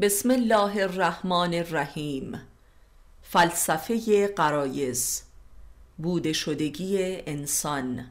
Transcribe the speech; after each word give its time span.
بسم 0.00 0.30
الله 0.30 0.82
الرحمن 0.82 1.54
الرحیم. 1.54 2.40
فلسفه 3.22 4.28
قرایز 4.28 5.22
بوده 5.98 6.32
شدگی 6.32 6.98
انسان. 7.26 8.06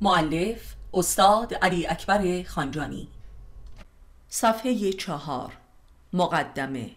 معلف 0.00 0.74
استاد 0.94 1.54
علی 1.54 1.86
اکبر 1.86 2.42
خانجانی. 2.42 3.08
صفحه 4.28 4.92
چهار 4.92 5.52
مقدمه. 6.12 6.90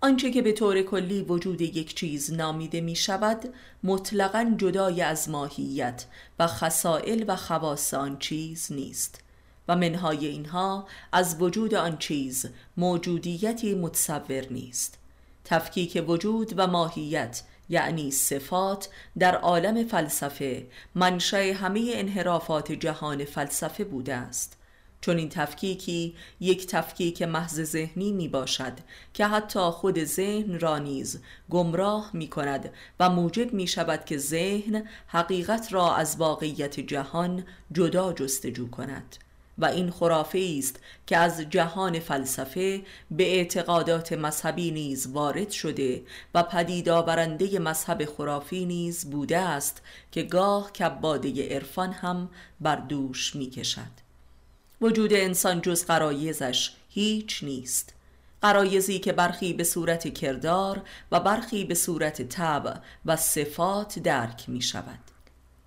آنچه 0.00 0.30
که 0.30 0.42
به 0.42 0.52
طور 0.52 0.82
کلی 0.82 1.22
وجود 1.22 1.60
یک 1.60 1.94
چیز 1.94 2.32
نامیده 2.32 2.80
می 2.80 2.96
شود 2.96 3.54
مطلقا 3.82 4.54
جدای 4.58 5.02
از 5.02 5.28
ماهیت 5.28 6.06
و 6.38 6.46
خسائل 6.46 7.24
و 7.28 7.36
خواص 7.36 7.94
آن 7.94 8.18
چیز 8.18 8.72
نیست. 8.72 9.29
و 9.68 9.76
منهای 9.76 10.26
اینها 10.26 10.86
از 11.12 11.42
وجود 11.42 11.74
آن 11.74 11.98
چیز 11.98 12.46
موجودیتی 12.76 13.74
متصور 13.74 14.46
نیست. 14.50 14.98
تفکیک 15.44 16.04
وجود 16.08 16.54
و 16.56 16.66
ماهیت 16.66 17.42
یعنی 17.68 18.10
صفات 18.10 18.88
در 19.18 19.36
عالم 19.36 19.84
فلسفه 19.84 20.66
منشأ 20.94 21.52
همه 21.52 21.92
انحرافات 21.94 22.72
جهان 22.72 23.24
فلسفه 23.24 23.84
بوده 23.84 24.14
است. 24.14 24.56
چون 25.00 25.18
این 25.18 25.28
تفکیکی 25.28 26.14
یک 26.40 26.66
تفکیک 26.66 27.22
محض 27.22 27.62
ذهنی 27.62 28.12
می 28.12 28.28
باشد 28.28 28.72
که 29.14 29.26
حتی 29.26 29.60
خود 29.60 30.04
ذهن 30.04 30.60
را 30.60 30.78
نیز 30.78 31.20
گمراه 31.50 32.10
می 32.12 32.28
کند 32.28 32.70
و 33.00 33.10
موجب 33.10 33.52
می 33.52 33.66
شود 33.66 34.04
که 34.04 34.18
ذهن 34.18 34.88
حقیقت 35.06 35.72
را 35.72 35.94
از 35.94 36.16
واقعیت 36.16 36.80
جهان 36.80 37.44
جدا 37.72 38.12
جستجو 38.12 38.70
کند. 38.70 39.16
و 39.60 39.64
این 39.64 39.90
خرافه 39.90 40.54
است 40.58 40.80
که 41.06 41.16
از 41.16 41.40
جهان 41.40 41.98
فلسفه 41.98 42.82
به 43.10 43.36
اعتقادات 43.36 44.12
مذهبی 44.12 44.70
نیز 44.70 45.06
وارد 45.06 45.50
شده 45.50 46.02
و 46.34 46.42
پدید 46.42 46.88
آورنده 46.88 47.58
مذهب 47.58 48.04
خرافی 48.04 48.66
نیز 48.66 49.10
بوده 49.10 49.38
است 49.38 49.82
که 50.12 50.22
گاه 50.22 50.72
کباده 50.72 51.54
عرفان 51.54 51.92
هم 51.92 52.30
بر 52.60 52.76
دوش 52.76 53.36
می 53.36 53.50
کشد. 53.50 54.10
وجود 54.80 55.12
انسان 55.12 55.60
جز 55.60 55.84
قرایزش 55.84 56.70
هیچ 56.88 57.44
نیست. 57.44 57.94
قرایزی 58.42 58.98
که 58.98 59.12
برخی 59.12 59.52
به 59.52 59.64
صورت 59.64 60.14
کردار 60.14 60.82
و 61.12 61.20
برخی 61.20 61.64
به 61.64 61.74
صورت 61.74 62.22
طبع 62.22 62.74
و 63.06 63.16
صفات 63.16 63.98
درک 63.98 64.48
می 64.48 64.62
شود. 64.62 65.09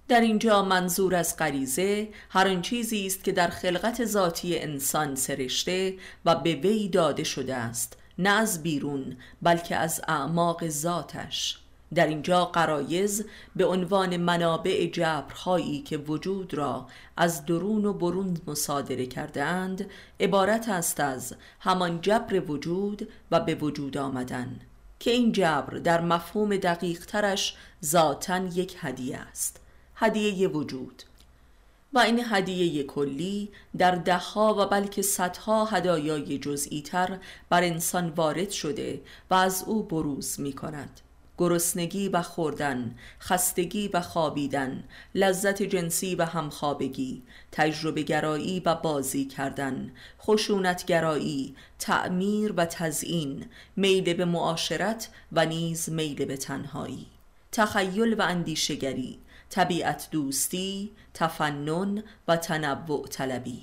در 0.08 0.22
اینجا 0.22 0.64
منظور 0.64 1.16
از 1.16 1.38
غریزه 1.38 2.09
هر 2.30 2.48
آن 2.48 2.62
چیزی 2.62 3.06
است 3.06 3.23
که 3.23 3.32
در 3.32 3.48
خلقت 3.48 4.06
ذاتی 4.06 4.60
انسان 4.60 5.16
سرشته 5.16 5.94
و 6.26 6.36
به 6.36 6.56
وی 6.56 6.90
داده 6.90 7.23
شده 7.23 7.56
است 7.56 7.98
نه 8.18 8.30
از 8.30 8.64
بیرون 8.64 9.18
بلکه 9.42 9.76
از 9.76 10.02
اعماق 10.08 10.68
ذاتش. 10.68 11.60
در 11.95 12.08
اینجا 12.08 12.45
قرایز 12.45 13.26
به 13.56 13.66
عنوان 13.66 14.18
منابع 14.18 14.86
جبرهایی 14.86 15.82
که 15.82 15.98
وجود 15.98 16.54
را 16.54 16.88
از 17.17 17.45
درون 17.45 17.86
و 17.86 17.94
برون 17.94 18.38
مصادره 18.48 19.06
کرده 19.06 19.44
اند 19.44 19.90
عبارت 20.20 20.70
است 20.70 21.00
از 21.00 21.36
همان 21.60 22.02
جبر 22.02 22.52
وجود 22.52 23.10
و 23.32 23.40
به 23.40 23.56
وجود 23.56 23.98
آمدن 23.98 24.60
که 25.00 25.12
این 25.12 25.32
جبر 25.32 25.78
در 25.78 26.02
مفهوم 26.02 26.58
دقیق 26.58 27.06
ترش 27.06 27.56
ذاتا 27.86 28.38
یک 28.38 28.76
هدیه 28.80 29.17
است. 29.17 29.62
هدیه 29.95 30.47
وجود. 30.47 31.03
و 31.94 31.99
این 31.99 32.22
هدیه 32.30 32.83
کلی 32.83 33.49
در 33.77 33.91
دهها 33.91 34.55
و 34.59 34.66
بلکه 34.66 35.02
صدها 35.02 35.66
هدایای 35.66 36.38
جزئی 36.38 36.81
تر 36.81 37.19
بر 37.49 37.63
انسان 37.63 38.09
وارد 38.09 38.49
شده 38.49 39.02
و 39.30 39.33
از 39.33 39.64
او 39.67 39.83
بروز 39.83 40.39
می 40.39 40.53
کند 40.53 41.02
گرسنگی 41.38 42.09
و 42.09 42.21
خوردن 42.21 42.95
خستگی 43.19 43.88
و 43.88 44.02
خوابیدن 44.02 44.83
لذت 45.15 45.64
جنسی 45.64 46.15
و 46.15 46.26
همخوابگی 46.26 47.23
تجربه 47.52 48.02
گرایی 48.02 48.59
و 48.65 48.76
بازی 48.76 49.26
کردن 49.26 49.92
خشونت 50.21 50.86
گرایی 50.86 51.55
تعمیر 51.80 52.53
و 52.58 52.65
تزئین 52.65 53.45
میل 53.76 54.14
به 54.14 54.26
معاشرت 54.26 55.09
و 55.32 55.45
نیز 55.45 55.89
میل 55.89 56.26
به 56.26 56.37
تنهایی. 56.37 57.05
تخیل 57.52 58.14
و 58.14 58.21
اندیشگری 58.21 59.20
طبیعت 59.53 60.08
دوستی 60.11 60.91
تفنن 61.14 62.03
و 62.27 62.37
تنوع 62.37 63.08
طلبی. 63.08 63.61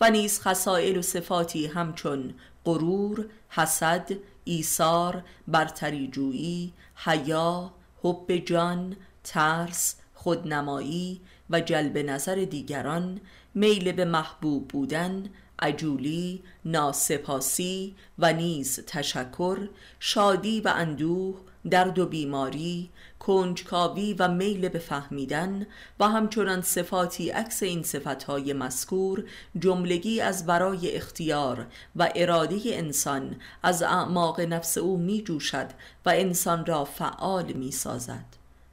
و 0.00 0.10
نیز 0.10 0.40
خسائل 0.40 0.96
و 0.96 1.02
صفاتی 1.02 1.66
همچون 1.66 2.34
غرور 2.64 3.26
حسد 3.48 4.10
ایثار 4.44 5.24
برتری 5.48 6.08
جویی 6.08 6.72
حیا 6.94 7.72
حب 8.02 8.36
جان 8.36 8.96
ترس 9.24 9.96
خودنمایی 10.14 11.20
و 11.50 11.60
جلب 11.60 11.98
نظر 11.98 12.34
دیگران 12.34 13.20
میل 13.54 13.92
به 13.92 14.04
محبوب 14.04 14.68
بودن 14.68 15.24
عجولی 15.58 16.42
ناسپاسی 16.64 17.94
و 18.18 18.32
نیز 18.32 18.80
تشکر 18.86 19.68
شادی 20.00 20.60
و 20.60 20.72
اندوه 20.76 21.40
درد 21.70 21.98
و 21.98 22.06
بیماری 22.06 22.90
کنجکاوی 23.26 24.14
و 24.18 24.28
میل 24.28 24.68
به 24.68 24.78
فهمیدن 24.78 25.66
و 26.00 26.08
همچنان 26.08 26.62
صفاتی 26.62 27.30
عکس 27.30 27.62
این 27.62 27.82
صفتهای 27.82 28.52
مذکور 28.52 29.24
جملگی 29.58 30.20
از 30.20 30.46
برای 30.46 30.96
اختیار 30.96 31.66
و 31.96 32.10
اراده 32.14 32.60
انسان 32.64 33.36
از 33.62 33.82
اعماق 33.82 34.40
نفس 34.40 34.78
او 34.78 34.96
می 34.96 35.22
جوشد 35.22 35.66
و 36.06 36.10
انسان 36.10 36.66
را 36.66 36.84
فعال 36.84 37.52
می 37.52 37.70
سازد 37.70 38.24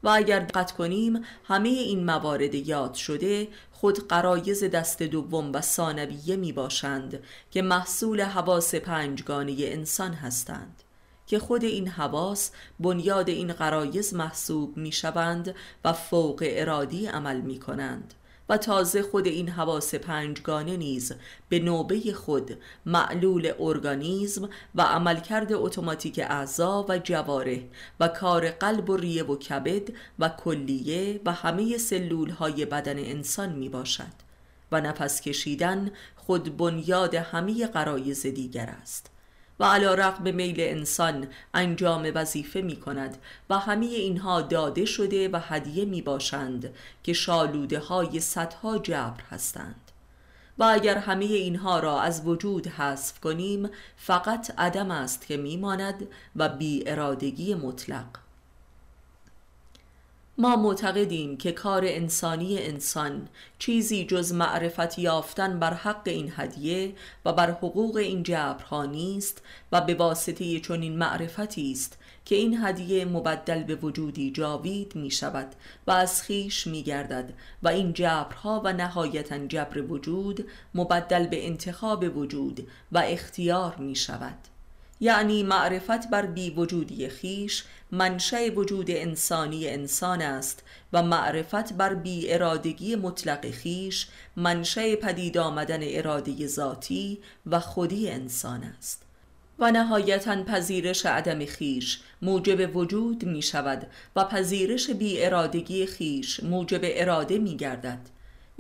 و 0.04 0.10
اگر 0.10 0.40
دقت 0.40 0.72
کنیم 0.72 1.24
همه 1.44 1.70
این 1.70 2.06
موارد 2.06 2.56
یاد 2.56 2.94
شده 2.94 3.48
خود 3.72 4.08
قرایز 4.08 4.64
دست 4.64 5.04
دوم 5.04 5.52
و 5.54 5.62
ثانویه 5.62 6.36
می 6.36 6.52
باشند 6.52 7.20
که 7.52 7.62
محصول 7.62 8.22
حواس 8.22 8.76
پنجگانه 8.76 9.56
انسان 9.60 10.14
هستند. 10.14 10.84
که 11.32 11.40
خود 11.40 11.64
این 11.64 11.88
حواس 11.88 12.52
بنیاد 12.80 13.30
این 13.30 13.54
قرایز 13.54 14.14
محسوب 14.14 14.78
می 14.78 14.92
شوند 14.92 15.56
و 15.86 15.94
فوق 15.94 16.44
ارادی 16.48 17.08
عمل 17.08 17.42
می 17.42 17.60
کنند 17.60 18.14
و 18.50 18.58
تازه 18.58 19.04
خود 19.04 19.28
این 19.28 19.50
حواس 19.50 19.96
پنجگانه 19.96 20.78
نیز 20.78 21.14
به 21.50 21.60
نوبه 21.60 22.14
خود 22.14 22.58
معلول 22.86 23.54
ارگانیزم 23.60 24.50
و 24.76 24.82
عملکرد 24.82 25.54
اتوماتیک 25.54 26.20
اعضا 26.20 26.86
و 26.90 27.00
جواره 27.00 27.64
و 28.00 28.08
کار 28.08 28.50
قلب 28.50 28.90
و 28.90 28.98
ریه 28.98 29.24
و 29.24 29.36
کبد 29.36 29.90
و 30.20 30.30
کلیه 30.30 31.22
و 31.26 31.32
همه 31.32 31.78
سلول 31.78 32.30
های 32.30 32.66
بدن 32.66 33.00
انسان 33.00 33.52
می 33.52 33.70
باشد 33.70 34.14
و 34.72 34.82
نفس 34.82 35.22
کشیدن 35.22 35.92
خود 36.16 36.58
بنیاد 36.58 37.16
همه 37.16 37.68
قرایز 37.68 38.22
دیگر 38.22 38.76
است. 38.82 39.12
و 39.62 39.64
علا 39.64 39.94
رقم 39.94 40.36
میل 40.36 40.56
انسان 40.60 41.28
انجام 41.54 42.12
وظیفه 42.16 42.62
می 42.62 42.76
کند 42.76 43.18
و 43.50 43.60
همه 43.60 43.86
اینها 43.86 44.42
داده 44.42 44.86
شده 44.86 45.30
و 45.30 45.40
هدیه 45.42 45.86
می 45.86 46.02
باشند 46.02 46.74
که 47.04 47.14
شالوده 47.14 47.80
های 47.80 48.20
صدها 48.20 48.78
جبر 48.78 49.22
هستند. 49.30 49.92
و 50.58 50.64
اگر 50.64 50.98
همه 50.98 51.26
اینها 51.26 51.80
را 51.80 52.02
از 52.02 52.26
وجود 52.26 52.68
حذف 52.68 53.20
کنیم 53.20 53.70
فقط 53.98 54.54
عدم 54.58 54.92
است 54.92 55.28
که 55.28 55.38
میماند 55.38 56.08
و 56.36 56.50
بی 56.50 56.84
ارادگی 56.88 57.56
مطلق. 57.56 58.06
ما 60.42 60.56
معتقدیم 60.56 61.38
که 61.38 61.52
کار 61.52 61.84
انسانی 61.86 62.60
انسان 62.60 63.28
چیزی 63.60 64.06
جز 64.06 64.34
معرفت 64.34 65.00
یافتن 65.00 65.60
بر 65.60 65.74
حق 65.74 66.02
این 66.06 66.34
هدیه 66.36 66.94
و 67.26 67.34
بر 67.34 67.52
حقوق 67.52 67.96
این 67.96 68.24
جبرها 68.24 68.86
نیست 68.86 69.42
و 69.72 69.82
به 69.82 69.94
واسطه 69.94 70.60
چنین 70.60 70.98
معرفتی 70.98 71.72
است 71.72 71.98
که 72.26 72.36
این 72.36 72.58
هدیه 72.64 73.06
مبدل 73.06 73.64
به 73.64 73.76
وجودی 73.76 74.32
جاوید 74.32 74.96
می 74.96 75.12
شود 75.12 75.48
و 75.88 75.92
از 75.92 76.22
خیش 76.22 76.68
می 76.68 76.84
گردد 76.84 77.34
و 77.64 77.68
این 77.68 77.94
جبرها 77.94 78.62
و 78.66 78.74
نهایتا 78.74 79.38
جبر 79.48 79.82
وجود 79.82 80.48
مبدل 80.76 81.28
به 81.28 81.48
انتخاب 81.48 82.18
وجود 82.18 82.68
و 82.92 83.04
اختیار 83.06 83.76
می 83.76 83.96
شود 83.96 84.51
یعنی 85.02 85.44
معرفت 85.44 86.10
بر 86.10 86.26
بی 86.26 86.50
وجودی 86.50 87.10
خیش 87.10 87.64
منشأ 87.92 88.50
وجود 88.50 88.92
انسانی 88.92 89.68
انسان 89.68 90.22
است 90.22 90.64
و 90.94 91.04
معرفت 91.04 91.74
بر 91.74 91.94
بی 91.94 92.34
ارادگی 92.34 92.96
مطلق 92.96 93.52
خیش 93.52 94.08
منشأ 94.36 94.96
پدید 94.96 95.38
آمدن 95.38 95.80
اراده 95.82 96.48
ذاتی 96.48 97.20
و 97.46 97.60
خودی 97.60 98.10
انسان 98.10 98.64
است. 98.64 99.06
و 99.60 99.72
نهایتا 99.72 100.44
پذیرش 100.44 101.06
عدم 101.06 101.46
خیش 101.46 102.00
موجب 102.22 102.76
وجود 102.76 103.26
می 103.26 103.42
شود 103.42 103.88
و 104.16 104.24
پذیرش 104.24 104.90
بی 104.90 105.24
ارادگی 105.24 105.86
خیش 105.86 106.44
موجب 106.44 106.80
اراده 106.84 107.38
می 107.38 107.58
گردد 107.58 108.00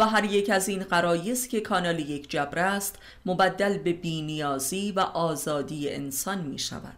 و 0.01 0.03
هر 0.03 0.23
یک 0.23 0.49
از 0.49 0.69
این 0.69 0.83
قرایز 0.83 1.47
که 1.47 1.61
کانال 1.61 1.99
یک 1.99 2.29
جبر 2.29 2.59
است 2.59 2.95
مبدل 3.25 3.77
به 3.77 3.93
بینیازی 3.93 4.91
و 4.91 4.99
آزادی 4.99 5.89
انسان 5.89 6.41
می 6.41 6.59
شود 6.59 6.97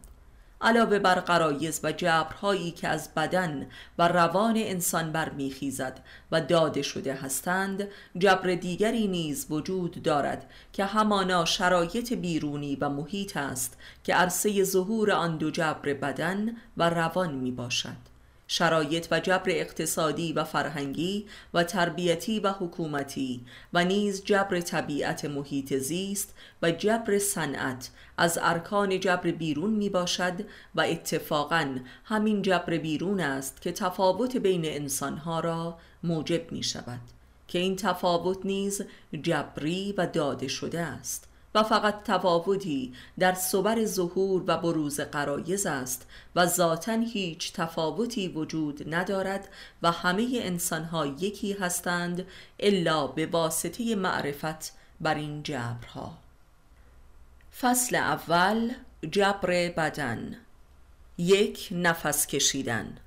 علاوه 0.61 1.00
بر 1.00 1.15
قرایز 1.15 1.79
و 1.83 1.91
جبرهایی 1.91 2.71
که 2.71 2.88
از 2.88 3.13
بدن 3.13 3.67
و 3.97 4.07
روان 4.07 4.53
انسان 4.57 5.11
برمیخیزد 5.11 6.00
و 6.31 6.41
داده 6.41 6.81
شده 6.81 7.13
هستند 7.13 7.88
جبر 8.17 8.55
دیگری 8.55 9.07
نیز 9.07 9.47
وجود 9.49 10.03
دارد 10.03 10.49
که 10.73 10.85
همانا 10.85 11.45
شرایط 11.45 12.13
بیرونی 12.13 12.75
و 12.75 12.89
محیط 12.89 13.38
است 13.38 13.77
که 14.03 14.15
عرصه 14.15 14.63
ظهور 14.63 15.11
آن 15.11 15.38
دو 15.38 15.51
جبر 15.51 15.94
بدن 15.94 16.57
و 16.77 16.89
روان 16.89 17.33
می 17.35 17.51
باشد 17.51 18.12
شرایط 18.48 19.07
و 19.12 19.19
جبر 19.19 19.50
اقتصادی 19.50 20.34
و 20.34 20.44
فرهنگی 20.44 21.25
و 21.54 21.63
تربیتی 21.63 22.40
و 22.40 22.51
حکومتی 22.51 23.45
و 23.74 23.86
نیز 23.86 24.24
جبر 24.24 24.62
طبیعت 24.62 25.25
محیط 25.25 25.74
زیست 25.74 26.34
و 26.62 26.72
جبر 26.72 27.19
صنعت 27.19 27.90
از 28.18 28.40
ارکان 28.42 29.00
جبر 29.00 29.31
بیرون 29.31 29.69
می 29.69 29.90
باشد 29.90 30.34
و 30.75 30.81
اتفاقا 30.81 31.75
همین 32.04 32.42
جبر 32.42 32.78
بیرون 32.78 33.19
است 33.19 33.62
که 33.62 33.72
تفاوت 33.72 34.38
بین 34.38 34.66
انسانها 34.66 35.40
را 35.40 35.78
موجب 36.04 36.51
می 36.51 36.63
شود 36.63 37.01
که 37.48 37.60
این 37.60 37.75
تفاوت 37.75 38.45
نیز 38.45 38.81
جبری 39.22 39.94
و 39.98 40.07
داده 40.07 40.48
شده 40.48 40.81
است. 40.81 41.32
و 41.55 41.63
فقط 41.63 42.03
تفاوتی 42.03 42.94
در 43.19 43.33
صبر 43.33 43.85
ظهور 43.85 44.44
و 44.47 44.57
بروز 44.57 45.00
قرایز 45.00 45.65
است 45.65 46.07
و 46.35 46.45
ذاتا 46.45 46.94
هیچ 46.94 47.53
تفاوتی 47.53 48.27
وجود 48.27 48.94
ندارد 48.95 49.47
و 49.81 49.91
همه 49.91 50.29
انسانها 50.33 51.05
یکی 51.05 51.53
هستند 51.53 52.25
الا 52.59 53.07
به 53.07 53.25
واسطه 53.25 53.95
معرفت 53.95 54.73
بر 55.01 55.15
این 55.15 55.44
جبرها. 55.44 56.17
فصل 57.59 57.95
اول 57.95 58.71
جبر 59.11 59.69
بدن. 59.69 60.35
یک 61.17 61.69
نفس 61.71 62.27
کشیدن. 62.27 62.97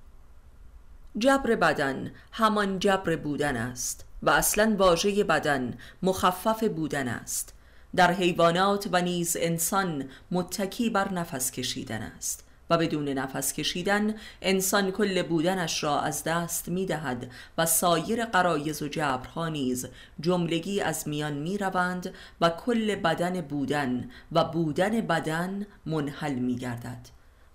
جبر 1.19 1.55
بدن 1.55 2.13
همان 2.33 2.79
جبر 2.79 3.17
بودن 3.17 3.57
است 3.57 4.05
و 4.23 4.31
اصلا 4.31 4.77
واژه 4.79 5.25
بدن 5.25 5.79
مخفف 6.03 6.65
بودن 6.65 7.09
است. 7.09 7.56
در 7.97 8.13
حیوانات 8.13 8.89
و 8.93 9.03
نیز 9.03 9.37
انسان 9.41 10.09
متکی 10.31 10.91
بر 10.91 11.13
نفس 11.13 11.51
کشیدن 11.51 12.03
است 12.03 12.45
و 12.71 12.79
بدون 12.79 13.09
نفس 13.09 13.53
کشیدن 13.53 14.15
انسان 14.43 14.91
کل 14.91 15.23
بودنش 15.23 15.85
را 15.85 16.01
از 16.01 16.25
دست 16.25 16.69
می 16.69 16.87
دهد 16.87 17.31
و 17.59 17.67
سایر 17.67 18.25
قرایز 18.25 18.83
و 18.83 18.89
جبرها 18.89 19.49
نیز 19.49 19.87
جملگی 20.21 20.81
از 20.81 21.09
میان 21.09 21.33
می 21.33 21.59
روند 21.59 22.15
و 22.41 22.51
کل 22.51 22.95
بدن 22.95 23.41
بودن 23.41 24.11
و 24.33 24.45
بودن 24.45 25.01
بدن 25.01 25.67
منحل 25.87 26.35
می 26.35 26.57
گردد 26.57 27.09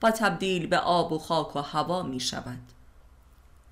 و 0.04 0.12
تبدیل 0.12 0.68
به 0.68 0.78
آب 0.78 1.12
و 1.12 1.20
خاک 1.20 1.56
و 1.56 1.60
هوا 1.60 2.04
می 2.04 2.20
شود 2.20 2.60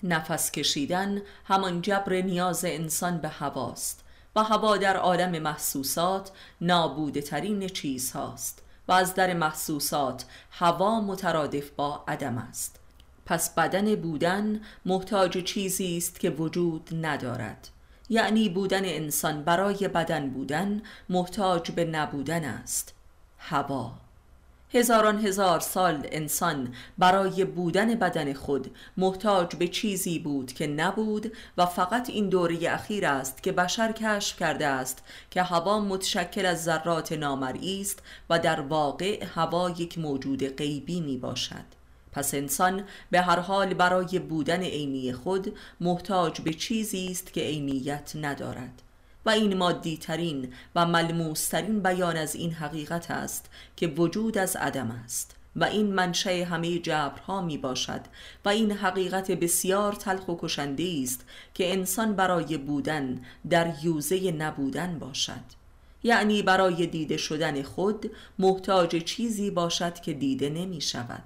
نفس 0.03 0.51
کشیدن 0.51 1.21
همان 1.45 1.81
جبر 1.81 2.21
نیاز 2.21 2.65
انسان 2.65 3.17
به 3.17 3.27
هواست 3.27 4.03
و 4.35 4.43
هوا 4.43 4.77
در 4.77 4.97
عالم 4.97 5.41
محسوسات 5.41 6.31
نابوده 6.61 7.21
ترین 7.21 7.67
چیز 7.67 8.11
هاست 8.11 8.61
و 8.87 8.91
از 8.91 9.15
در 9.15 9.33
محسوسات 9.33 10.25
هوا 10.51 11.01
مترادف 11.01 11.69
با 11.69 12.03
عدم 12.07 12.37
است. 12.37 12.79
پس 13.25 13.55
بدن 13.55 13.95
بودن 13.95 14.61
محتاج 14.85 15.43
چیزی 15.43 15.97
است 15.97 16.19
که 16.19 16.29
وجود 16.29 16.89
ندارد. 17.05 17.67
یعنی 18.09 18.49
بودن 18.49 18.85
انسان 18.85 19.43
برای 19.43 19.87
بدن 19.87 20.29
بودن 20.29 20.81
محتاج 21.09 21.71
به 21.71 21.85
نبودن 21.85 22.43
است. 22.43 22.93
هوا 23.37 23.93
هزاران 24.73 25.25
هزار 25.25 25.59
سال 25.59 26.07
انسان 26.11 26.73
برای 26.97 27.45
بودن 27.45 27.95
بدن 27.95 28.33
خود 28.33 28.75
محتاج 28.97 29.55
به 29.55 29.67
چیزی 29.67 30.19
بود 30.19 30.53
که 30.53 30.67
نبود 30.67 31.31
و 31.57 31.65
فقط 31.65 32.09
این 32.09 32.29
دوره 32.29 32.73
اخیر 32.73 33.05
است 33.05 33.43
که 33.43 33.51
بشر 33.51 33.91
کشف 33.91 34.39
کرده 34.39 34.67
است 34.67 35.03
که 35.31 35.43
هوا 35.43 35.79
متشکل 35.79 36.45
از 36.45 36.63
ذرات 36.63 37.11
نامرئی 37.11 37.81
است 37.81 37.99
و 38.29 38.39
در 38.39 38.61
واقع 38.61 39.25
هوا 39.25 39.69
یک 39.69 39.97
موجود 39.97 40.55
غیبی 40.55 41.01
می 41.01 41.17
باشد. 41.17 41.65
پس 42.11 42.33
انسان 42.33 42.83
به 43.11 43.21
هر 43.21 43.39
حال 43.39 43.73
برای 43.73 44.19
بودن 44.19 44.61
عینی 44.61 45.13
خود 45.13 45.57
محتاج 45.79 46.41
به 46.41 46.53
چیزی 46.53 47.07
است 47.11 47.33
که 47.33 47.41
عینیت 47.41 48.11
ندارد. 48.15 48.81
این 49.29 49.57
مادی 49.57 49.97
ترین 49.97 50.53
و 50.75 50.85
ملموس 50.85 51.47
ترین 51.47 51.79
بیان 51.79 52.17
از 52.17 52.35
این 52.35 52.51
حقیقت 52.51 53.11
است 53.11 53.49
که 53.75 53.87
وجود 53.87 54.37
از 54.37 54.55
عدم 54.55 54.91
است 54.91 55.35
و 55.55 55.63
این 55.63 55.93
منشه 55.93 56.45
همه 56.45 56.79
جبرها 56.79 57.41
می 57.41 57.57
باشد 57.57 58.01
و 58.45 58.49
این 58.49 58.71
حقیقت 58.71 59.31
بسیار 59.31 59.93
تلخ 59.93 60.27
و 60.27 60.35
کشنده 60.39 60.99
است 61.03 61.25
که 61.53 61.73
انسان 61.73 62.15
برای 62.15 62.57
بودن 62.57 63.21
در 63.49 63.73
یوزه 63.83 64.31
نبودن 64.31 64.99
باشد. 64.99 65.59
یعنی 66.03 66.41
برای 66.41 66.87
دیده 66.87 67.17
شدن 67.17 67.61
خود 67.63 68.11
محتاج 68.39 69.03
چیزی 69.03 69.51
باشد 69.51 69.93
که 69.93 70.13
دیده 70.13 70.49
نمی 70.49 70.81
شود 70.81 71.23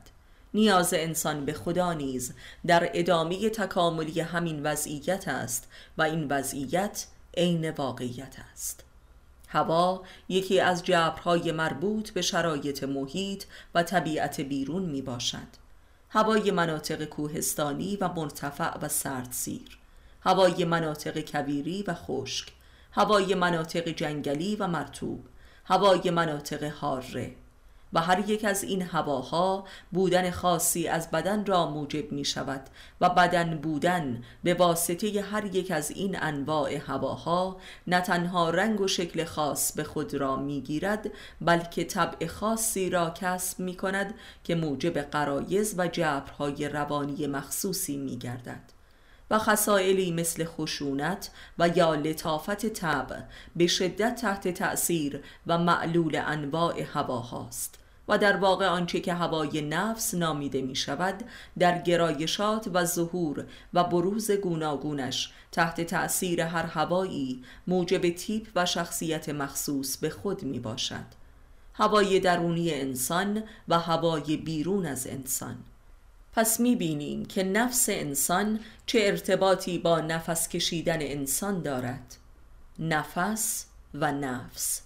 نیاز 0.54 0.94
انسان 0.94 1.46
به 1.46 1.54
خدا 1.54 1.94
نیز 1.94 2.34
در 2.68 2.90
ادامه 2.94 3.50
تکاملی 3.50 4.20
همین 4.22 4.64
وضعیت 4.64 5.28
است 5.28 5.68
و 5.98 6.02
این 6.02 6.28
وضعیت 6.30 7.06
عین 7.38 7.70
واقعیت 7.70 8.36
است. 8.52 8.84
هوا 9.48 10.04
یکی 10.30 10.60
از 10.60 10.84
جبرهای 10.84 11.52
مربوط 11.52 12.10
به 12.10 12.22
شرایط 12.22 12.84
محیط 12.84 13.44
و 13.76 13.84
طبیعت 13.84 14.42
بیرون 14.42 14.84
می 14.84 15.02
باشد. 15.02 15.64
هوای 16.10 16.52
مناطق 16.52 17.04
کوهستانی 17.06 17.98
و 18.02 18.08
مرتفع 18.08 18.78
و 18.78 18.88
سردسیر 18.88 19.78
هوای 20.22 20.66
مناطق 20.66 21.32
کویری 21.32 21.84
و 21.88 21.94
خشک. 21.94 22.52
هوای 22.92 23.36
مناطق 23.36 23.88
جنگلی 23.88 24.56
و 24.56 24.68
مرتوب 24.68 25.26
هوای 25.66 26.10
مناطق 26.10 26.64
حاره. 26.64 27.36
و 27.94 28.02
هر 28.02 28.30
یک 28.30 28.46
از 28.46 28.64
این 28.64 28.82
هواها 28.82 29.66
بودن 29.92 30.32
خاصی 30.32 30.88
از 30.88 31.12
بدن 31.12 31.46
را 31.46 31.70
موجب 31.70 32.12
می 32.12 32.26
شود 32.26 32.62
و 33.02 33.10
بدن 33.10 33.58
بودن 33.58 34.24
به 34.44 34.54
واسطه 34.54 35.22
هر 35.22 35.56
یک 35.56 35.72
از 35.72 35.92
این 35.92 36.18
انواع 36.22 36.76
هواها 36.76 37.58
نه 37.88 38.02
تنها 38.02 38.50
رنگ 38.50 38.82
و 38.82 38.88
شکل 38.88 39.24
خاص 39.24 39.74
به 39.74 39.84
خود 39.84 40.14
را 40.14 40.36
می 40.36 40.62
گیرد 40.62 41.12
بلکه 41.42 41.84
طبع 41.84 42.28
خاصی 42.28 42.90
را 42.90 43.10
کسب 43.10 43.60
می 43.60 43.76
کند 43.76 44.14
که 44.44 44.56
موجب 44.56 44.98
قرایز 44.98 45.76
و 45.78 45.88
جبرهای 45.88 46.70
روانی 46.70 47.28
مخصوصی 47.28 47.98
می 47.98 48.18
گردد 48.18 48.74
و 49.32 49.40
خسائلی 49.40 50.12
مثل 50.12 50.46
خشونت 50.46 51.30
و 51.60 51.68
یا 51.68 51.96
لطافت 51.96 52.66
طبع 52.66 53.20
به 53.56 53.68
شدت 53.68 54.16
تحت 54.22 54.48
تأثیر 54.48 55.24
و 55.48 55.58
معلول 55.58 56.22
انواع 56.26 56.82
هواهاست. 56.82 57.83
و 58.08 58.18
در 58.18 58.38
واقع 58.38 58.68
آنچه 58.68 59.00
که 59.00 59.14
هوای 59.14 59.62
نفس 59.62 60.14
نامیده 60.14 60.62
می 60.62 60.76
شود 60.76 61.24
در 61.60 61.82
گرایشات 61.82 62.70
و 62.74 62.86
ظهور 62.86 63.46
و 63.74 63.84
بروز 63.84 64.32
گوناگونش 64.32 65.34
تحت 65.52 65.82
تأثیر 65.82 66.42
هر 66.42 66.66
هوایی 66.66 67.44
موجب 67.68 68.10
تیپ 68.10 68.48
و 68.56 68.66
شخصیت 68.66 69.30
مخصوص 69.30 69.98
به 69.98 70.10
خود 70.10 70.44
می 70.44 70.60
باشد 70.60 71.06
هوای 71.74 72.20
درونی 72.20 72.74
انسان 72.74 73.44
و 73.68 73.80
هوای 73.80 74.38
بیرون 74.38 74.86
از 74.86 75.08
انسان. 75.08 75.58
پس 76.34 76.60
می 76.60 76.76
بینیم 76.76 77.26
که 77.26 77.44
نفس 77.44 77.90
انسان 77.90 78.60
چه 78.86 79.00
ارتباطی 79.04 79.78
با 79.78 80.00
نفس 80.00 80.50
کشیدن 80.50 80.98
انسان 81.02 81.62
دارد. 81.62 82.16
نفس 82.80 83.66
و 83.94 84.12
نفس. 84.12 84.83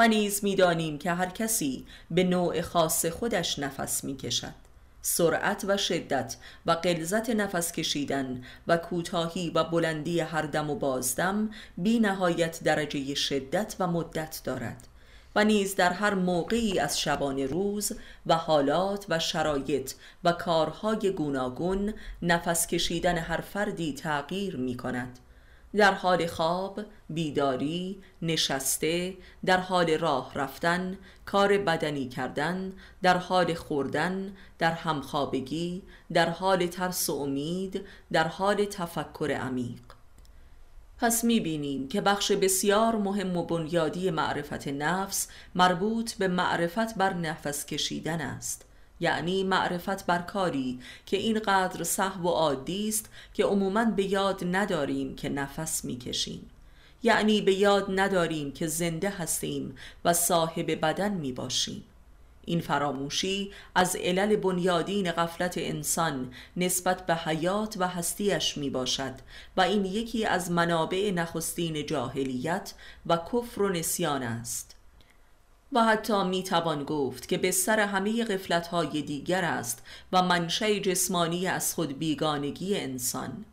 و 0.00 0.08
نیز 0.08 0.44
می‌دانیم 0.44 0.98
که 0.98 1.12
هر 1.12 1.26
کسی 1.26 1.86
به 2.10 2.24
نوع 2.24 2.60
خاص 2.60 3.06
خودش 3.06 3.58
نفس 3.58 4.04
می‌کشد. 4.04 4.54
سرعت 5.02 5.64
و 5.68 5.76
شدت 5.76 6.36
و 6.66 6.70
قلزت 6.70 7.30
نفس 7.30 7.72
کشیدن 7.72 8.44
و 8.66 8.76
کوتاهی 8.76 9.50
و 9.50 9.64
بلندی 9.64 10.20
هر 10.20 10.42
دم 10.42 10.70
و 10.70 10.74
بازدم 10.74 11.50
بی 11.76 12.00
نهایت 12.00 12.60
درجه 12.64 13.14
شدت 13.14 13.76
و 13.78 13.86
مدت 13.86 14.40
دارد 14.44 14.88
و 15.36 15.44
نیز 15.44 15.76
در 15.76 15.92
هر 15.92 16.14
موقعی 16.14 16.78
از 16.78 17.00
شبان 17.00 17.38
روز 17.38 17.92
و 18.26 18.34
حالات 18.34 19.06
و 19.08 19.18
شرایط 19.18 19.92
و 20.24 20.32
کارهای 20.32 21.10
گوناگون 21.10 21.94
نفس 22.22 22.66
کشیدن 22.66 23.18
هر 23.18 23.40
فردی 23.40 23.92
تغییر 23.92 24.56
می 24.56 24.76
کند 24.76 25.18
در 25.76 25.94
حال 25.94 26.26
خواب، 26.26 26.80
بیداری، 27.10 28.02
نشسته، 28.22 29.16
در 29.44 29.60
حال 29.60 29.98
راه 29.98 30.34
رفتن، 30.34 30.98
کار 31.24 31.58
بدنی 31.58 32.08
کردن، 32.08 32.72
در 33.02 33.16
حال 33.16 33.54
خوردن، 33.54 34.36
در 34.58 34.72
همخوابگی، 34.72 35.82
در 36.12 36.30
حال 36.30 36.66
ترس 36.66 37.10
و 37.10 37.14
امید، 37.14 37.80
در 38.12 38.28
حال 38.28 38.64
تفکر 38.64 39.38
عمیق. 39.42 39.80
پس 40.98 41.24
می‌بینیم 41.24 41.88
که 41.88 42.00
بخش 42.00 42.32
بسیار 42.32 42.96
مهم 42.96 43.36
و 43.36 43.44
بنیادی 43.44 44.10
معرفت 44.10 44.68
نفس 44.68 45.28
مربوط 45.54 46.12
به 46.12 46.28
معرفت 46.28 46.94
بر 46.94 47.12
نفس 47.12 47.66
کشیدن 47.66 48.20
است. 48.20 48.64
یعنی 49.00 49.44
معرفت 49.44 50.06
بر 50.06 50.18
کاری 50.18 50.80
که 51.06 51.16
اینقدر 51.16 51.84
صحب 51.84 52.24
و 52.24 52.28
عادی 52.28 52.88
است 52.88 53.10
که 53.34 53.44
عموما 53.44 53.84
به 53.84 54.04
یاد 54.04 54.40
نداریم 54.56 55.16
که 55.16 55.28
نفس 55.28 55.84
می‌کشیم. 55.84 56.50
یعنی 57.02 57.40
به 57.40 57.54
یاد 57.54 57.86
نداریم 57.88 58.52
که 58.52 58.66
زنده 58.66 59.10
هستیم 59.10 59.74
و 60.04 60.12
صاحب 60.12 60.70
بدن 60.80 61.14
می 61.14 61.32
باشیم 61.32 61.84
این 62.44 62.60
فراموشی 62.60 63.50
از 63.74 63.96
علل 63.96 64.36
بنیادین 64.36 65.12
غفلت 65.12 65.58
انسان 65.58 66.34
نسبت 66.56 67.06
به 67.06 67.14
حیات 67.14 67.76
و 67.78 67.88
هستیش 67.88 68.58
می 68.58 68.70
باشد 68.70 69.14
و 69.56 69.60
این 69.60 69.84
یکی 69.84 70.24
از 70.24 70.50
منابع 70.50 71.10
نخستین 71.10 71.86
جاهلیت 71.86 72.74
و 73.06 73.16
کفر 73.16 73.62
و 73.62 73.68
نسیان 73.68 74.22
است. 74.22 74.79
و 75.72 75.84
حتی 75.84 76.24
می 76.24 76.42
توان 76.42 76.84
گفت 76.84 77.28
که 77.28 77.38
به 77.38 77.50
سر 77.50 77.80
همه 77.80 78.24
غفلت 78.24 78.66
های 78.66 79.02
دیگر 79.02 79.44
است 79.44 79.82
و 80.12 80.22
منشأ 80.22 80.78
جسمانی 80.78 81.46
از 81.46 81.74
خود 81.74 81.98
بیگانگی 81.98 82.76
انسان. 82.76 83.44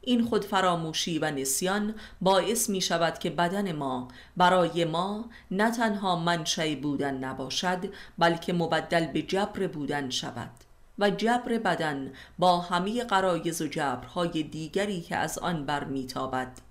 این 0.00 0.24
خود 0.24 0.44
فراموشی 0.44 1.18
و 1.18 1.30
نسیان 1.30 1.94
باعث 2.20 2.70
می 2.70 2.80
شود 2.80 3.18
که 3.18 3.30
بدن 3.30 3.72
ما 3.72 4.08
برای 4.36 4.84
ما 4.84 5.24
نه 5.50 5.70
تنها 5.70 6.16
منشأ 6.16 6.74
بودن 6.74 7.14
نباشد 7.24 7.78
بلکه 8.18 8.52
مبدل 8.52 9.06
به 9.06 9.22
جبر 9.22 9.66
بودن 9.66 10.10
شود 10.10 10.50
و 10.98 11.10
جبر 11.10 11.58
بدن 11.58 12.12
با 12.38 12.60
همه 12.60 13.04
قرایز 13.04 13.62
و 13.62 13.66
جبرهای 13.66 14.42
دیگری 14.42 15.00
که 15.00 15.16
از 15.16 15.38
آن 15.38 15.66
برمیتابد. 15.66 16.67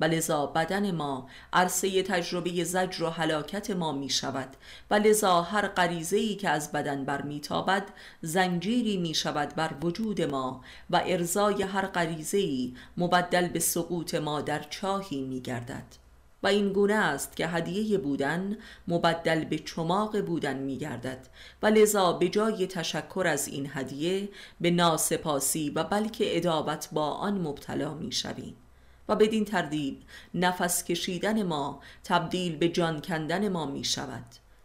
و 0.00 0.04
لذا 0.04 0.46
بدن 0.46 0.90
ما 0.90 1.28
عرصه 1.52 2.02
تجربه 2.02 2.64
زجر 2.64 3.04
و 3.04 3.10
حلاکت 3.10 3.70
ما 3.70 3.92
می 3.92 4.10
شود 4.10 4.48
و 4.90 4.94
لذا 4.94 5.42
هر 5.42 5.68
غریزه 5.68 6.34
که 6.34 6.48
از 6.48 6.72
بدن 6.72 7.04
برمیتابد 7.04 7.84
زنجیری 8.22 8.96
می 8.96 9.14
شود 9.14 9.54
بر 9.54 9.70
وجود 9.82 10.22
ما 10.22 10.60
و 10.90 11.02
ارزای 11.06 11.62
هر 11.62 11.86
غریزه 11.86 12.70
مبدل 12.96 13.48
به 13.48 13.58
سقوط 13.58 14.14
ما 14.14 14.40
در 14.40 14.62
چاهی 14.62 15.22
می 15.22 15.40
گردد 15.40 16.06
و 16.42 16.46
این 16.46 16.72
گونه 16.72 16.94
است 16.94 17.36
که 17.36 17.46
هدیه 17.46 17.98
بودن 17.98 18.56
مبدل 18.88 19.44
به 19.44 19.58
چماق 19.58 20.20
بودن 20.20 20.56
می 20.56 20.78
گردد 20.78 21.28
و 21.62 21.66
لذا 21.66 22.12
به 22.12 22.28
جای 22.28 22.66
تشکر 22.66 23.26
از 23.26 23.48
این 23.48 23.70
هدیه 23.72 24.28
به 24.60 24.70
ناسپاسی 24.70 25.70
و 25.70 25.84
بلکه 25.84 26.36
ادابت 26.36 26.88
با 26.92 27.10
آن 27.10 27.40
مبتلا 27.40 27.94
می 27.94 28.12
شویم 28.12 28.56
و 29.08 29.16
بدین 29.16 29.44
تردید 29.44 30.02
نفس 30.34 30.84
کشیدن 30.84 31.42
ما 31.42 31.80
تبدیل 32.04 32.56
به 32.56 32.68
جان 32.68 33.00
کندن 33.00 33.48
ما 33.48 33.66
می 33.66 33.84
شود 33.84 34.24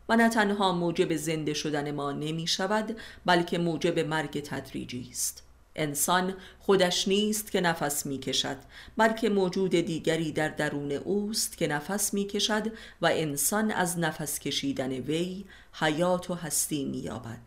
و 0.09 0.15
نه 0.15 0.29
تنها 0.29 0.71
موجب 0.71 1.15
زنده 1.15 1.53
شدن 1.53 1.91
ما 1.91 2.11
نمی 2.11 2.47
شود 2.47 2.97
بلکه 3.25 3.57
موجب 3.57 3.99
مرگ 3.99 4.41
تدریجی 4.41 5.07
است. 5.11 5.43
انسان 5.75 6.33
خودش 6.59 7.07
نیست 7.07 7.51
که 7.51 7.61
نفس 7.61 8.05
می 8.05 8.17
کشد 8.17 8.57
بلکه 8.97 9.29
موجود 9.29 9.71
دیگری 9.71 10.31
در 10.31 10.49
درون 10.49 10.91
اوست 10.91 11.57
که 11.57 11.67
نفس 11.67 12.13
می 12.13 12.25
کشد 12.25 12.67
و 13.01 13.05
انسان 13.05 13.71
از 13.71 13.99
نفس 13.99 14.39
کشیدن 14.39 14.91
وی 14.91 15.45
حیات 15.73 16.29
و 16.31 16.33
هستی 16.33 16.85
می 16.85 16.97
یابد 16.97 17.39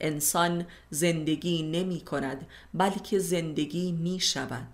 انسان 0.00 0.66
زندگی 0.90 1.62
نمی 1.62 2.00
کند 2.00 2.46
بلکه 2.74 3.18
زندگی 3.18 3.92
می 3.92 4.20
شود 4.20 4.68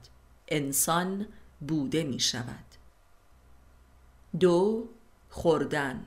انسان 0.48 1.26
بوده 1.60 2.04
می 2.04 2.20
شود. 2.20 2.64
دو 4.40 4.88
خوردن. 5.30 6.06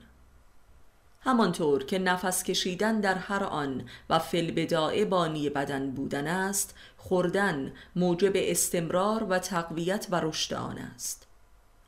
همانطور 1.21 1.83
که 1.83 1.99
نفس 1.99 2.43
کشیدن 2.43 2.99
در 2.99 3.15
هر 3.15 3.43
آن 3.43 3.89
و 4.09 4.19
فلبداعه 4.19 5.05
بانی 5.05 5.49
بدن 5.49 5.91
بودن 5.91 6.27
است 6.27 6.75
خوردن 6.97 7.73
موجب 7.95 8.31
استمرار 8.35 9.23
و 9.23 9.39
تقویت 9.39 10.07
و 10.09 10.21
رشد 10.23 10.53
آن 10.53 10.77
است. 10.77 11.28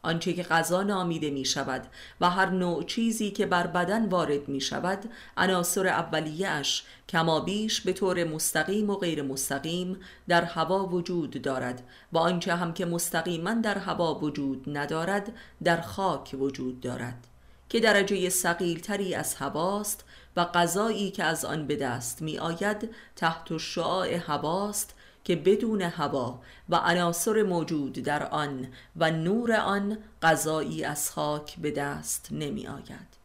آنچه 0.03 0.33
که 0.33 0.43
غذا 0.43 0.83
نامیده 0.83 1.29
می 1.29 1.45
شود 1.45 1.87
و 2.21 2.29
هر 2.29 2.49
نوع 2.49 2.83
چیزی 2.83 3.31
که 3.31 3.45
بر 3.45 3.67
بدن 3.67 4.09
وارد 4.09 4.47
می 4.47 4.61
شود 4.61 5.09
عناصر 5.37 5.87
اولیهش 5.87 6.83
کما 7.09 7.39
بیش 7.39 7.81
به 7.81 7.93
طور 7.93 8.23
مستقیم 8.23 8.89
و 8.89 8.95
غیر 8.95 9.21
مستقیم 9.21 9.97
در 10.27 10.43
هوا 10.43 10.85
وجود 10.85 11.41
دارد 11.41 11.83
و 12.13 12.17
آنچه 12.17 12.55
هم 12.55 12.73
که 12.73 12.85
مستقیما 12.85 13.53
در 13.53 13.77
هوا 13.77 14.19
وجود 14.19 14.77
ندارد 14.77 15.33
در 15.63 15.81
خاک 15.81 16.35
وجود 16.39 16.79
دارد 16.79 17.27
که 17.69 17.79
درجه 17.79 18.29
تری 18.75 19.15
از 19.15 19.35
هواست 19.35 20.05
و 20.35 20.45
غذایی 20.45 21.11
که 21.11 21.23
از 21.23 21.45
آن 21.45 21.67
به 21.67 21.75
دست 21.75 22.21
می 22.21 22.39
آید 22.39 22.89
تحت 23.15 23.57
شعاع 23.57 24.15
هواست 24.15 24.95
که 25.23 25.35
بدون 25.35 25.81
هوا 25.81 26.39
و 26.69 26.75
عناصر 26.75 27.43
موجود 27.43 27.93
در 27.93 28.23
آن 28.23 28.67
و 28.95 29.11
نور 29.11 29.53
آن 29.53 29.97
غذایی 30.21 30.83
از 30.83 31.11
خاک 31.11 31.59
به 31.59 31.71
دست 31.71 32.27
نمی 32.31 32.67
آید. 32.67 33.21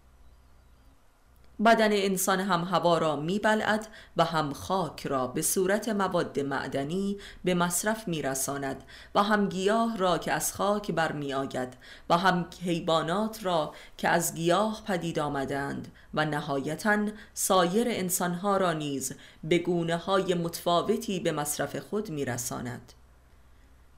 بدن 1.64 1.92
انسان 1.92 2.40
هم 2.40 2.64
هوا 2.64 2.98
را 2.98 3.16
میبلعد 3.16 3.88
و 4.16 4.24
هم 4.24 4.52
خاک 4.52 5.06
را 5.06 5.26
به 5.26 5.42
صورت 5.42 5.88
مواد 5.88 6.40
معدنی 6.40 7.18
به 7.44 7.54
مصرف 7.54 8.08
میرساند 8.08 8.84
و 9.14 9.22
هم 9.22 9.48
گیاه 9.48 9.96
را 9.96 10.18
که 10.18 10.32
از 10.32 10.52
خاک 10.52 10.90
برمی 10.90 11.34
آید 11.34 11.76
و 12.10 12.18
هم 12.18 12.46
حیوانات 12.62 13.44
را 13.44 13.74
که 13.96 14.08
از 14.08 14.34
گیاه 14.34 14.82
پدید 14.86 15.18
آمدند 15.18 15.88
و 16.16 16.24
نهایتا 16.24 17.06
سایر 17.34 17.88
انسانها 17.88 18.56
را 18.56 18.72
نیز 18.72 19.12
به 19.44 19.58
گونه 19.58 19.96
های 19.96 20.34
متفاوتی 20.34 21.20
به 21.20 21.32
مصرف 21.32 21.76
خود 21.76 22.10
میرساند. 22.10 22.92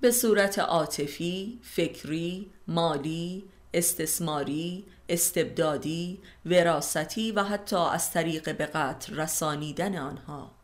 به 0.01 0.11
صورت 0.11 0.59
عاطفی، 0.59 1.59
فکری، 1.63 2.51
مالی، 2.69 3.45
استثماری، 3.75 4.85
استبدادی، 5.09 6.19
وراثتی 6.47 7.33
و 7.33 7.43
حتی 7.43 7.77
از 7.77 8.11
طریق 8.11 8.57
به 8.57 8.67
قتل 8.67 9.17
رسانیدن 9.17 9.99
آنها. 9.99 10.58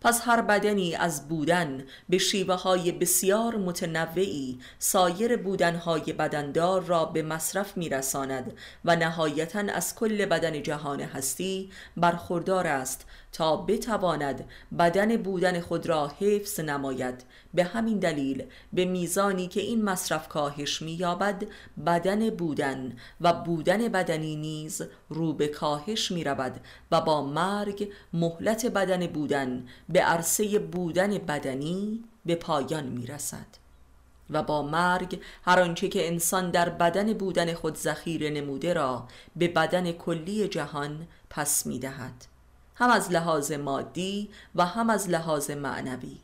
پس 0.00 0.20
هر 0.24 0.40
بدنی 0.40 0.94
از 0.94 1.28
بودن 1.28 1.84
به 2.08 2.18
شیوه 2.18 2.54
های 2.54 2.92
بسیار 2.92 3.56
متنوعی 3.56 4.58
سایر 4.78 5.36
بودنهای 5.36 6.12
بدندار 6.12 6.82
را 6.82 7.04
به 7.04 7.22
مصرف 7.22 7.76
میرساند 7.76 8.52
و 8.84 8.96
نهایتا 8.96 9.60
از 9.74 9.94
کل 9.94 10.26
بدن 10.26 10.62
جهان 10.62 11.00
هستی 11.00 11.70
برخوردار 11.96 12.66
است 12.66 13.06
تا 13.32 13.56
بتواند 13.56 14.44
بدن 14.78 15.16
بودن 15.16 15.60
خود 15.60 15.86
را 15.86 16.12
حفظ 16.20 16.60
نماید. 16.60 17.24
به 17.54 17.64
همین 17.64 17.98
دلیل 17.98 18.44
به 18.72 18.84
میزانی 18.84 19.48
که 19.48 19.60
این 19.60 19.84
مصرف 19.84 20.28
کاهش 20.28 20.82
مییابد 20.82 21.42
بدن 21.86 22.30
بودن 22.30 22.96
و 23.20 23.32
بودن 23.32 23.88
بدنی 23.88 24.36
نیز 24.36 24.82
رو 25.08 25.32
به 25.32 25.48
کاهش 25.48 26.12
می 26.12 26.24
رود 26.24 26.60
و 26.90 27.00
با 27.00 27.22
مرگ 27.22 27.88
مهلت 28.12 28.66
بدن 28.66 29.06
بودن 29.06 29.66
به 29.88 30.00
عرصه 30.00 30.58
بودن 30.58 31.18
بدنی 31.18 32.04
به 32.26 32.34
پایان 32.34 32.86
می 32.86 33.06
رسد 33.06 33.46
و 34.30 34.42
با 34.42 34.62
مرگ 34.62 35.20
هر 35.44 35.60
آنچه 35.60 35.88
که 35.88 36.06
انسان 36.06 36.50
در 36.50 36.68
بدن 36.68 37.12
بودن 37.12 37.54
خود 37.54 37.76
ذخیره 37.76 38.30
نموده 38.30 38.72
را 38.72 39.08
به 39.36 39.48
بدن 39.48 39.92
کلی 39.92 40.48
جهان 40.48 41.06
پس 41.30 41.66
می 41.66 41.78
دهد 41.78 42.29
هم 42.80 42.90
از 42.90 43.12
لحاظ 43.12 43.52
مادی 43.52 44.30
و 44.54 44.66
هم 44.66 44.90
از 44.90 45.08
لحاظ 45.08 45.50
معنوی. 45.50 46.16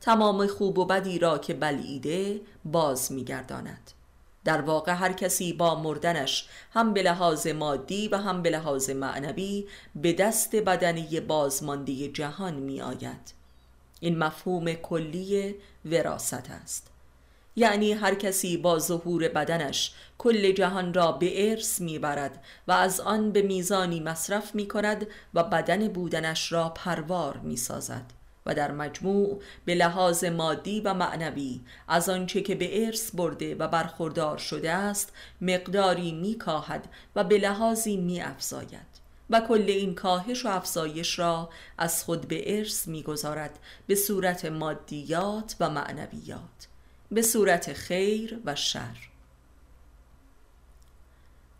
تمام 0.00 0.46
خوب 0.46 0.78
و 0.78 0.84
بدی 0.84 1.18
را 1.18 1.38
که 1.38 1.54
بلعیده 1.54 2.40
باز 2.64 3.12
میگرداند. 3.12 3.90
در 4.44 4.60
واقع 4.60 4.92
هر 4.92 5.12
کسی 5.12 5.52
با 5.52 5.82
مردنش 5.82 6.48
هم 6.72 6.92
به 6.92 7.02
لحاظ 7.02 7.46
مادی 7.46 8.08
و 8.08 8.16
هم 8.16 8.42
به 8.42 8.50
لحاظ 8.50 8.90
معنوی 8.90 9.66
به 9.94 10.12
دست 10.12 10.56
بدنی 10.56 11.20
بازماندی 11.20 12.08
جهان 12.08 12.54
می 12.54 12.82
آید 12.82 13.34
این 14.00 14.18
مفهوم 14.18 14.72
کلی 14.72 15.54
وراست 15.84 16.50
است. 16.50 16.90
یعنی 17.56 17.92
هر 17.92 18.14
کسی 18.14 18.56
با 18.56 18.78
ظهور 18.78 19.28
بدنش 19.28 19.94
کل 20.18 20.52
جهان 20.52 20.94
را 20.94 21.12
به 21.12 21.50
ارث 21.50 21.80
می‌برد 21.80 22.44
و 22.68 22.72
از 22.72 23.00
آن 23.00 23.32
به 23.32 23.42
میزانی 23.42 24.00
مصرف 24.00 24.54
می 24.54 24.68
کند 24.68 25.06
و 25.34 25.44
بدن 25.44 25.88
بودنش 25.88 26.52
را 26.52 26.68
پروار 26.68 27.36
می 27.36 27.56
سازد 27.56 28.12
و 28.46 28.54
در 28.54 28.72
مجموع 28.72 29.42
به 29.64 29.74
لحاظ 29.74 30.24
مادی 30.24 30.80
و 30.80 30.94
معنوی 30.94 31.60
از 31.88 32.08
آنچه 32.08 32.40
که 32.40 32.54
به 32.54 32.86
ارث 32.86 33.10
برده 33.14 33.54
و 33.54 33.68
برخوردار 33.68 34.38
شده 34.38 34.72
است 34.72 35.12
مقداری 35.40 36.12
میکاهد 36.12 36.88
و 37.16 37.24
به 37.24 37.38
لحاظی 37.38 37.96
می 37.96 38.20
افزاید 38.20 39.06
و 39.30 39.40
کل 39.40 39.64
این 39.66 39.94
کاهش 39.94 40.46
و 40.46 40.48
افزایش 40.48 41.18
را 41.18 41.48
از 41.78 42.04
خود 42.04 42.28
به 42.28 42.58
ارث 42.58 42.88
می‌گذارد 42.88 43.58
به 43.86 43.94
صورت 43.94 44.44
مادیات 44.44 45.56
و 45.60 45.70
معنویات. 45.70 46.68
به 47.10 47.22
صورت 47.22 47.72
خیر 47.72 48.40
و 48.44 48.54
شر. 48.54 48.96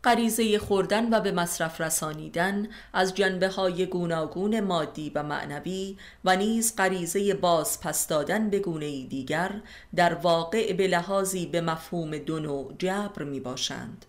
غریزه 0.06 0.58
خوردن 0.58 1.14
و 1.14 1.20
به 1.20 1.32
مصرف 1.32 1.80
رسانیدن 1.80 2.68
از 2.92 3.14
جنبه 3.14 3.48
های 3.48 3.86
گوناگون 3.86 4.60
مادی 4.60 5.12
و 5.14 5.22
معنوی 5.22 5.96
و 6.24 6.36
نیز 6.36 6.76
غریزه 6.76 7.34
باز 7.34 7.80
پس 7.80 8.08
دادن 8.08 8.50
به 8.50 8.58
گونه 8.58 9.06
دیگر 9.06 9.60
در 9.94 10.14
واقع 10.14 10.72
به 10.72 10.86
لحاظی 10.86 11.46
به 11.46 11.60
مفهوم 11.60 12.18
دو 12.18 12.40
نوع 12.40 12.74
جبر 12.78 13.22
می 13.22 13.40
باشند 13.40 14.06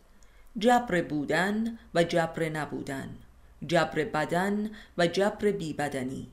جبر 0.58 1.01
بودن 1.01 1.77
و 1.96 2.03
جبر 2.03 2.50
نبودن 2.50 3.10
جبر 3.67 4.03
بدن 4.03 4.70
و 4.98 5.08
جبر 5.08 5.51
بی 5.51 5.74
بدنی 5.74 6.27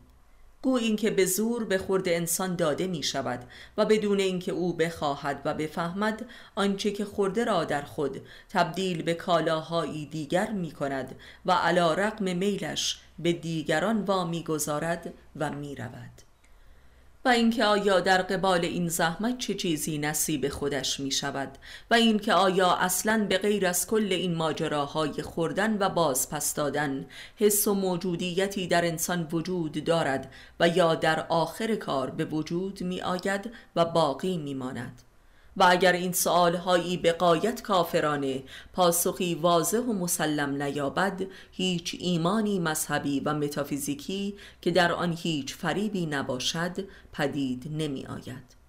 گو 0.64 0.76
اینکه 0.76 1.11
به 1.11 1.26
زور 1.26 1.64
به 1.64 1.78
خورد 1.78 2.09
انسان 2.09 2.56
داده 2.56 2.87
می 2.87 3.02
شود 3.02 3.44
و 3.76 3.85
بدون 3.85 4.21
اینکه 4.21 4.52
او 4.52 4.73
بخواهد 4.73 5.42
و 5.44 5.54
بفهمد 5.54 6.26
آنچه 6.54 6.90
که 6.90 7.04
خورده 7.04 7.44
را 7.44 7.64
در 7.64 7.83
خود 7.83 8.21
تبدیل 8.49 9.02
به 9.02 9.14
کالاهایی 9.14 10.06
دیگر 10.06 10.50
می 10.50 10.71
کند 10.71 11.14
و 11.47 11.52
علا 11.52 11.94
رقم 11.94 12.37
میلش 12.37 13.00
به 13.18 13.33
دیگران 13.33 14.02
وامی 14.02 14.44
گذارد 14.44 15.14
و 15.37 15.50
می 15.50 15.75
رود 15.75 16.24
و 17.25 17.28
اینکه 17.28 17.64
آیا 17.64 18.00
در 18.00 18.23
قبال 18.23 18.64
این 18.64 18.88
زحمت 18.88 19.38
چه 19.38 19.54
چیزی 19.54 19.99
نصیب 19.99 20.49
خودش 20.49 21.00
می 21.00 21.11
شود 21.11 21.59
و 21.90 21.95
اینکه 21.95 22.35
آیا 22.35 22.75
اصلا 22.75 23.26
به 23.28 23.38
غیر 23.38 23.66
از 23.66 23.87
کل 23.87 24.09
این 24.11 24.35
ماجراهای 24.35 25.23
خوردن 25.23 25.78
و 25.78 25.88
باز 25.88 26.31
پس 26.31 26.54
دادن 26.54 27.07
حس 27.37 27.69
و 27.69 27.75
موجودیتی 27.75 28.66
در 28.66 28.85
انسان 28.85 29.28
وجود 29.33 29.85
دارد 29.85 30.33
و 30.61 30.69
یا 30.69 30.95
در 30.95 31.26
آخر 31.28 31.75
کار 31.75 32.11
به 32.11 32.25
وجود 32.25 32.83
می 32.83 33.02
آید 33.02 33.50
و 33.76 33.85
باقی 33.85 34.37
می 34.37 34.54
ماند 34.54 35.02
و 35.56 35.66
اگر 35.68 35.92
این 35.92 36.12
سؤال 36.12 36.56
هایی 36.56 36.96
به 36.96 37.12
قایت 37.12 37.62
کافرانه 37.62 38.42
پاسخی 38.73 39.34
واضح 39.34 39.78
و 39.78 39.92
مسلم 39.92 40.62
نیابد 40.62 41.23
هیچ 41.52 41.96
ایمانی 41.99 42.58
مذهبی 42.58 43.20
و 43.20 43.34
متافیزیکی 43.34 44.34
که 44.62 44.70
در 44.70 44.92
آن 44.92 45.16
هیچ 45.18 45.54
فریبی 45.54 46.06
نباشد 46.06 46.84
پدید 47.12 47.68
نمی 47.70 48.06
آید 48.06 48.63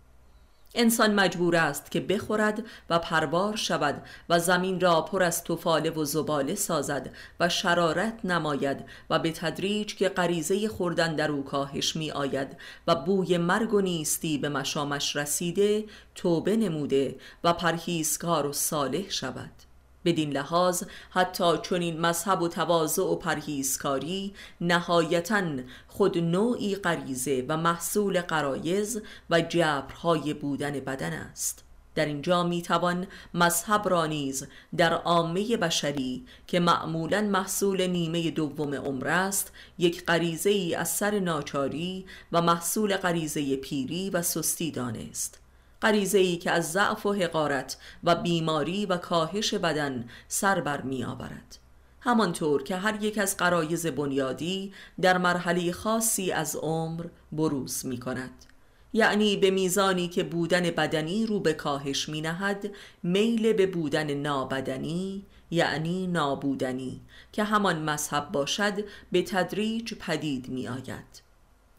انسان 0.76 1.14
مجبور 1.14 1.56
است 1.56 1.92
که 1.92 2.00
بخورد 2.00 2.64
و 2.90 3.00
پروار 3.00 3.56
شود 3.56 4.04
و 4.30 4.40
زمین 4.40 4.80
را 4.80 5.02
پر 5.02 5.24
از 5.24 5.44
توفاله 5.44 5.90
و 5.90 6.06
زباله 6.06 6.56
سازد 6.56 7.14
و 7.40 7.50
شرارت 7.50 8.26
نماید 8.26 8.86
و 9.10 9.20
به 9.20 9.32
تدریج 9.32 9.96
که 9.96 10.10
غریزه 10.10 10.68
خوردن 10.68 11.16
در 11.16 11.32
او 11.32 11.44
کاهش 11.44 11.96
می 11.96 12.12
آید 12.12 12.58
و 12.88 12.96
بوی 12.96 13.38
مرگ 13.38 13.74
و 13.74 13.82
نیستی 13.82 14.38
به 14.38 14.50
مشامش 14.50 15.16
رسیده 15.16 15.86
توبه 16.16 16.58
نموده 16.58 17.16
و 17.44 17.54
پرهیزکار 17.54 18.46
و 18.46 18.54
صالح 18.54 19.10
شود. 19.10 19.75
بدین 20.06 20.32
لحاظ 20.32 20.84
حتی 21.10 21.58
چنین 21.64 22.02
مذهب 22.02 22.42
و 22.42 22.48
تواضع 22.48 23.04
و 23.04 23.16
پرهیزکاری 23.16 24.34
نهایتا 24.62 25.44
خود 25.88 26.18
نوعی 26.18 26.76
غریزه 26.76 27.46
و 27.48 27.58
محصول 27.58 28.22
قرایز 28.22 29.02
و 29.30 29.42
جبرهای 29.42 30.34
بودن 30.34 30.80
بدن 30.80 31.14
است. 31.14 31.66
در 31.96 32.06
اینجا 32.06 32.44
می 32.44 32.62
توان 32.62 33.08
مذهب 33.34 33.90
را 33.90 34.06
نیز 34.06 34.48
در 34.78 34.94
عامه 34.94 35.58
بشری 35.58 36.26
که 36.48 36.60
معمولا 36.60 37.22
محصول 37.22 37.88
نیمه 37.88 38.32
دوم 38.32 38.74
عمر 38.74 39.08
است 39.08 39.52
یک 39.78 40.06
غریزه 40.06 40.50
ای 40.50 40.76
از 40.76 40.90
سر 40.90 41.20
ناچاری 41.20 42.06
و 42.32 42.42
محصول 42.42 42.98
غریزه 42.98 43.56
پیری 43.56 44.10
و 44.10 44.22
سستی 44.22 44.72
دانست. 44.72 45.45
غریزه 45.82 46.18
ای 46.18 46.38
که 46.38 46.52
از 46.52 46.72
ضعف 46.72 47.06
و 47.06 47.14
حقارت 47.14 47.78
و 48.04 48.16
بیماری 48.16 48.86
و 48.86 48.98
کاهش 48.98 49.54
بدن 49.54 50.10
سر 50.28 50.62
بر 50.62 50.82
می 50.82 51.04
آورد. 51.04 51.58
همانطور 52.00 52.64
که 52.64 52.76
هر 52.76 53.04
یک 53.04 53.18
از 53.18 53.38
قرایز 53.38 53.88
بنیادی 53.88 54.74
در 55.02 55.18
مرحله 55.18 55.72
خاصی 55.72 56.32
از 56.32 56.56
عمر 56.56 57.06
بروز 57.32 57.86
می 57.86 58.00
کند. 58.00 58.46
یعنی 58.94 59.38
به 59.38 59.52
میزانی 59.52 60.08
که 60.08 60.24
بودن 60.24 60.62
بدنی 60.62 61.26
رو 61.26 61.40
به 61.40 61.54
کاهش 61.54 62.10
می 62.10 62.22
نهد 62.22 62.72
میل 63.04 63.54
به 63.54 63.68
بودن 63.68 64.14
نابدنی 64.14 65.26
یعنی 65.52 66.08
نابودنی 66.08 67.02
که 67.32 67.44
همان 67.44 67.90
مذهب 67.90 68.32
باشد 68.32 68.74
به 69.12 69.22
تدریج 69.22 69.94
پدید 69.94 70.50
می 70.50 70.68
آید. 70.68 71.22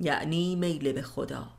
یعنی 0.01 0.57
میل 0.57 0.93
به 0.93 1.03
خدا. 1.03 1.56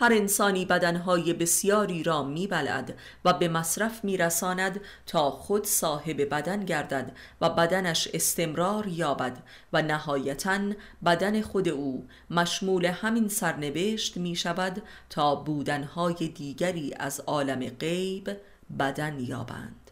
هر 0.00 0.12
انسانی 0.12 0.64
بدنهای 0.64 1.32
بسیاری 1.32 2.02
را 2.02 2.22
میبلد 2.22 2.98
و 3.24 3.32
به 3.32 3.48
مصرف 3.48 4.04
میرساند 4.04 4.80
تا 5.06 5.30
خود 5.30 5.66
صاحب 5.66 6.34
بدن 6.34 6.64
گردد 6.64 7.16
و 7.40 7.50
بدنش 7.50 8.08
استمرار 8.14 8.86
یابد 8.86 9.38
و 9.72 9.82
نهایتا 9.82 10.58
بدن 11.04 11.42
خود 11.42 11.68
او 11.68 12.08
مشمول 12.30 12.86
همین 12.86 13.28
سرنوشت 13.28 14.16
می 14.16 14.36
شود 14.36 14.82
تا 15.10 15.34
بودنهای 15.34 16.28
دیگری 16.28 16.94
از 16.98 17.20
عالم 17.20 17.68
غیب 17.68 18.36
بدن 18.78 19.20
یابند. 19.20 19.90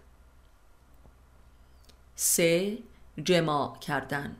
سه 2.16 2.78
جماع 3.24 3.78
کردن 3.78 4.36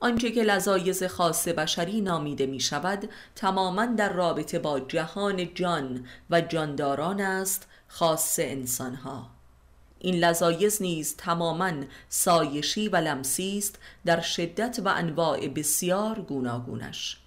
آنچه 0.00 0.30
که 0.30 0.42
لذایز 0.42 1.04
خاص 1.04 1.48
بشری 1.48 2.00
نامیده 2.00 2.46
می 2.46 2.60
شود 2.60 3.08
تماما 3.34 3.86
در 3.86 4.12
رابطه 4.12 4.58
با 4.58 4.80
جهان 4.80 5.54
جان 5.54 6.06
و 6.30 6.40
جانداران 6.40 7.20
است 7.20 7.68
خاص 7.88 8.38
انسانها. 8.42 9.30
این 9.98 10.14
لذایز 10.14 10.82
نیز 10.82 11.16
تماما 11.16 11.72
سایشی 12.08 12.88
و 12.88 12.96
لمسی 12.96 13.58
است 13.58 13.78
در 14.04 14.20
شدت 14.20 14.80
و 14.84 14.88
انواع 14.88 15.48
بسیار 15.48 16.20
گوناگونش. 16.20 17.19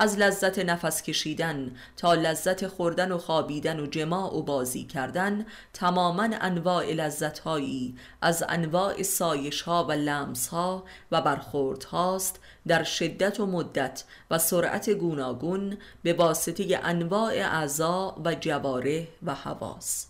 از 0.00 0.18
لذت 0.18 0.58
نفس 0.58 1.02
کشیدن 1.02 1.76
تا 1.96 2.14
لذت 2.14 2.66
خوردن 2.66 3.12
و 3.12 3.18
خوابیدن 3.18 3.80
و 3.80 3.86
جماع 3.86 4.34
و 4.34 4.42
بازی 4.42 4.84
کردن 4.84 5.46
تماما 5.72 6.28
انواع 6.40 6.92
لذت 6.92 7.38
هایی 7.38 7.96
از 8.22 8.44
انواع 8.48 9.02
سایش 9.02 9.62
ها 9.62 9.84
و 9.84 9.92
لمس 9.92 10.48
ها 10.48 10.84
و 11.12 11.22
برخورد 11.22 11.84
هاست 11.84 12.40
در 12.66 12.82
شدت 12.82 13.40
و 13.40 13.46
مدت 13.46 14.04
و 14.30 14.38
سرعت 14.38 14.90
گوناگون 14.90 15.76
به 16.02 16.12
واسطه 16.12 16.80
انواع 16.82 17.32
اعضا 17.32 18.16
و 18.24 18.34
جواره 18.34 19.08
و 19.22 19.34
حواس. 19.34 20.06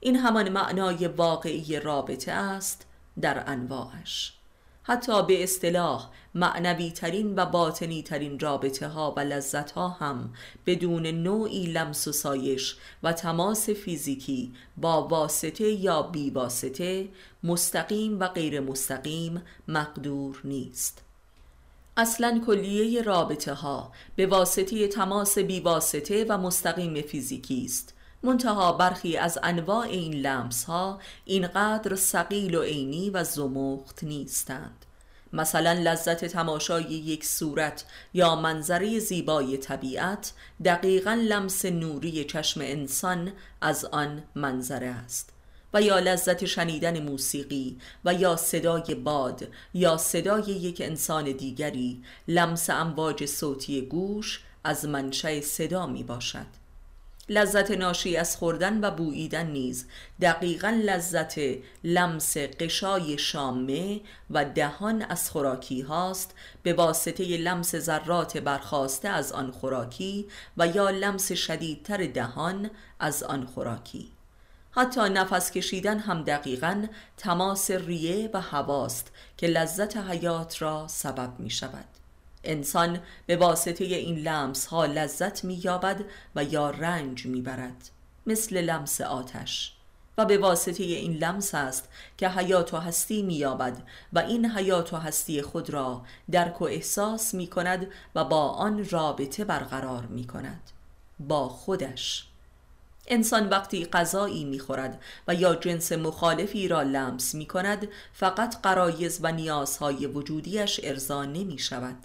این 0.00 0.16
همان 0.16 0.48
معنای 0.48 1.06
واقعی 1.06 1.80
رابطه 1.80 2.32
است 2.32 2.86
در 3.20 3.42
انواعش. 3.46 4.39
حتی 4.90 5.22
به 5.22 5.42
اصطلاح 5.42 6.10
معنوی 6.34 6.90
ترین 6.90 7.34
و 7.34 7.46
باطنی 7.46 8.02
ترین 8.02 8.38
رابطه 8.38 8.88
ها 8.88 9.14
و 9.16 9.20
لذت 9.20 9.70
ها 9.70 9.88
هم 9.88 10.32
بدون 10.66 11.06
نوعی 11.06 11.66
لمس 11.66 12.08
و 12.08 12.12
سایش 12.12 12.76
و 13.02 13.12
تماس 13.12 13.70
فیزیکی 13.70 14.52
با 14.76 15.08
واسطه 15.08 15.64
یا 15.64 16.02
بی 16.02 16.30
واسطه 16.30 17.08
مستقیم 17.44 18.20
و 18.20 18.28
غیر 18.28 18.60
مستقیم 18.60 19.42
مقدور 19.68 20.40
نیست. 20.44 21.02
اصلا 21.96 22.42
کلیه 22.46 23.02
رابطه 23.02 23.54
ها 23.54 23.92
به 24.16 24.26
واسطه 24.26 24.88
تماس 24.88 25.38
بی 25.38 25.60
واسطه 25.60 26.26
و 26.28 26.38
مستقیم 26.38 27.02
فیزیکی 27.02 27.64
است. 27.64 27.94
منتها 28.22 28.72
برخی 28.72 29.16
از 29.16 29.38
انواع 29.42 29.86
این 29.86 30.14
لمس 30.14 30.64
ها 30.64 31.00
اینقدر 31.24 31.96
سقیل 31.96 32.54
و 32.54 32.62
عینی 32.62 33.10
و 33.10 33.24
زمخت 33.24 34.04
نیستند. 34.04 34.79
مثلا 35.32 35.72
لذت 35.72 36.24
تماشای 36.24 36.82
یک 36.82 37.24
صورت 37.24 37.84
یا 38.14 38.36
منظره 38.36 38.98
زیبای 38.98 39.56
طبیعت 39.56 40.32
دقیقا 40.64 41.14
لمس 41.14 41.64
نوری 41.64 42.24
چشم 42.24 42.60
انسان 42.60 43.32
از 43.60 43.84
آن 43.84 44.22
منظره 44.34 44.86
است. 44.86 45.32
و 45.74 45.82
یا 45.82 45.98
لذت 45.98 46.44
شنیدن 46.44 47.02
موسیقی 47.02 47.78
و 48.04 48.14
یا 48.14 48.36
صدای 48.36 48.94
باد 48.94 49.48
یا 49.74 49.96
صدای 49.96 50.42
یک 50.42 50.80
انسان 50.80 51.24
دیگری 51.24 52.02
لمس 52.28 52.70
امواج 52.70 53.26
صوتی 53.26 53.82
گوش 53.82 54.40
از 54.64 54.84
منشأ 54.84 55.40
صدا 55.40 55.86
می 55.86 56.02
باشد 56.02 56.59
لذت 57.30 57.70
ناشی 57.70 58.16
از 58.16 58.36
خوردن 58.36 58.84
و 58.84 58.90
بوییدن 58.90 59.46
نیز. 59.46 59.86
دقیقا 60.20 60.68
لذت 60.68 61.40
لمس 61.84 62.36
قشای 62.36 63.18
شامه 63.18 64.00
و 64.30 64.44
دهان 64.44 65.02
از 65.02 65.30
خوراکی 65.30 65.80
هاست. 65.80 66.34
به 66.62 66.72
واسطه 66.72 67.24
لمس 67.24 67.76
ذرات 67.76 68.38
برخواسته 68.38 69.08
از 69.08 69.32
آن 69.32 69.50
خوراکی 69.50 70.28
و 70.56 70.66
یا 70.66 70.90
لمس 70.90 71.32
شدیدتر 71.32 72.06
دهان 72.06 72.70
از 73.00 73.22
آن 73.22 73.46
خوراکی. 73.46 74.12
حتی 74.70 75.00
نفس 75.00 75.50
کشیدن 75.50 75.98
هم 75.98 76.24
دقیقا 76.24 76.86
تماس 77.16 77.70
ریه 77.70 78.30
و 78.34 78.40
هواست 78.40 79.12
که 79.36 79.46
لذت 79.46 79.96
حیات 79.96 80.62
را 80.62 80.88
سبب 80.88 81.32
می 81.38 81.50
شود 81.50 81.89
انسان 82.44 83.00
به 83.26 83.36
واسطه 83.36 83.84
این 83.84 84.18
لمس 84.18 84.66
ها 84.66 84.86
لذت 84.86 85.44
می 85.44 85.60
یابد 85.64 86.04
و 86.36 86.44
یا 86.44 86.70
رنج 86.70 87.26
می 87.26 87.40
برد 87.40 87.90
مثل 88.26 88.60
لمس 88.60 89.00
آتش. 89.00 89.72
و 90.18 90.24
به 90.24 90.38
واسطه 90.38 90.82
این 90.82 91.12
لمس 91.12 91.54
است 91.54 91.88
که 92.16 92.28
حیات 92.28 92.74
و 92.74 92.76
هستی 92.76 93.22
مییابد 93.22 93.82
و 94.12 94.18
این 94.18 94.46
حیات 94.46 94.92
و 94.92 94.96
هستی 94.96 95.42
خود 95.42 95.70
را 95.70 96.02
درک 96.30 96.62
و 96.62 96.64
احساس 96.64 97.34
می 97.34 97.46
کند 97.46 97.86
و 98.14 98.24
با 98.24 98.48
آن 98.48 98.88
رابطه 98.88 99.44
برقرار 99.44 100.06
می 100.06 100.26
کند 100.26 100.60
با 101.20 101.48
خودش. 101.48 102.26
انسان 103.06 103.48
وقتی 103.48 103.84
غذایی 103.84 104.44
می‌خورد 104.44 105.02
و 105.28 105.34
یا 105.34 105.54
جنس 105.54 105.92
مخالفی 105.92 106.68
را 106.68 106.82
لمس 106.82 107.34
می 107.34 107.46
کند 107.46 107.88
فقط 108.12 108.60
قرایز 108.62 109.18
و 109.22 109.32
نیازهای 109.32 110.06
وجودیش 110.06 110.80
ارضا 110.82 111.24
نمی 111.24 111.58
شود 111.58 111.96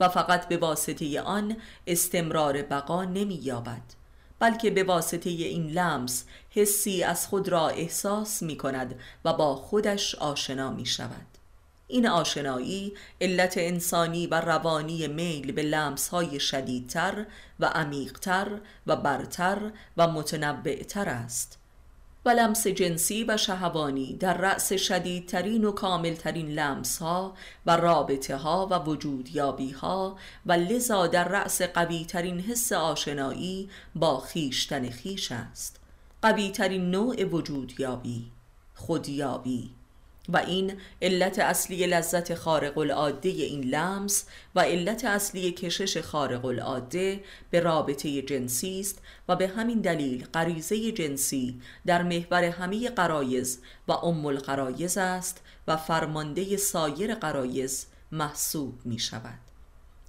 و 0.00 0.08
فقط 0.08 0.48
به 0.48 0.56
واسطه 0.56 1.20
آن 1.20 1.56
استمرار 1.86 2.62
بقا 2.62 3.04
نمی 3.04 3.34
یابد 3.34 3.82
بلکه 4.38 4.70
به 4.70 4.84
واسطه 4.84 5.30
این 5.30 5.70
لمس 5.70 6.24
حسی 6.50 7.02
از 7.02 7.26
خود 7.26 7.48
را 7.48 7.68
احساس 7.68 8.42
می 8.42 8.56
کند 8.56 9.00
و 9.24 9.32
با 9.32 9.56
خودش 9.56 10.14
آشنا 10.14 10.70
می 10.70 10.86
شود 10.86 11.26
این 11.88 12.08
آشنایی 12.08 12.92
علت 13.20 13.54
انسانی 13.58 14.26
و 14.26 14.40
روانی 14.40 15.08
میل 15.08 15.52
به 15.52 15.62
لمس 15.62 16.08
های 16.08 16.40
شدیدتر 16.40 17.26
و 17.60 17.66
عمیقتر 17.66 18.60
و 18.86 18.96
برتر 18.96 19.70
و 19.96 20.08
متنوعتر 20.08 21.08
است. 21.08 21.59
و 22.24 22.28
لمس 22.28 22.66
جنسی 22.66 23.24
و 23.24 23.36
شهوانی 23.36 24.16
در 24.16 24.36
رأس 24.36 24.72
شدیدترین 24.72 25.64
و 25.64 25.72
کاملترین 25.72 26.50
لمس 26.50 26.98
ها 26.98 27.34
و 27.66 27.76
رابطه 27.76 28.36
ها 28.36 28.68
و 28.70 28.78
وجودیابی 28.78 29.70
ها 29.70 30.16
و 30.46 30.52
لذا 30.52 31.06
در 31.06 31.28
رأس 31.28 31.62
قویترین 31.62 32.40
حس 32.40 32.72
آشنایی 32.72 33.70
با 33.94 34.20
خیشتن 34.20 34.90
خیش 34.90 35.32
است. 35.32 35.80
قویترین 36.22 36.90
نوع 36.90 37.24
وجودیابی 37.24 38.30
خودیابی. 38.74 39.70
و 40.32 40.36
این 40.36 40.72
علت 41.02 41.38
اصلی 41.38 41.86
لذت 41.86 42.34
خارق 42.34 42.78
العاده 42.78 43.28
این 43.28 43.64
لمس 43.64 44.24
و 44.54 44.60
علت 44.60 45.04
اصلی 45.04 45.52
کشش 45.52 45.98
خارق 45.98 46.44
العاده 46.44 47.20
به 47.50 47.60
رابطه 47.60 48.22
جنسی 48.22 48.80
است 48.80 49.02
و 49.28 49.36
به 49.36 49.48
همین 49.48 49.80
دلیل 49.80 50.24
غریزه 50.34 50.92
جنسی 50.92 51.60
در 51.86 52.02
محور 52.02 52.44
همه 52.44 52.88
قرایز 52.88 53.60
و 53.88 53.92
ام 53.92 54.26
القرایز 54.26 54.98
است 54.98 55.40
و 55.68 55.76
فرمانده 55.76 56.56
سایر 56.56 57.14
قرایز 57.14 57.86
محسوب 58.12 58.74
می 58.84 58.98
شود. 58.98 59.38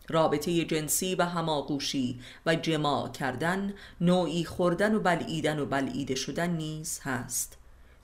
رابطه 0.10 0.66
جنسی 0.66 1.16
و 1.16 1.26
هماغوشی 1.26 2.20
و 2.46 2.56
جماع 2.56 3.10
کردن 3.10 3.74
نوعی 4.02 4.44
خوردن 4.44 4.96
و 4.96 5.00
بلعیدن 5.00 5.60
و 5.60 5.66
بلعیده 5.66 6.16
شدن 6.16 6.50
نیز 6.50 7.00
هست. 7.04 7.58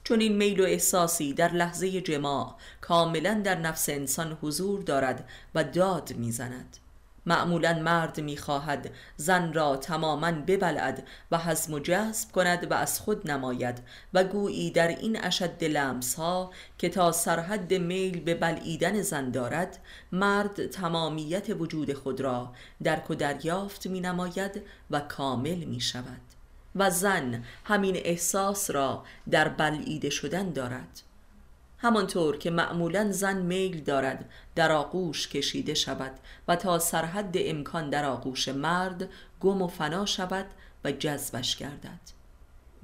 چون 0.08 0.20
این 0.20 0.36
میل 0.38 0.60
و 0.60 0.63
احساسی 0.63 1.34
در 1.34 1.54
لحظه 1.54 2.02
جماع 2.02 2.56
کاملا 2.82 3.41
در 3.43 3.60
نفس 3.60 3.89
انسان 3.89 4.38
حضور 4.41 4.82
دارد 4.82 5.30
و 5.56 5.63
داد 5.63 6.13
می‌زند. 6.15 6.78
معمولا 7.26 7.74
مرد 7.74 8.20
می‌خواهد 8.20 8.89
زن 9.17 9.54
را 9.54 9.78
تماما 9.78 10.32
ببلد 10.32 11.08
و 11.32 11.38
حزم 11.38 11.74
و 11.74 11.80
جذب 11.80 12.32
کند 12.32 12.72
و 12.72 12.74
از 12.74 13.00
خود 13.00 13.32
نماید 13.32 13.78
و 14.13 14.24
گویی 14.24 14.72
در 14.72 14.88
این 14.88 15.24
اشد 15.24 15.63
لمس 15.63 16.15
ها 16.15 16.52
که 16.78 16.89
تا 16.89 17.12
سرحد 17.12 17.74
میل 17.74 18.20
به 18.20 18.36
بلعیدن 18.36 19.02
زن 19.02 19.32
دارد 19.32 19.80
مرد 20.12 20.67
تمامیت 20.67 21.50
وجود 21.50 21.93
خود 21.93 22.22
را 22.22 22.54
درک 22.84 23.10
و 23.10 23.15
دریافت 23.15 23.88
می 23.88 24.00
نماید 24.00 24.62
و 24.91 25.00
کامل 25.00 25.63
می 25.63 25.80
شود 25.80 26.27
و 26.78 26.90
زن 26.90 27.44
همین 27.66 27.98
احساس 27.98 28.72
را 28.72 29.04
در 29.32 29.48
بلعیده 29.48 30.10
شدن 30.10 30.54
دارد. 30.54 31.02
همانطور 31.78 32.38
که 32.38 32.50
معمولا 32.50 33.12
زن 33.12 33.38
میل 33.38 33.84
دارد 33.84 34.30
در 34.56 34.72
آغوش 34.72 35.28
کشیده 35.28 35.74
شود 35.74 36.12
و 36.48 36.56
تا 36.56 36.80
سرحد 36.80 37.36
امکان 37.38 37.90
در 37.90 38.06
آغوش 38.06 38.48
مرد 38.48 39.10
گم 39.40 39.62
و 39.62 39.68
فنا 39.68 40.06
شود 40.06 40.46
و 40.84 40.92
جذبش 40.92 41.58
گردد. 41.58 42.17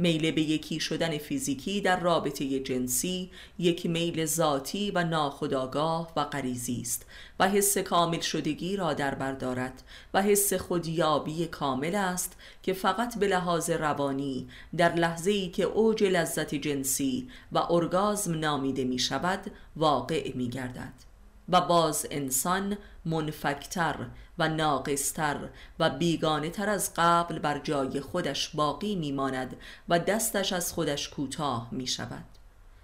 میل 0.03 0.31
به 0.31 0.41
یکی 0.41 0.79
شدن 0.79 1.17
فیزیکی 1.17 1.81
در 1.81 1.99
رابطه 1.99 2.59
جنسی 2.59 3.31
یک 3.59 3.85
میل 3.85 4.25
ذاتی 4.25 4.91
و 4.91 5.03
ناخداگاه 5.03 6.11
و 6.15 6.23
غریزی 6.23 6.81
است 6.81 7.05
و 7.39 7.49
حس 7.49 7.77
کامل 7.77 8.19
شدگی 8.19 8.75
را 8.75 8.93
در 8.93 9.15
بر 9.15 9.31
دارد 9.31 9.83
و 10.13 10.21
حس 10.21 10.53
خودیابی 10.53 11.45
کامل 11.45 11.95
است 11.95 12.37
که 12.63 12.73
فقط 12.73 13.17
به 13.17 13.27
لحاظ 13.27 13.69
روانی 13.69 14.47
در 14.77 14.95
لحظه 14.95 15.31
ای 15.31 15.49
که 15.49 15.63
اوج 15.63 16.03
لذت 16.03 16.55
جنسی 16.55 17.29
و 17.51 17.57
ارگازم 17.69 18.39
نامیده 18.39 18.83
می 18.83 18.99
شود 18.99 19.51
واقع 19.75 20.31
می 20.35 20.49
گردد 20.49 20.93
و 21.49 21.61
باز 21.61 22.07
انسان 22.11 22.77
منفکتر 23.05 23.95
و 24.38 24.50
ناقصتر 24.50 25.50
و 25.80 25.89
بیگانه 25.89 26.50
تر 26.50 26.69
از 26.69 26.91
قبل 26.96 27.39
بر 27.39 27.60
جای 27.60 28.02
خودش 28.02 28.50
باقی 28.50 28.96
میماند 28.96 29.56
و 29.89 30.00
دستش 30.00 30.54
از 30.54 30.74
خودش 30.74 31.10
کوتاه 31.10 31.67
می 31.72 31.88
شود 31.88 32.26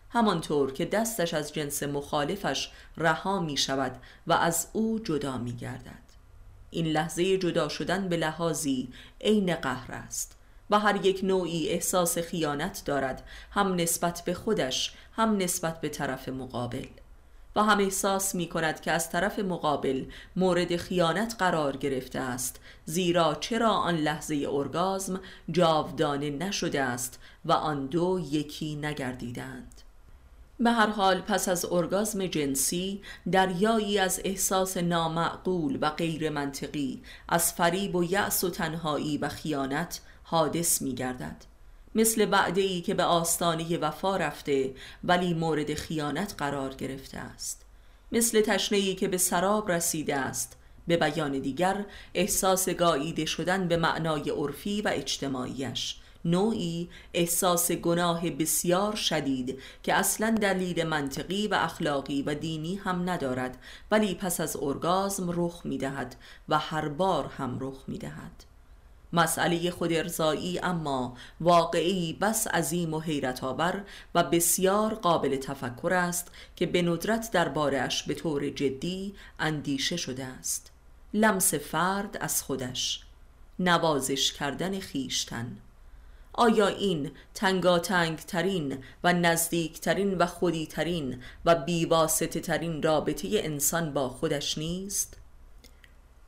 همانطور 0.10 0.74
که 0.74 0.86
دستش 0.86 1.34
از 1.34 1.54
جنس 1.54 1.84
مخالفش 1.84 2.72
رها 2.98 3.40
می 3.40 3.58
شود 3.58 4.02
و 4.28 4.34
از 4.34 4.68
او 4.74 5.00
جدا 5.00 5.38
می 5.38 5.56
گردد 5.56 6.10
این 6.70 6.86
لحظه 6.86 7.38
جدا 7.38 7.70
شدن 7.70 8.10
به 8.10 8.18
لحاظی 8.18 8.90
عین 9.22 9.56
قهر 9.56 9.92
است 9.92 10.36
و 10.70 10.80
هر 10.80 11.06
یک 11.06 11.20
نوعی 11.24 11.70
احساس 11.70 12.18
خیانت 12.18 12.82
دارد 12.86 13.28
هم 13.52 13.76
نسبت 13.76 14.22
به 14.26 14.34
خودش 14.34 14.94
هم 15.14 15.38
نسبت 15.38 15.82
به 15.82 15.90
طرف 15.90 16.30
مقابل. 16.30 16.86
و 17.60 17.62
هم 17.62 17.80
احساس 17.80 18.36
می 18.36 18.50
کند 18.50 18.82
که 18.82 18.92
از 18.92 19.10
طرف 19.10 19.40
مقابل 19.40 20.06
مورد 20.36 20.76
خیانت 20.76 21.36
قرار 21.40 21.78
گرفته 21.78 22.20
است 22.20 22.60
زیرا 22.86 23.36
چرا 23.36 23.70
آن 23.70 23.96
لحظه 23.96 24.48
ارگازم 24.52 25.20
جاودانه 25.52 26.30
نشده 26.30 26.82
است 26.82 27.20
و 27.46 27.52
آن 27.52 27.88
دو 27.88 28.20
یکی 28.32 28.76
نگردیدند. 28.76 29.82
به 30.60 30.72
هر 30.72 30.88
حال 30.88 31.22
پس 31.22 31.50
از 31.50 31.66
ارگازم 31.72 32.28
جنسی 32.28 33.02
دریایی 33.32 34.00
از 34.00 34.22
احساس 34.26 34.78
نامعقول 34.78 35.78
و 35.82 35.90
غیر 35.90 36.30
منطقی 36.30 37.02
از 37.30 37.54
فریب 37.54 37.96
و 37.96 38.04
یأس 38.04 38.44
و 38.44 38.50
تنهایی 38.50 39.18
و 39.18 39.30
خیانت 39.30 40.02
حادث 40.24 40.82
می 40.82 40.96
گردد 40.96 41.46
مثل 41.96 42.28
وعده 42.32 42.62
ای 42.62 42.82
که 42.82 42.94
به 42.94 43.04
آستانه 43.04 43.78
وفا 43.78 44.18
رفته 44.18 44.74
ولی 45.04 45.34
مورد 45.34 45.74
خیانت 45.74 46.36
قرار 46.38 46.74
گرفته 46.74 47.18
است. 47.18 47.66
مثل 48.12 48.42
تشنه 48.42 48.94
که 48.94 49.08
به 49.08 49.18
سراب 49.18 49.72
رسیده 49.72 50.16
است. 50.16 50.58
به 50.88 50.98
بیان 50.98 51.40
دیگر 51.40 51.86
احساس 52.14 52.70
گاییده 52.70 53.26
شدن 53.26 53.68
به 53.68 53.78
معنای 53.78 54.30
عرفی 54.30 54.82
و 54.82 54.92
اجتماعیش. 54.94 55.96
نوعی 56.26 56.90
احساس 57.14 57.72
گناه 57.72 58.30
بسیار 58.30 58.96
شدید 58.96 59.60
که 59.84 59.94
اصلا 59.94 60.32
دلیل 60.42 60.84
منطقی 60.84 61.48
و 61.48 61.54
اخلاقی 61.54 62.22
و 62.22 62.36
دینی 62.36 62.76
هم 62.76 63.10
ندارد 63.10 63.58
ولی 63.92 64.16
پس 64.16 64.42
از 64.42 64.58
ارگازم 64.62 65.32
رخ 65.36 65.62
می 65.66 65.78
دهد 65.78 66.16
و 66.50 66.58
هر 66.58 66.90
بار 66.90 67.26
هم 67.26 67.58
رخ 67.62 67.84
می 67.88 67.98
دهد 67.98 68.49
مسئله 69.14 69.72
خود 69.72 69.94
ارزایی 69.94 70.60
اما 70.60 71.18
واقعی 71.42 72.14
بس 72.14 72.48
عظیم 72.48 72.94
و 72.94 73.00
حیرت 73.00 73.44
آور 73.44 73.84
و 74.16 74.24
بسیار 74.24 74.94
قابل 74.94 75.36
تفکر 75.36 75.94
است 75.94 76.32
که 76.56 76.66
به 76.66 76.82
ندرت 76.82 77.32
دربارش 77.32 78.04
به 78.04 78.14
طور 78.14 78.50
جدی 78.50 79.16
اندیشه 79.40 79.98
شده 79.98 80.26
است 80.26 80.72
لمس 81.14 81.54
فرد 81.54 82.18
از 82.22 82.44
خودش 82.44 83.02
نوازش 83.60 84.34
کردن 84.34 84.80
خیشتن 84.80 85.58
آیا 86.34 86.68
این 86.68 87.12
تنگاتنگ 87.34 88.18
ترین 88.18 88.84
و 89.04 89.14
نزدیک 89.14 89.80
ترین 89.80 90.18
و 90.18 90.26
خودی 90.26 90.68
ترین 90.68 91.24
و 91.46 91.56
بیواسطه 91.56 92.40
ترین 92.40 92.84
رابطه 92.84 93.28
انسان 93.32 93.94
با 93.94 94.10
خودش 94.10 94.58
نیست؟ 94.58 95.19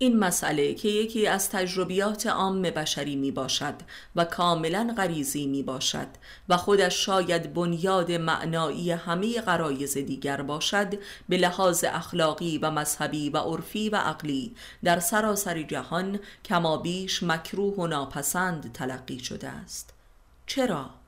این 0.01 0.19
مسئله 0.19 0.73
که 0.73 0.87
یکی 0.89 1.27
از 1.27 1.49
تجربیات 1.49 2.27
عام 2.27 2.61
بشری 2.61 3.15
می 3.15 3.31
باشد 3.31 3.73
و 4.15 4.25
کاملا 4.25 4.93
غریزی 4.97 5.47
می 5.47 5.63
باشد 5.63 6.07
و 6.49 6.57
خودش 6.57 7.05
شاید 7.05 7.53
بنیاد 7.53 8.11
معنایی 8.11 8.91
همه 8.91 9.41
قرایز 9.41 9.97
دیگر 9.97 10.41
باشد 10.41 10.99
به 11.29 11.37
لحاظ 11.37 11.83
اخلاقی 11.87 12.57
و 12.57 12.71
مذهبی 12.71 13.29
و 13.29 13.37
عرفی 13.37 13.89
و 13.89 13.95
عقلی 13.95 14.55
در 14.83 14.99
سراسر 14.99 15.61
جهان 15.61 16.19
کمابیش 16.45 17.23
مکروه 17.23 17.75
و 17.75 17.87
ناپسند 17.87 18.71
تلقی 18.73 19.19
شده 19.19 19.49
است 19.49 19.93
چرا؟ 20.45 21.00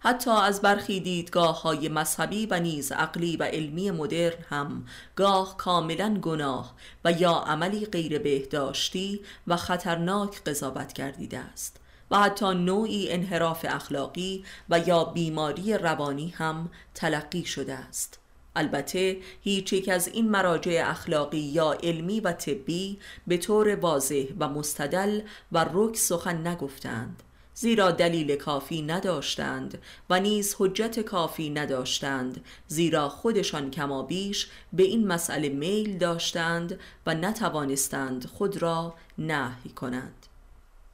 حتی 0.00 0.30
از 0.30 0.60
برخی 0.60 1.00
دیدگاه 1.00 1.62
های 1.62 1.88
مذهبی 1.88 2.46
و 2.46 2.60
نیز 2.60 2.92
عقلی 2.92 3.36
و 3.36 3.42
علمی 3.42 3.90
مدرن 3.90 4.42
هم 4.48 4.86
گاه 5.16 5.56
کاملا 5.56 6.18
گناه 6.22 6.74
و 7.04 7.12
یا 7.12 7.32
عملی 7.32 7.86
غیر 7.86 8.18
بهداشتی 8.18 9.20
و 9.46 9.56
خطرناک 9.56 10.44
قضاوت 10.44 10.92
گردیده 10.92 11.38
است 11.38 11.80
و 12.10 12.18
حتی 12.18 12.54
نوعی 12.54 13.12
انحراف 13.12 13.66
اخلاقی 13.68 14.44
و 14.70 14.78
یا 14.78 15.04
بیماری 15.04 15.74
روانی 15.74 16.28
هم 16.28 16.70
تلقی 16.94 17.44
شده 17.44 17.74
است. 17.74 18.18
البته 18.56 19.16
هیچ 19.42 19.72
یک 19.72 19.88
از 19.88 20.08
این 20.08 20.30
مراجع 20.30 20.82
اخلاقی 20.86 21.38
یا 21.38 21.72
علمی 21.72 22.20
و 22.20 22.32
طبی 22.32 22.98
به 23.26 23.36
طور 23.36 23.74
واضح 23.74 24.24
و 24.38 24.48
مستدل 24.48 25.20
و 25.52 25.66
رک 25.72 25.96
سخن 25.96 26.46
نگفتند 26.46 27.22
زیرا 27.60 27.90
دلیل 27.90 28.36
کافی 28.36 28.82
نداشتند 28.82 29.78
و 30.10 30.20
نیز 30.20 30.56
حجت 30.58 31.00
کافی 31.00 31.50
نداشتند 31.50 32.44
زیرا 32.66 33.08
خودشان 33.08 33.70
کما 33.70 34.02
بیش 34.02 34.48
به 34.72 34.82
این 34.82 35.06
مسئله 35.06 35.48
میل 35.48 35.98
داشتند 35.98 36.80
و 37.06 37.14
نتوانستند 37.14 38.26
خود 38.26 38.62
را 38.62 38.94
نهی 39.18 39.70
کنند. 39.76 40.26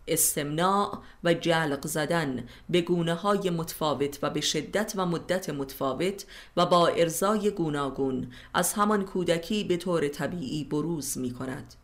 استمناع 0.09 0.99
و 1.25 1.35
جلق 1.35 1.87
زدن 1.87 2.49
به 2.71 2.81
گونه 2.81 3.15
های 3.15 3.51
متفاوت 3.51 4.19
و 4.23 4.31
به 4.31 4.41
شدت 4.41 4.93
و 4.97 5.07
مدت 5.07 5.51
متفاوت 5.51 6.25
و 6.57 6.67
با 6.67 6.89
ارزای 6.89 7.51
گوناگون 7.51 8.33
از 8.55 8.73
همان 8.73 9.05
کودکی 9.05 9.65
به 9.65 9.77
طور 9.77 10.09
طبیعی 10.09 10.65
بروز 10.65 11.19
می 11.19 11.31
کند 11.31 11.75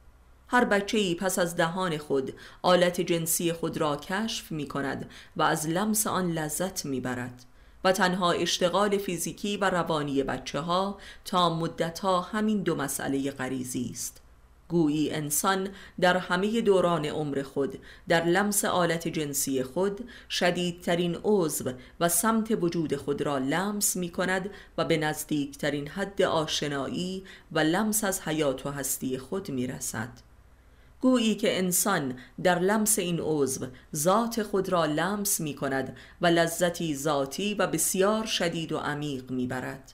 هر 0.53 0.65
بچه 0.65 0.99
ای 0.99 1.15
پس 1.15 1.39
از 1.39 1.57
دهان 1.57 1.99
خود 1.99 2.33
آلت 2.63 3.01
جنسی 3.01 3.53
خود 3.53 3.77
را 3.77 3.97
کشف 3.97 4.53
می 4.53 4.69
کند 4.69 5.11
و 5.37 5.43
از 5.43 5.69
لمس 5.69 6.07
آن 6.07 6.33
لذت 6.33 6.85
می 6.85 7.01
برد 7.01 7.45
و 7.85 7.93
تنها 7.93 8.33
اشتغال 8.33 8.99
فیزیکی 8.99 9.57
و 9.57 9.71
روانی 9.71 10.23
بچه 10.23 10.61
ها 10.61 10.99
تا 11.25 11.55
مدت 11.55 11.99
ها 11.99 12.21
همین 12.21 12.63
دو 12.63 12.75
مسئله 12.75 13.31
غریزی 13.31 13.91
است. 13.93 14.23
گویی 14.69 15.11
انسان 15.11 15.69
در 16.01 16.17
همه 16.17 16.61
دوران 16.61 17.07
عمر 17.07 17.43
خود 17.43 17.79
در 18.09 18.25
لمس 18.25 18.65
آلت 18.65 19.09
جنسی 19.09 19.63
خود 19.63 20.09
شدیدترین 20.31 21.19
عضو 21.25 21.73
و 22.01 22.09
سمت 22.09 22.59
وجود 22.61 22.97
خود 22.97 23.23
را 23.23 23.39
لمس 23.39 23.97
می 23.97 24.09
کند 24.09 24.51
و 24.79 24.85
به 24.85 24.97
نزدیکترین 24.97 25.89
حد 25.89 26.23
آشنایی 26.23 27.25
و 27.53 27.59
لمس 27.59 28.05
از 28.05 28.21
حیات 28.21 28.67
و 28.67 28.71
هستی 28.71 29.19
خود 29.19 29.51
می 29.51 29.67
رسد 29.67 30.30
گویی 31.01 31.35
که 31.35 31.59
انسان 31.59 32.19
در 32.43 32.59
لمس 32.59 32.99
این 32.99 33.21
عضو 33.23 33.67
ذات 33.97 34.43
خود 34.43 34.69
را 34.69 34.85
لمس 34.85 35.41
می 35.41 35.55
کند 35.55 35.97
و 36.21 36.27
لذتی 36.27 36.97
ذاتی 36.97 37.55
و 37.55 37.67
بسیار 37.67 38.27
شدید 38.27 38.73
و 38.73 38.79
عمیق 38.79 39.31
می 39.31 39.47
برد 39.47 39.93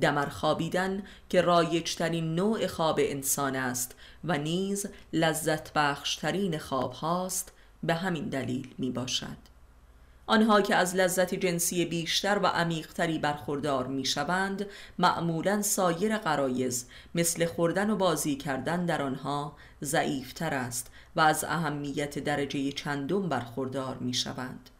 دمر 0.00 0.26
خوابیدن 0.26 1.02
که 1.28 1.40
رایجترین 1.40 2.34
نوع 2.34 2.66
خواب 2.66 3.00
انسان 3.02 3.56
است 3.56 3.94
و 4.24 4.38
نیز 4.38 4.86
لذت 5.12 5.72
بخشترین 5.72 6.58
خواب 6.58 6.92
هاست 6.92 7.52
به 7.82 7.94
همین 7.94 8.28
دلیل 8.28 8.74
می 8.78 8.90
باشد 8.90 9.51
آنها 10.26 10.60
که 10.60 10.74
از 10.74 10.96
لذت 10.96 11.34
جنسی 11.34 11.84
بیشتر 11.84 12.38
و 12.38 12.46
عمیقتری 12.46 13.18
برخوردار 13.18 13.86
می 13.86 14.04
شوند 14.04 14.66
معمولا 14.98 15.62
سایر 15.62 16.18
قرایز 16.18 16.86
مثل 17.14 17.46
خوردن 17.46 17.90
و 17.90 17.96
بازی 17.96 18.36
کردن 18.36 18.86
در 18.86 19.02
آنها 19.02 19.56
ضعیفتر 19.82 20.54
است 20.54 20.90
و 21.16 21.20
از 21.20 21.44
اهمیت 21.44 22.18
درجه 22.18 22.72
چندم 22.72 23.28
برخوردار 23.28 23.96
می 23.96 24.14
شوند 24.14 24.70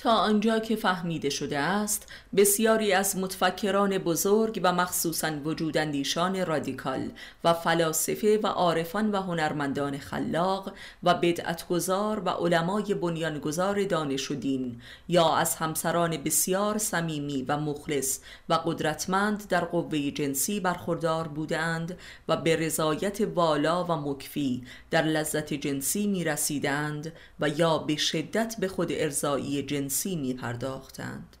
تا 0.00 0.10
آنجا 0.10 0.58
که 0.58 0.76
فهمیده 0.76 1.30
شده 1.30 1.58
است 1.58 2.12
بسیاری 2.36 2.92
از 2.92 3.16
متفکران 3.16 3.98
بزرگ 3.98 4.60
و 4.62 4.72
مخصوصا 4.72 5.30
وجودندیشان 5.44 6.46
رادیکال 6.46 7.10
و 7.44 7.54
فلاسفه 7.54 8.38
و 8.42 8.46
عارفان 8.46 9.10
و 9.10 9.16
هنرمندان 9.22 9.98
خلاق 9.98 10.72
و 11.02 11.14
بدعتگذار 11.14 12.20
و 12.20 12.28
علمای 12.28 12.94
بنیانگذار 12.94 13.84
دانش 13.84 14.30
و 14.30 14.34
دین 14.34 14.80
یا 15.08 15.36
از 15.36 15.54
همسران 15.54 16.16
بسیار 16.16 16.78
صمیمی 16.78 17.42
و 17.48 17.56
مخلص 17.56 18.18
و 18.48 18.54
قدرتمند 18.54 19.48
در 19.48 19.64
قوه 19.64 20.10
جنسی 20.10 20.60
برخوردار 20.60 21.28
بودند 21.28 21.98
و 22.28 22.36
به 22.36 22.56
رضایت 22.56 23.20
والا 23.34 23.84
و 23.84 23.92
مکفی 23.92 24.62
در 24.90 25.02
لذت 25.02 25.54
جنسی 25.54 26.06
می 26.06 26.24
رسیدند 26.24 27.12
و 27.40 27.48
یا 27.48 27.78
به 27.78 27.96
شدت 27.96 28.56
به 28.58 28.68
خود 28.68 28.92
ارزایی 28.92 29.62
جنسی 29.62 29.89
جنسی 29.90 30.16
می 30.16 30.34
پرداختند 30.34 31.36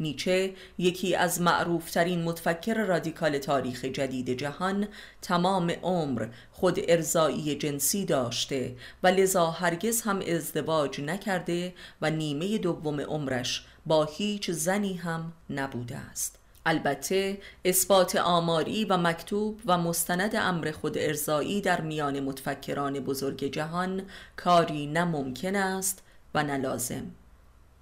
نیچه 0.00 0.54
یکی 0.78 1.14
از 1.14 1.40
معروفترین 1.40 2.22
متفکر 2.22 2.74
رادیکال 2.74 3.38
تاریخ 3.38 3.84
جدید 3.84 4.30
جهان 4.30 4.88
تمام 5.22 5.70
عمر 5.70 6.26
خود 6.52 6.78
ارزایی 6.88 7.54
جنسی 7.54 8.04
داشته 8.04 8.76
و 9.02 9.06
لذا 9.06 9.50
هرگز 9.50 10.02
هم 10.02 10.20
ازدواج 10.28 11.00
نکرده 11.00 11.74
و 12.02 12.10
نیمه 12.10 12.58
دوم 12.58 13.00
عمرش 13.00 13.64
با 13.86 14.04
هیچ 14.04 14.50
زنی 14.50 14.94
هم 14.94 15.32
نبوده 15.50 15.96
است. 15.96 16.38
البته 16.66 17.38
اثبات 17.64 18.16
آماری 18.16 18.84
و 18.84 18.96
مکتوب 18.96 19.60
و 19.66 19.78
مستند 19.78 20.36
امر 20.36 20.70
خود 20.70 20.98
ارزایی 20.98 21.60
در 21.60 21.80
میان 21.80 22.20
متفکران 22.20 23.00
بزرگ 23.00 23.44
جهان 23.44 24.02
کاری 24.36 24.86
نه 24.86 25.04
ممکن 25.04 25.56
است 25.56 26.02
و 26.34 26.42
نه 26.42 26.56
لازم 26.56 27.10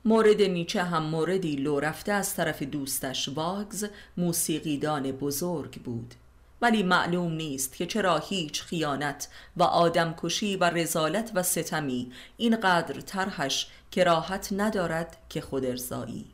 مورد 0.05 0.43
نیچه 0.43 0.83
هم 0.83 1.03
موردی 1.03 1.57
لو 1.57 1.81
رفته 1.81 2.13
از 2.13 2.35
طرف 2.35 2.63
دوستش 2.63 3.29
واگز 3.29 3.87
موسیقیدان 4.17 5.13
بزرگ 5.13 5.83
بود. 5.83 6.15
ولی 6.63 6.83
معلوم 6.83 7.33
نیست 7.33 7.77
که 7.77 7.87
چرا 7.87 8.19
هیچ 8.19 8.63
خیانت 8.63 9.29
و 9.57 9.63
آدمکشی 9.63 10.57
و 10.57 10.65
رزالت 10.65 11.31
و 11.35 11.43
ستمی 11.43 12.13
اینقدر 12.37 13.01
طرحش 13.01 13.67
کراهت 13.93 14.49
ندارد 14.53 15.17
که 15.29 15.41
خود 15.41 15.65
ارزایی 15.65 16.27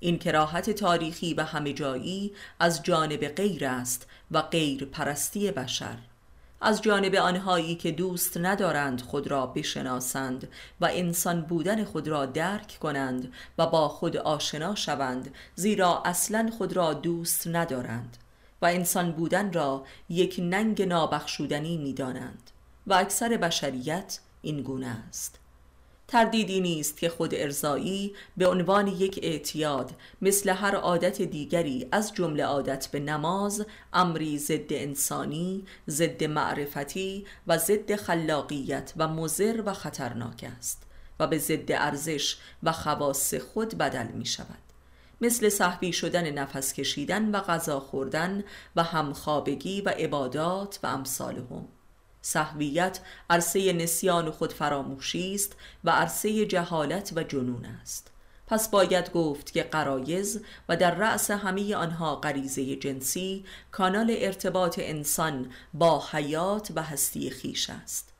این 0.00 0.18
کراهت 0.18 0.70
تاریخی 0.70 1.34
و 1.34 1.42
همه 1.42 1.72
جایی 1.72 2.32
از 2.60 2.82
جانب 2.82 3.28
غیر 3.28 3.66
است 3.66 4.06
و 4.30 4.42
غیر 4.42 4.84
پرستی 4.84 5.50
بشر. 5.50 5.96
از 6.64 6.82
جانب 6.82 7.14
آنهایی 7.14 7.74
که 7.74 7.90
دوست 7.90 8.36
ندارند 8.36 9.00
خود 9.00 9.26
را 9.26 9.46
بشناسند 9.46 10.48
و 10.80 10.88
انسان 10.92 11.40
بودن 11.40 11.84
خود 11.84 12.08
را 12.08 12.26
درک 12.26 12.78
کنند 12.82 13.32
و 13.58 13.66
با 13.66 13.88
خود 13.88 14.16
آشنا 14.16 14.74
شوند 14.74 15.34
زیرا 15.54 16.02
اصلا 16.04 16.50
خود 16.58 16.72
را 16.72 16.94
دوست 16.94 17.46
ندارند 17.46 18.16
و 18.62 18.66
انسان 18.66 19.12
بودن 19.12 19.52
را 19.52 19.84
یک 20.08 20.40
ننگ 20.42 20.82
نابخشودنی 20.82 21.76
می‌دانند 21.76 22.50
و 22.86 22.94
اکثر 22.94 23.36
بشریت 23.36 24.18
این 24.42 24.62
گونه 24.62 24.96
است. 25.08 25.41
تردیدی 26.12 26.60
نیست 26.60 26.96
که 26.96 27.08
خود 27.08 27.34
ارزایی 27.34 28.14
به 28.36 28.48
عنوان 28.48 28.86
یک 28.86 29.20
اعتیاد 29.22 29.90
مثل 30.22 30.50
هر 30.50 30.76
عادت 30.76 31.22
دیگری 31.22 31.88
از 31.92 32.14
جمله 32.14 32.44
عادت 32.44 32.88
به 32.92 33.00
نماز 33.00 33.66
امری 33.92 34.38
ضد 34.38 34.72
انسانی، 34.72 35.64
ضد 35.90 36.24
معرفتی 36.24 37.26
و 37.46 37.58
ضد 37.58 37.94
خلاقیت 37.94 38.92
و 38.96 39.08
مزر 39.08 39.62
و 39.66 39.72
خطرناک 39.72 40.44
است 40.58 40.82
و 41.20 41.26
به 41.26 41.38
ضد 41.38 41.72
ارزش 41.72 42.36
و 42.62 42.72
خواص 42.72 43.34
خود 43.34 43.78
بدل 43.78 44.06
می 44.06 44.26
شود 44.26 44.62
مثل 45.20 45.48
صحبی 45.48 45.92
شدن 45.92 46.30
نفس 46.30 46.72
کشیدن 46.72 47.30
و 47.30 47.40
غذا 47.40 47.80
خوردن 47.80 48.44
و 48.76 48.82
همخوابگی 48.82 49.80
و 49.80 49.88
عبادات 49.88 50.78
و 50.82 50.86
امثالهم. 50.86 51.68
صحویت 52.22 53.00
عرصه 53.30 53.72
نسیان 53.72 54.30
خود 54.30 54.52
فراموشی 54.52 55.34
است 55.34 55.56
و 55.84 55.90
عرصه 55.90 56.46
جهالت 56.46 57.12
و 57.16 57.22
جنون 57.22 57.64
است. 57.64 58.12
پس 58.46 58.68
باید 58.68 59.12
گفت 59.12 59.52
که 59.52 59.62
قرایز 59.62 60.40
و 60.68 60.76
در 60.76 60.94
رأس 60.94 61.30
همه 61.30 61.74
آنها 61.74 62.16
غریزه 62.16 62.76
جنسی 62.76 63.44
کانال 63.70 64.14
ارتباط 64.18 64.78
انسان 64.82 65.50
با 65.74 66.04
حیات 66.12 66.72
و 66.76 66.82
هستی 66.82 67.30
خیش 67.30 67.70
است. 67.70 68.12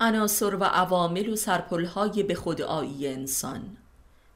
عناصر 0.00 0.54
و 0.54 0.64
عوامل 0.64 1.28
و 1.28 1.36
سرپلهای 1.36 2.22
به 2.22 2.34
خودآیی 2.34 3.08
انسان. 3.08 3.76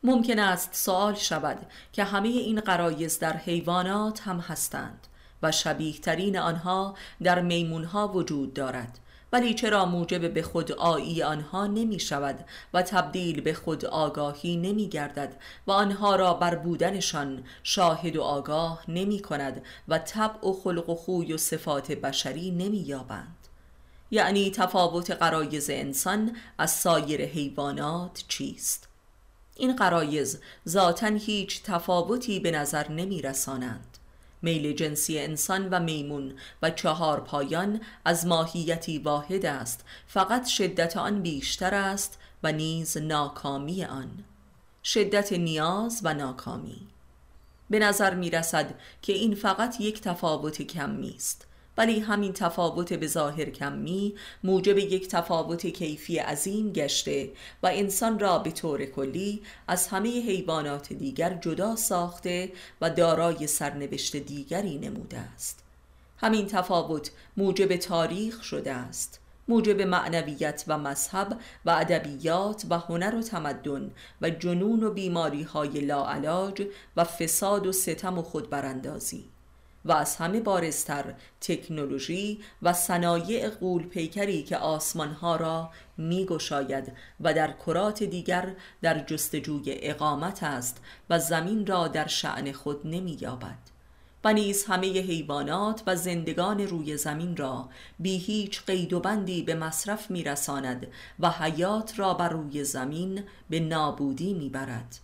ممکن 0.02 0.38
است 0.38 0.74
سوال 0.74 1.14
شود 1.14 1.66
که 1.92 2.04
همه 2.04 2.28
این 2.28 2.60
قرایز 2.60 3.18
در 3.18 3.36
حیوانات 3.36 4.20
هم 4.20 4.38
هستند. 4.38 5.06
و 5.42 5.52
شبیه 5.52 5.98
ترین 5.98 6.38
آنها 6.38 6.94
در 7.22 7.40
میمون 7.40 7.84
ها 7.84 8.08
وجود 8.08 8.54
دارد. 8.54 8.98
ولی 9.32 9.54
چرا 9.54 9.84
موجب 9.84 10.34
به 10.34 10.42
خود 10.42 10.72
آیی 10.72 11.22
آنها 11.22 11.66
نمی 11.66 12.00
شود 12.00 12.44
و 12.74 12.82
تبدیل 12.82 13.40
به 13.40 13.54
خود 13.54 13.84
آگاهی 13.84 14.56
نمی 14.56 14.88
گردد 14.88 15.36
و 15.66 15.72
آنها 15.72 16.16
را 16.16 16.34
بر 16.34 16.54
بودنشان 16.54 17.44
شاهد 17.62 18.16
و 18.16 18.22
آگاه 18.22 18.84
نمی 18.88 19.20
کند 19.20 19.62
و 19.88 19.98
طبع 19.98 20.48
و 20.48 20.52
خلق 20.52 20.88
و 20.88 20.94
خوی 20.94 21.32
و 21.32 21.36
صفات 21.36 21.92
بشری 21.92 22.50
نمی 22.50 22.78
یابند. 22.78 23.36
یعنی 24.10 24.50
تفاوت 24.50 25.10
قرایز 25.10 25.70
انسان 25.70 26.36
از 26.58 26.70
سایر 26.70 27.24
حیوانات 27.24 28.24
چیست؟ 28.28 28.88
این 29.56 29.76
قرایز 29.76 30.40
ذاتا 30.68 31.06
هیچ 31.06 31.62
تفاوتی 31.62 32.40
به 32.40 32.50
نظر 32.50 32.88
نمی 32.88 33.22
رسانند. 33.22 33.91
میل 34.42 34.72
جنسی 34.72 35.18
انسان 35.18 35.68
و 35.68 35.80
میمون 35.80 36.32
و 36.62 36.70
چهار 36.70 37.20
پایان 37.20 37.80
از 38.04 38.26
ماهیتی 38.26 38.98
واحد 38.98 39.46
است. 39.46 39.84
فقط 40.06 40.46
شدت 40.46 40.96
آن 40.96 41.22
بیشتر 41.22 41.74
است 41.74 42.18
و 42.42 42.52
نیز 42.52 42.96
ناکامی 42.96 43.84
آن. 43.84 44.24
شدت 44.84 45.32
نیاز 45.32 46.00
و 46.04 46.14
ناکامی. 46.14 46.86
به 47.70 47.78
نظر 47.78 48.14
می 48.14 48.30
رسد 48.30 48.74
که 49.02 49.12
این 49.12 49.34
فقط 49.34 49.80
یک 49.80 50.00
تفاوت 50.00 50.62
کمی 50.62 51.14
است. 51.16 51.46
ولی 51.76 52.00
همین 52.00 52.32
تفاوت 52.32 52.92
به 52.92 53.06
ظاهر 53.06 53.50
کمی 53.50 54.14
موجب 54.44 54.78
یک 54.78 55.08
تفاوت 55.08 55.66
کیفی 55.66 56.18
عظیم 56.18 56.72
گشته 56.72 57.30
و 57.62 57.66
انسان 57.72 58.18
را 58.18 58.38
به 58.38 58.50
طور 58.50 58.84
کلی 58.84 59.42
از 59.68 59.86
همه 59.86 60.08
حیوانات 60.08 60.92
دیگر 60.92 61.34
جدا 61.34 61.76
ساخته 61.76 62.52
و 62.80 62.90
دارای 62.90 63.46
سرنوشت 63.46 64.16
دیگری 64.16 64.78
نموده 64.78 65.18
است. 65.18 65.64
همین 66.16 66.46
تفاوت 66.46 67.10
موجب 67.36 67.76
تاریخ 67.76 68.42
شده 68.42 68.72
است. 68.72 69.20
موجب 69.48 69.82
معنویت 69.82 70.64
و 70.68 70.78
مذهب 70.78 71.38
و 71.64 71.70
ادبیات 71.70 72.64
و 72.70 72.78
هنر 72.78 73.14
و 73.14 73.22
تمدن 73.22 73.90
و 74.20 74.30
جنون 74.30 74.82
و 74.82 74.90
بیماری 74.90 75.42
های 75.42 75.80
لاعلاج 75.80 76.62
و 76.96 77.04
فساد 77.04 77.66
و 77.66 77.72
ستم 77.72 78.18
و 78.18 78.22
خودبراندازی. 78.22 79.31
و 79.84 79.92
از 79.92 80.16
همه 80.16 80.40
بارستر 80.40 81.14
تکنولوژی 81.40 82.40
و 82.62 82.72
صنایع 82.72 83.48
قول 83.48 83.86
پیکری 83.86 84.42
که 84.42 84.56
آسمانها 84.56 85.36
را 85.36 85.70
می 85.96 86.26
گشاید 86.26 86.92
و 87.20 87.34
در 87.34 87.52
کرات 87.52 88.02
دیگر 88.02 88.54
در 88.82 88.98
جستجوی 88.98 89.64
اقامت 89.66 90.42
است 90.42 90.80
و 91.10 91.18
زمین 91.18 91.66
را 91.66 91.88
در 91.88 92.06
شعن 92.06 92.52
خود 92.52 92.86
نمی 92.86 93.18
یابد 93.20 93.58
و 94.24 94.32
نیز 94.32 94.64
همه 94.64 94.86
حیوانات 94.86 95.82
و 95.86 95.96
زندگان 95.96 96.60
روی 96.60 96.96
زمین 96.96 97.36
را 97.36 97.68
بی 97.98 98.18
هیچ 98.18 98.62
قید 98.66 98.92
و 98.92 99.00
بندی 99.00 99.42
به 99.42 99.54
مصرف 99.54 100.10
میرساند 100.10 100.86
و 101.20 101.30
حیات 101.30 101.98
را 101.98 102.14
بر 102.14 102.28
روی 102.28 102.64
زمین 102.64 103.24
به 103.50 103.60
نابودی 103.60 104.34
می‌برد. 104.34 104.98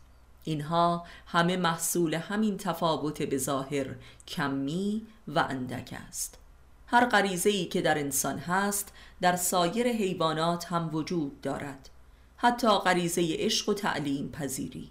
اینها 0.49 1.07
همه 1.27 1.57
محصول 1.57 2.15
همین 2.15 2.57
تفاوت 2.57 3.23
به 3.23 3.39
ظاهر 3.39 3.87
کمی 4.29 5.07
و 5.29 5.39
اندک 5.39 5.95
است. 6.09 6.39
هر 6.87 7.07
غریزه 7.07 7.51
ای 7.51 7.65
که 7.65 7.81
در 7.83 7.99
انسان 7.99 8.39
هست 8.39 8.93
در 9.21 9.37
سایر 9.37 9.89
حیوانات 9.89 10.73
هم 10.73 10.95
وجود 10.95 11.41
دارد. 11.41 11.91
حتی 12.37 12.69
غریزه 12.69 13.37
عشق 13.39 13.69
و 13.69 13.75
تعلیم 13.75 14.29
پذیری. 14.29 14.91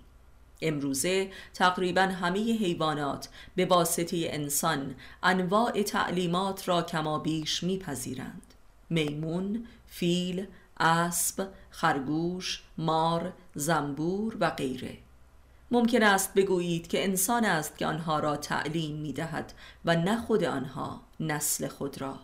امروزه 0.61 1.31
تقریبا 1.53 2.01
همه 2.01 2.39
حیوانات 2.39 3.29
به 3.55 3.65
واسطه 3.65 4.17
انسان 4.17 4.95
انواع 5.23 5.81
تعلیمات 5.81 6.69
را 6.69 6.81
کمابیش 6.81 7.63
میپذیرند. 7.63 8.53
میمون، 8.89 9.65
فیل، 9.87 10.47
اسب، 10.79 11.47
خرگوش، 11.69 12.63
مار، 12.77 13.33
زنبور 13.55 14.37
و 14.39 14.49
غیره. 14.49 15.06
ممکن 15.71 16.03
است 16.03 16.33
بگویید 16.33 16.87
که 16.87 17.03
انسان 17.03 17.45
است 17.45 17.77
که 17.77 17.85
آنها 17.85 18.19
را 18.19 18.37
تعلیم 18.37 18.95
می 18.95 19.13
دهد 19.13 19.53
و 19.85 19.95
نه 19.95 20.21
خود 20.21 20.43
آنها 20.43 21.01
نسل 21.19 21.67
خود 21.67 22.01
را. 22.01 22.19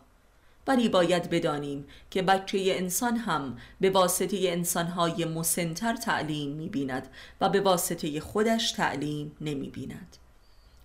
ولی 0.67 0.89
باید 0.89 1.29
بدانیم 1.29 1.85
که 2.11 2.21
بچه 2.21 2.59
انسان 2.61 3.15
هم 3.17 3.57
به 3.79 3.89
واسطه 3.89 4.37
انسانهای 4.41 5.25
مسنتر 5.25 5.95
تعلیم 5.95 6.51
می 6.51 6.69
بیند 6.69 7.07
و 7.41 7.49
به 7.49 7.61
واسطه 7.61 8.19
خودش 8.19 8.71
تعلیم 8.71 9.37
نمی 9.41 9.69
بیند 9.69 10.17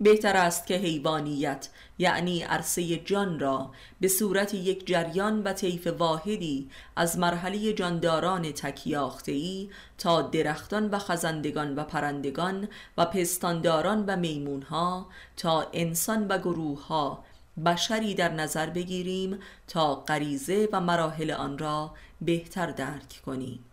بهتر 0.01 0.37
است 0.37 0.67
که 0.67 0.75
حیوانیت 0.75 1.69
یعنی 1.99 2.43
عرصه 2.43 2.97
جان 2.97 3.41
را 3.41 3.71
به 4.01 4.09
صورت 4.09 4.55
یک 4.55 4.87
جریان 4.87 5.43
و 5.43 5.53
طیف 5.53 5.87
واحدی 5.87 6.71
از 6.97 7.19
مرحله 7.19 7.73
جانداران 7.73 8.53
تکیاختهی 8.53 9.71
تا 9.99 10.23
درختان 10.23 10.91
و 10.91 10.99
خزندگان 10.99 11.75
و 11.75 11.85
پرندگان 11.85 12.69
و 12.99 13.05
پستانداران 13.05 14.05
و 14.07 14.17
میمونها 14.17 15.07
تا 15.37 15.67
انسان 15.73 16.29
و 16.29 16.39
گروهها 16.39 17.25
بشری 17.67 18.15
در 18.15 18.33
نظر 18.33 18.71
بگیریم 18.71 19.39
تا 19.69 19.95
غریزه 19.95 20.69
و 20.73 20.81
مراحل 20.81 21.31
آن 21.31 21.59
را 21.59 21.95
بهتر 22.21 22.67
درک 22.71 23.23
کنیم. 23.27 23.65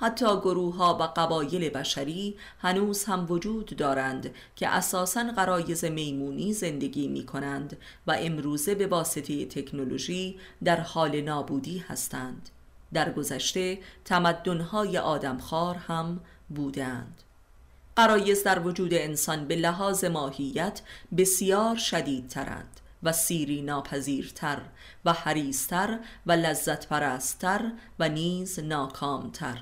حتی 0.00 0.36
گروه 0.40 0.76
ها 0.76 0.98
و 1.00 1.02
قبایل 1.02 1.68
بشری 1.68 2.36
هنوز 2.58 3.04
هم 3.04 3.26
وجود 3.28 3.76
دارند 3.76 4.34
که 4.56 4.68
اساسا 4.68 5.24
قرایز 5.36 5.84
میمونی 5.84 6.52
زندگی 6.52 7.08
می 7.08 7.26
کنند 7.26 7.76
و 8.06 8.16
امروزه 8.18 8.74
به 8.74 8.86
واسطه 8.86 9.46
تکنولوژی 9.46 10.38
در 10.64 10.80
حال 10.80 11.20
نابودی 11.20 11.78
هستند. 11.78 12.48
در 12.92 13.12
گذشته 13.12 13.78
تمدنهای 14.04 14.98
آدمخوار 14.98 15.74
هم 15.74 16.20
بودند. 16.48 17.22
قرایز 17.96 18.42
در 18.42 18.66
وجود 18.66 18.94
انسان 18.94 19.48
به 19.48 19.56
لحاظ 19.56 20.04
ماهیت 20.04 20.82
بسیار 21.16 21.76
شدیدترند 21.76 22.80
و 23.02 23.12
سیری 23.12 23.62
ناپذیرتر 23.62 24.58
و 25.04 25.12
حریستر 25.12 25.98
و 26.26 26.32
لذت 26.32 26.88
پرستر 26.88 27.72
و 27.98 28.08
نیز 28.08 28.58
ناکامتر. 28.58 29.60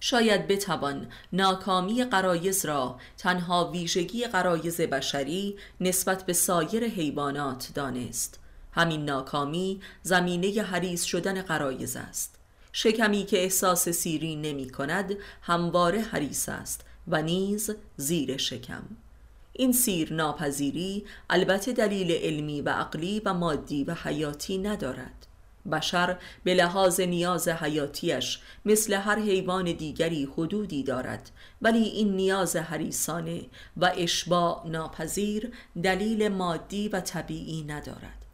شاید 0.00 0.48
بتوان 0.48 1.06
ناکامی 1.32 2.04
قرایز 2.04 2.66
را 2.66 2.98
تنها 3.18 3.70
ویژگی 3.70 4.26
قرایز 4.26 4.80
بشری 4.80 5.56
نسبت 5.80 6.26
به 6.26 6.32
سایر 6.32 6.84
حیوانات 6.84 7.70
دانست. 7.74 8.38
همین 8.72 9.04
ناکامی 9.04 9.80
زمینه 10.02 10.62
حریص 10.62 11.04
شدن 11.04 11.42
قرایز 11.42 11.96
است. 11.96 12.38
شکمی 12.72 13.24
که 13.24 13.42
احساس 13.42 13.88
سیری 13.88 14.36
نمی 14.36 14.70
کند 14.70 15.16
همواره 15.42 16.00
حریص 16.00 16.48
است 16.48 16.84
و 17.08 17.22
نیز 17.22 17.70
زیر 17.96 18.36
شکم. 18.36 18.82
این 19.52 19.72
سیر 19.72 20.12
ناپذیری 20.12 21.04
البته 21.30 21.72
دلیل 21.72 22.12
علمی 22.12 22.60
و 22.60 22.68
عقلی 22.68 23.22
و 23.24 23.34
مادی 23.34 23.84
و 23.84 23.94
حیاتی 23.94 24.58
ندارد. 24.58 25.27
بشر 25.72 26.16
به 26.44 26.54
لحاظ 26.54 27.00
نیاز 27.00 27.48
حیاتیش 27.48 28.38
مثل 28.64 28.94
هر 28.94 29.18
حیوان 29.18 29.72
دیگری 29.72 30.28
حدودی 30.36 30.82
دارد 30.82 31.30
ولی 31.62 31.82
این 31.82 32.16
نیاز 32.16 32.56
حریسانه 32.56 33.42
و 33.76 33.92
اشباع 33.96 34.62
ناپذیر 34.66 35.52
دلیل 35.82 36.28
مادی 36.28 36.88
و 36.88 37.00
طبیعی 37.00 37.62
ندارد 37.62 38.24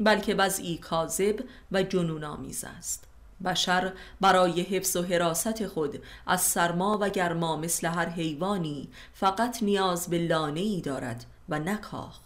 بلکه 0.00 0.34
وضعی 0.34 0.78
کاذب 0.78 1.40
و 1.72 1.82
جنون 1.82 2.24
آمیز 2.24 2.64
است. 2.78 3.04
بشر 3.44 3.92
برای 4.20 4.60
حفظ 4.62 4.96
و 4.96 5.02
حراست 5.02 5.66
خود 5.66 6.02
از 6.26 6.40
سرما 6.40 6.98
و 7.00 7.08
گرما 7.08 7.56
مثل 7.56 7.86
هر 7.86 8.08
حیوانی 8.08 8.88
فقط 9.14 9.62
نیاز 9.62 10.08
به 10.08 10.18
لانه 10.18 10.60
ای 10.60 10.80
دارد 10.80 11.24
و 11.48 11.58
نکاخ 11.58 12.20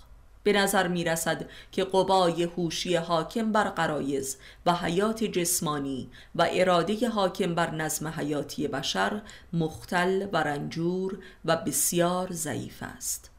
به 0.48 0.54
نظر 0.54 0.88
می 0.88 1.04
رسد 1.04 1.46
که 1.72 1.84
قبای 1.84 2.42
هوشی 2.42 2.96
حاکم 2.96 3.52
بر 3.52 3.64
قرایز 3.64 4.36
و 4.66 4.74
حیات 4.74 5.24
جسمانی 5.24 6.10
و 6.34 6.48
اراده 6.50 7.08
حاکم 7.08 7.54
بر 7.54 7.70
نظم 7.70 8.08
حیاتی 8.08 8.68
بشر 8.68 9.22
مختل 9.52 10.26
و 10.32 10.36
رنجور 10.36 11.18
و 11.44 11.56
بسیار 11.56 12.32
ضعیف 12.32 12.82
است. 12.82 13.30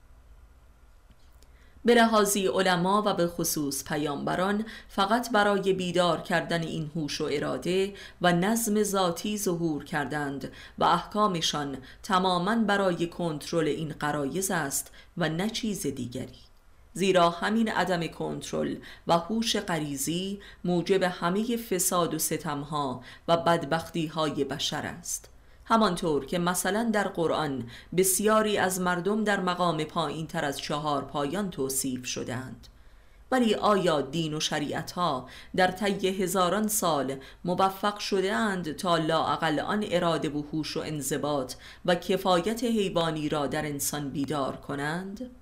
به 1.85 1.93
لحاظی 1.95 2.47
علما 2.47 3.03
و 3.05 3.13
به 3.13 3.27
خصوص 3.27 3.83
پیامبران 3.83 4.65
فقط 4.89 5.31
برای 5.31 5.73
بیدار 5.73 6.21
کردن 6.21 6.63
این 6.63 6.91
هوش 6.95 7.21
و 7.21 7.29
اراده 7.31 7.93
و 8.21 8.33
نظم 8.33 8.83
ذاتی 8.83 9.37
ظهور 9.37 9.83
کردند 9.83 10.51
و 10.77 10.83
احکامشان 10.83 11.77
تماما 12.03 12.55
برای 12.55 13.07
کنترل 13.07 13.67
این 13.67 13.95
قرایز 13.99 14.51
است 14.51 14.91
و 15.17 15.29
نه 15.29 15.49
چیز 15.49 15.87
دیگری. 15.87 16.48
زیرا 16.99 17.29
همین 17.29 17.69
عدم 17.69 18.07
کنترل 18.07 18.75
و 19.07 19.17
هوش 19.17 19.57
غریزی 19.57 20.39
موجب 20.63 21.03
همه 21.03 21.57
فساد 21.57 22.13
و 22.13 22.19
ستمها 22.19 23.01
و 23.27 23.37
بدبختی 23.37 24.07
های 24.07 24.43
بشر 24.43 24.85
است 24.85 25.29
همانطور 25.65 26.25
که 26.25 26.39
مثلا 26.39 26.89
در 26.93 27.07
قرآن 27.07 27.69
بسیاری 27.97 28.57
از 28.57 28.81
مردم 28.81 29.23
در 29.23 29.39
مقام 29.39 29.83
پایین 29.83 30.27
تر 30.27 30.45
از 30.45 30.59
چهار 30.59 31.05
پایان 31.05 31.49
توصیف 31.49 32.05
شدند 32.05 32.67
ولی 33.31 33.55
آیا 33.55 34.01
دین 34.01 34.33
و 34.33 34.39
شریعت 34.39 34.91
ها 34.91 35.29
در 35.55 35.71
طی 35.71 36.07
هزاران 36.07 36.67
سال 36.67 37.15
موفق 37.45 37.99
شده 37.99 38.33
اند 38.33 38.71
تا 38.75 38.97
لااقل 38.97 39.59
آن 39.59 39.85
اراده 39.89 40.29
و 40.29 40.43
هوش 40.51 40.77
و 40.77 40.79
انضباط 40.79 41.53
و 41.85 41.95
کفایت 41.95 42.63
حیوانی 42.63 43.29
را 43.29 43.47
در 43.47 43.65
انسان 43.65 44.09
بیدار 44.09 44.55
کنند؟ 44.55 45.38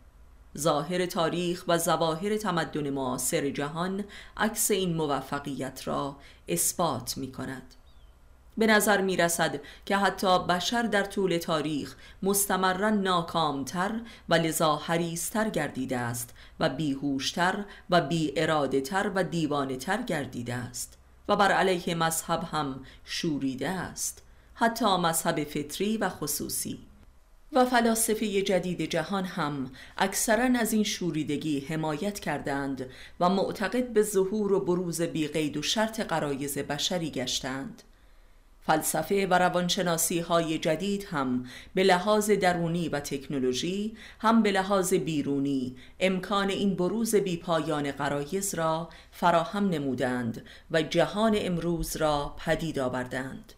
ظاهر 0.58 1.06
تاریخ 1.06 1.64
و 1.68 1.78
ظواهر 1.78 2.38
تمدن 2.38 2.90
معاصر 2.90 3.50
جهان 3.50 4.04
عکس 4.38 4.72
این 4.72 4.96
موفقیت 4.96 5.88
را 5.88 6.16
اثبات 6.48 7.18
می 7.18 7.32
کند. 7.32 7.74
به 8.58 8.68
نظر 8.68 9.02
می 9.02 9.18
رسد 9.18 9.60
که 9.86 9.98
حتی 9.98 10.40
بشر 10.40 10.82
در 10.82 11.04
طول 11.04 11.38
تاریخ 11.38 11.96
مستمرا 12.24 12.90
ناکامتر 12.90 14.00
و 14.30 14.36
لذا 14.36 14.76
حریستر 14.76 15.50
گردیده 15.50 15.98
است 15.98 16.34
و 16.60 16.70
بیهوشتر 16.70 17.66
و 17.90 18.02
بی 18.02 18.34
اراده 18.38 18.82
تر 18.82 19.12
و 19.16 19.24
دیوانه 19.24 19.76
تر 19.78 20.02
گردیده 20.02 20.54
است 20.54 20.98
و 21.28 21.36
بر 21.36 21.52
علیه 21.52 21.96
مذهب 21.96 22.44
هم 22.52 22.86
شوریده 23.06 23.70
است 23.70 24.24
حتی 24.54 24.98
مذهب 24.98 25.44
فطری 25.44 25.98
و 25.98 26.10
خصوصی. 26.10 26.87
و 27.54 27.66
فلاسفه 27.66 28.42
جدید 28.42 28.82
جهان 28.82 29.26
هم 29.26 29.72
اکثرا 29.98 30.60
از 30.60 30.74
این 30.74 30.84
شوریدگی 30.84 31.60
حمایت 31.60 32.20
کردند 32.20 32.86
و 33.20 33.30
معتقد 33.30 33.94
به 33.94 34.04
ظهور 34.04 34.54
و 34.54 34.60
بروز 34.60 35.02
بیقید 35.02 35.58
و 35.58 35.62
شرط 35.62 36.00
قرایز 36.00 36.58
بشری 36.58 37.10
گشتند. 37.10 37.84
فلسفه 38.62 39.28
و 39.28 39.34
روانشناسی 39.34 40.20
های 40.20 40.58
جدید 40.58 41.08
هم 41.12 41.46
به 41.74 41.84
لحاظ 41.84 42.32
درونی 42.32 42.90
و 42.90 43.00
تکنولوژی 43.00 43.98
هم 44.20 44.44
به 44.44 44.52
لحاظ 44.52 44.94
بیرونی 44.94 45.76
امکان 46.00 46.50
این 46.50 46.76
بروز 46.76 47.16
بیپایان 47.16 47.92
قرایز 47.92 48.56
را 48.56 48.90
فراهم 49.12 49.70
نمودند 49.70 50.46
و 50.72 50.82
جهان 50.82 51.36
امروز 51.38 51.96
را 51.96 52.36
پدید 52.46 52.80
آوردند. 52.80 53.54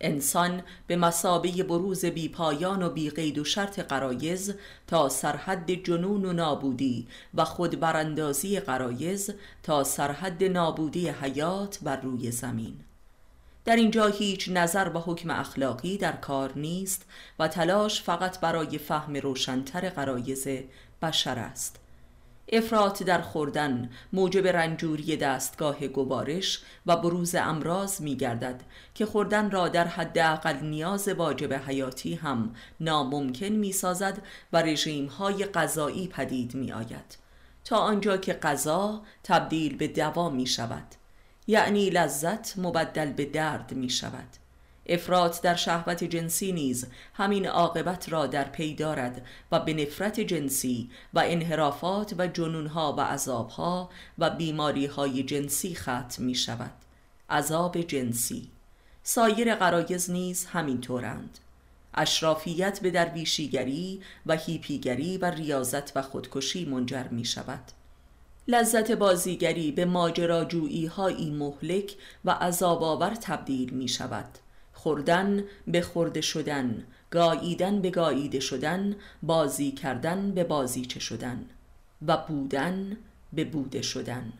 انسان 0.00 0.62
به 0.86 0.96
مسابه 0.96 1.62
بروز 1.62 2.04
بیپایان 2.04 2.82
و 2.82 2.90
بیقید 2.90 3.38
و 3.38 3.44
شرط 3.44 3.80
قرایز 3.80 4.54
تا 4.86 5.08
سرحد 5.08 5.70
جنون 5.70 6.24
و 6.24 6.32
نابودی 6.32 7.06
و 7.34 7.44
خود 7.44 7.80
براندازی 7.80 8.60
قرایز 8.60 9.30
تا 9.62 9.84
سرحد 9.84 10.44
نابودی 10.44 11.08
حیات 11.08 11.78
بر 11.82 12.00
روی 12.00 12.30
زمین. 12.30 12.80
در 13.64 13.76
اینجا 13.76 14.06
هیچ 14.06 14.48
نظر 14.52 14.90
و 14.94 14.98
حکم 14.98 15.30
اخلاقی 15.30 15.98
در 15.98 16.12
کار 16.12 16.52
نیست 16.58 17.06
و 17.38 17.48
تلاش 17.48 18.02
فقط 18.02 18.40
برای 18.40 18.78
فهم 18.78 19.16
روشنتر 19.16 19.88
قرایز 19.88 20.48
بشر 21.02 21.38
است. 21.38 21.85
افراط 22.52 23.02
در 23.02 23.20
خوردن 23.20 23.90
موجب 24.12 24.46
رنجوری 24.46 25.16
دستگاه 25.16 25.88
گوارش 25.88 26.62
و 26.86 26.96
بروز 26.96 27.34
امراض 27.34 28.00
می 28.00 28.16
گردد 28.16 28.60
که 28.94 29.06
خوردن 29.06 29.50
را 29.50 29.68
در 29.68 29.86
حداقل 29.86 30.56
نیاز 30.56 31.08
واجب 31.08 31.52
حیاتی 31.54 32.14
هم 32.14 32.54
ناممکن 32.80 33.46
می 33.46 33.72
سازد 33.72 34.18
و 34.52 34.62
رژیم 34.62 35.06
های 35.06 35.44
غذایی 35.44 36.08
پدید 36.08 36.54
می 36.54 36.72
آید 36.72 37.18
تا 37.64 37.76
آنجا 37.76 38.16
که 38.16 38.32
غذا 38.32 39.02
تبدیل 39.24 39.76
به 39.76 39.88
دوا 39.88 40.30
می 40.30 40.46
شود 40.46 40.86
یعنی 41.46 41.90
لذت 41.90 42.58
مبدل 42.58 43.12
به 43.12 43.24
درد 43.24 43.72
می 43.72 43.90
شود 43.90 44.45
افراط 44.88 45.40
در 45.40 45.54
شهوت 45.54 46.04
جنسی 46.04 46.52
نیز 46.52 46.86
همین 47.14 47.46
عاقبت 47.46 48.08
را 48.08 48.26
در 48.26 48.44
پی 48.44 48.74
دارد 48.74 49.26
و 49.52 49.60
به 49.60 49.74
نفرت 49.74 50.20
جنسی 50.20 50.90
و 51.14 51.22
انحرافات 51.26 52.14
و 52.18 52.26
جنونها 52.26 52.92
و 52.92 53.00
عذابها 53.00 53.90
و 54.18 54.30
بیماریهای 54.30 55.22
جنسی 55.22 55.74
ختم 55.74 56.16
می 56.18 56.34
شود 56.34 56.72
عذاب 57.30 57.80
جنسی. 57.80 58.50
سایر 59.02 59.54
قرایز 59.54 60.10
نیز 60.10 60.46
همین 60.46 60.80
طورند 60.80 61.38
اشرافیت 61.94 62.80
به 62.80 62.90
درویشیگری 62.90 64.00
و 64.26 64.36
هیپیگری 64.36 65.18
و 65.18 65.24
ریاضت 65.24 65.96
و 65.96 66.02
خودکشی 66.02 66.64
منجر 66.64 67.08
می 67.08 67.24
شود 67.24 67.60
لذت 68.48 68.92
بازیگری 68.92 69.72
به 69.72 69.84
ماجراجویی 69.84 70.86
هایی 70.86 71.30
مهلک 71.30 71.96
و 72.24 72.30
عذاب 72.30 72.82
آور 72.82 73.14
تبدیل 73.14 73.70
می 73.70 73.88
شود 73.88 74.38
خوردن 74.86 75.44
به 75.66 75.80
خورده 75.80 76.20
شدن 76.20 76.84
گاییدن 77.10 77.80
به 77.80 77.90
گاییده 77.90 78.40
شدن 78.40 78.96
بازی 79.22 79.72
کردن 79.72 80.30
به 80.30 80.44
بازیچه 80.44 81.00
شدن 81.00 81.44
و 82.06 82.16
بودن 82.16 82.96
به 83.32 83.44
بوده 83.44 83.82
شدن. 83.82 84.32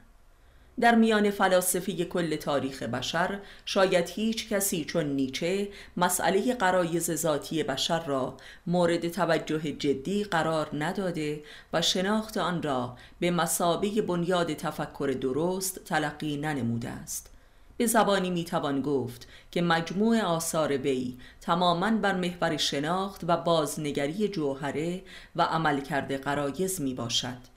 در 0.80 0.94
میان 0.94 1.30
فلاسفه 1.30 2.04
کل 2.04 2.36
تاریخ 2.36 2.82
بشر 2.82 3.38
شاید 3.64 4.08
هیچ 4.08 4.48
کسی 4.48 4.84
چون 4.84 5.06
نیچه 5.06 5.68
مسئله 5.96 6.54
قرایز 6.54 7.10
ذاتی 7.10 7.62
بشر 7.62 8.04
را 8.04 8.36
مورد 8.66 9.08
توجه 9.08 9.72
جدی 9.72 10.24
قرار 10.24 10.70
نداده 10.72 11.42
و 11.72 11.82
شناخت 11.82 12.36
آن 12.36 12.62
را 12.62 12.96
به 13.20 13.30
مسابه 13.30 14.02
بنیاد 14.02 14.54
تفکر 14.54 15.16
درست 15.20 15.84
تلقی 15.84 16.36
ننموده 16.36 16.88
است. 16.88 17.35
به 17.76 17.86
زبانی 17.86 18.30
می‌توان 18.30 18.82
گفت 18.82 19.28
که 19.50 19.62
مجموع 19.62 20.20
آثار 20.20 20.76
وی 20.76 21.18
تماما 21.40 21.90
بر 21.90 22.14
محور 22.14 22.56
شناخت 22.56 23.20
و 23.28 23.36
بازنگری 23.36 24.28
جوهره 24.28 25.02
و 25.36 25.42
عملکرد 25.42 26.12
قرایز 26.12 26.80
می 26.80 26.94
باشد 26.94 27.56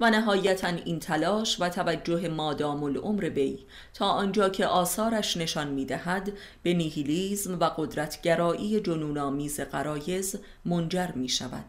و 0.00 0.10
نهایتا 0.10 0.68
این 0.68 1.00
تلاش 1.00 1.60
و 1.60 1.68
توجه 1.68 2.28
مادام 2.28 2.84
العمر 2.84 3.28
بی 3.28 3.58
تا 3.94 4.06
آنجا 4.06 4.48
که 4.48 4.66
آثارش 4.66 5.36
نشان 5.36 5.68
می‌دهد 5.68 6.32
به 6.62 6.74
نیهیلیزم 6.74 7.58
و 7.60 7.64
قدرتگرایی 7.64 8.80
جنونآمیز 8.80 9.60
قرایز 9.60 10.36
منجر 10.64 11.12
می 11.14 11.28
شود 11.28 11.64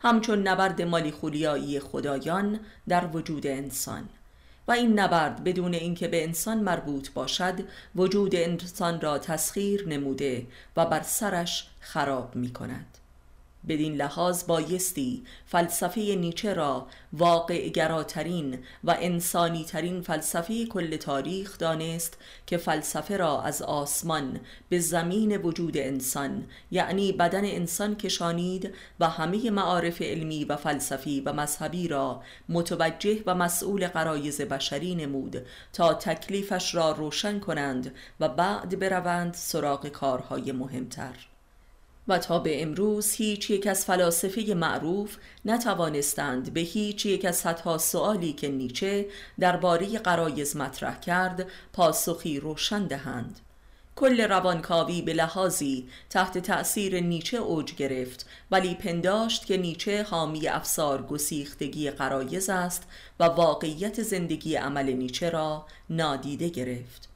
همچون 0.00 0.48
نبرد 0.48 0.82
مالی 0.82 1.10
خولیایی 1.10 1.80
خدایان 1.80 2.60
در 2.88 3.06
وجود 3.06 3.46
انسان. 3.46 4.08
و 4.68 4.72
این 4.72 4.98
نبرد 4.98 5.44
بدون 5.44 5.74
اینکه 5.74 6.08
به 6.08 6.24
انسان 6.24 6.58
مربوط 6.58 7.12
باشد 7.12 7.54
وجود 7.96 8.36
انسان 8.36 9.00
را 9.00 9.18
تسخیر 9.18 9.88
نموده 9.88 10.46
و 10.76 10.86
بر 10.86 11.02
سرش 11.02 11.68
خراب 11.80 12.36
می 12.36 12.52
کند 12.52 12.97
بدین 13.68 13.94
لحاظ 13.94 14.44
بایستی 14.44 15.24
فلسفه 15.46 16.00
نیچه 16.00 16.54
را 16.54 16.86
واقع 17.12 17.68
گراترین 17.68 18.58
و 18.84 18.96
انسانی 19.00 19.64
ترین 19.64 20.00
فلسفه 20.00 20.66
کل 20.66 20.96
تاریخ 20.96 21.58
دانست 21.58 22.18
که 22.46 22.56
فلسفه 22.56 23.16
را 23.16 23.42
از 23.42 23.62
آسمان 23.62 24.40
به 24.68 24.78
زمین 24.78 25.36
وجود 25.36 25.76
انسان 25.76 26.44
یعنی 26.70 27.12
بدن 27.12 27.44
انسان 27.44 27.96
کشانید 27.96 28.74
و 29.00 29.08
همه 29.08 29.50
معارف 29.50 30.02
علمی 30.02 30.44
و 30.44 30.56
فلسفی 30.56 31.20
و 31.20 31.32
مذهبی 31.32 31.88
را 31.88 32.22
متوجه 32.48 33.22
و 33.26 33.34
مسئول 33.34 33.86
قرایز 33.86 34.40
بشری 34.40 34.94
نمود 34.94 35.46
تا 35.72 35.94
تکلیفش 35.94 36.74
را 36.74 36.92
روشن 36.92 37.40
کنند 37.40 37.94
و 38.20 38.28
بعد 38.28 38.78
بروند 38.78 39.34
سراغ 39.34 39.88
کارهای 39.88 40.52
مهمتر. 40.52 41.14
و 42.08 42.18
تا 42.18 42.38
به 42.38 42.62
امروز 42.62 43.12
هیچ 43.12 43.50
یک 43.50 43.66
از 43.66 43.84
فلاسفه 43.84 44.54
معروف 44.54 45.16
نتوانستند 45.44 46.54
به 46.54 46.60
هیچ 46.60 47.06
یک 47.06 47.24
از 47.24 47.36
صدها 47.36 47.78
سوالی 47.78 48.32
که 48.32 48.48
نیچه 48.48 49.06
درباره 49.40 49.98
قرایز 49.98 50.56
مطرح 50.56 51.00
کرد 51.00 51.46
پاسخی 51.72 52.40
روشن 52.40 52.86
دهند. 52.86 53.40
کل 53.96 54.20
روانکاوی 54.20 55.02
به 55.02 55.12
لحاظی 55.12 55.88
تحت 56.10 56.38
تأثیر 56.38 57.00
نیچه 57.00 57.36
اوج 57.36 57.74
گرفت 57.74 58.26
ولی 58.50 58.74
پنداشت 58.74 59.46
که 59.46 59.56
نیچه 59.56 60.02
حامی 60.02 60.48
افسار 60.48 61.02
گسیختگی 61.02 61.90
قرایز 61.90 62.50
است 62.50 62.82
و 63.20 63.24
واقعیت 63.24 64.02
زندگی 64.02 64.54
عمل 64.54 64.92
نیچه 64.92 65.30
را 65.30 65.66
نادیده 65.90 66.48
گرفت. 66.48 67.07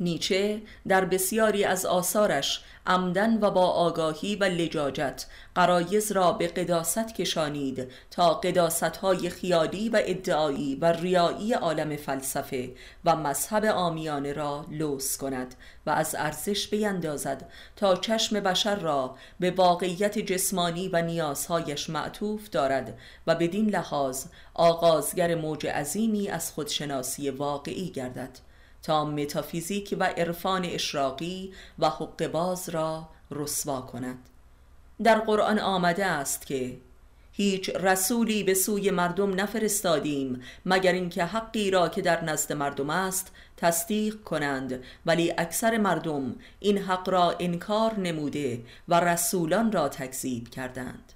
نیچه 0.00 0.62
در 0.88 1.04
بسیاری 1.04 1.64
از 1.64 1.86
آثارش 1.86 2.62
عمدن 2.88 3.38
و 3.40 3.50
با 3.50 3.66
آگاهی 3.66 4.36
و 4.36 4.44
لجاجت 4.44 5.26
قرایز 5.54 6.12
را 6.12 6.32
به 6.32 6.46
قداست 6.46 7.14
کشانید 7.14 7.90
تا 8.10 8.34
قداست 8.34 8.96
های 8.96 9.30
خیالی 9.30 9.88
و 9.88 10.02
ادعایی 10.04 10.74
و 10.76 10.92
ریایی 10.92 11.52
عالم 11.52 11.96
فلسفه 11.96 12.70
و 13.04 13.16
مذهب 13.16 13.64
آمیانه 13.64 14.32
را 14.32 14.64
لوس 14.70 15.16
کند 15.16 15.54
و 15.86 15.90
از 15.90 16.14
ارزش 16.18 16.68
بیندازد 16.68 17.50
تا 17.76 17.96
چشم 17.96 18.40
بشر 18.40 18.76
را 18.76 19.16
به 19.40 19.50
واقعیت 19.50 20.18
جسمانی 20.18 20.88
و 20.88 21.02
نیازهایش 21.02 21.90
معطوف 21.90 22.50
دارد 22.50 22.98
و 23.26 23.34
بدین 23.34 23.70
لحاظ 23.70 24.24
آغازگر 24.54 25.34
موج 25.34 25.66
عظیمی 25.66 26.28
از 26.28 26.52
خودشناسی 26.52 27.30
واقعی 27.30 27.90
گردد. 27.90 28.47
تا 28.82 29.04
متافیزیک 29.04 29.96
و 30.00 30.04
عرفان 30.04 30.64
اشراقی 30.64 31.52
و 31.78 31.88
حق 31.88 32.26
باز 32.26 32.68
را 32.68 33.08
رسوا 33.30 33.80
کند. 33.80 34.18
در 35.02 35.18
قرآن 35.18 35.58
آمده 35.58 36.06
است 36.06 36.46
که 36.46 36.76
هیچ 37.32 37.70
رسولی 37.70 38.44
به 38.44 38.54
سوی 38.54 38.90
مردم 38.90 39.40
نفرستادیم 39.40 40.42
مگر 40.66 40.92
اینکه 40.92 41.24
حقی 41.24 41.70
را 41.70 41.88
که 41.88 42.02
در 42.02 42.24
نزد 42.24 42.52
مردم 42.52 42.90
است 42.90 43.32
تصدیق 43.56 44.22
کنند 44.22 44.82
ولی 45.06 45.34
اکثر 45.38 45.78
مردم 45.78 46.34
این 46.60 46.78
حق 46.78 47.08
را 47.08 47.36
انکار 47.40 47.98
نموده 48.00 48.62
و 48.88 49.00
رسولان 49.00 49.72
را 49.72 49.88
تکذیب 49.88 50.48
کردند. 50.48 51.12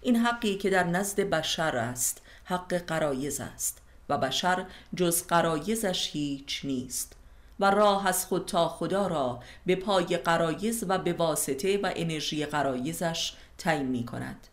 این 0.00 0.16
حقی 0.16 0.56
که 0.56 0.70
در 0.70 0.84
نزد 0.84 1.20
بشر 1.20 1.76
است 1.76 2.22
حق 2.44 2.74
قرایز 2.74 3.40
است. 3.40 3.82
و 4.08 4.18
بشر 4.18 4.66
جز 4.94 5.26
قرایزش 5.26 6.10
هیچ 6.12 6.60
نیست 6.64 7.16
و 7.60 7.70
راه 7.70 8.08
از 8.08 8.26
خود 8.26 8.46
تا 8.46 8.68
خدا 8.68 9.06
را 9.06 9.40
به 9.66 9.76
پای 9.76 10.16
قرایز 10.16 10.84
و 10.88 10.98
به 10.98 11.12
واسطه 11.12 11.78
و 11.78 11.92
انرژی 11.96 12.46
قرایزش 12.46 13.32
تعیین 13.58 13.86
می 13.86 14.04
کند. 14.04 14.46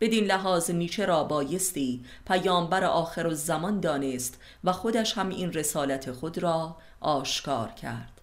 بدین 0.00 0.24
لحاظ 0.24 0.70
نیچه 0.70 1.06
را 1.06 1.24
بایستی 1.24 2.04
پیامبر 2.26 2.84
آخر 2.84 3.26
و 3.26 3.34
زمان 3.34 3.80
دانست 3.80 4.40
و 4.64 4.72
خودش 4.72 5.18
هم 5.18 5.28
این 5.28 5.52
رسالت 5.52 6.12
خود 6.12 6.38
را 6.38 6.76
آشکار 7.00 7.68
کرد. 7.68 8.19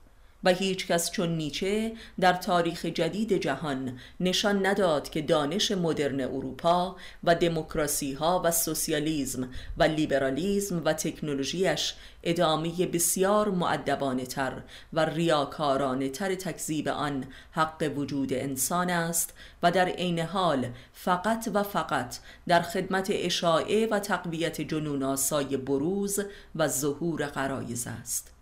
و 0.48 0.50
هیچ 0.50 0.88
کس 0.88 1.12
چون 1.12 1.38
نیچه 1.38 1.92
در 2.20 2.34
تاریخ 2.34 2.86
جدید 2.86 3.34
جهان 3.34 4.00
نشان 4.20 4.66
نداد 4.66 5.10
که 5.10 5.22
دانش 5.22 5.72
مدرن 5.72 6.22
اروپا 6.22 6.96
و 7.24 7.36
دموکراسی 7.36 8.14
ها 8.14 8.42
و 8.46 8.52
سوسیالیزم 8.52 9.50
و 9.78 9.84
لیبرالیزم 9.84 10.82
و 10.86 10.94
تکنولوژیش 10.94 11.94
ادامه 12.24 12.86
بسیار 12.86 13.50
معدبانه 13.50 14.26
تر 14.26 14.62
و 14.94 15.06
ریاکارانه 15.06 16.10
تر 16.10 16.36
تکذیب 16.36 16.88
آن 16.88 17.26
حق 17.52 17.92
وجود 17.96 18.34
انسان 18.34 18.90
است 18.90 19.34
و 19.64 19.72
در 19.72 19.86
عین 19.86 20.20
حال 20.20 20.70
فقط 20.94 21.50
و 21.54 21.64
فقط 21.64 22.18
در 22.48 22.62
خدمت 22.62 23.08
اشاعه 23.12 23.88
و 23.88 24.00
تقویت 24.00 24.62
جنون 24.62 25.04
آسای 25.04 25.58
بروز 25.58 26.20
و 26.56 26.68
ظهور 26.68 27.26
قرایز 27.26 27.88
است. 27.88 28.37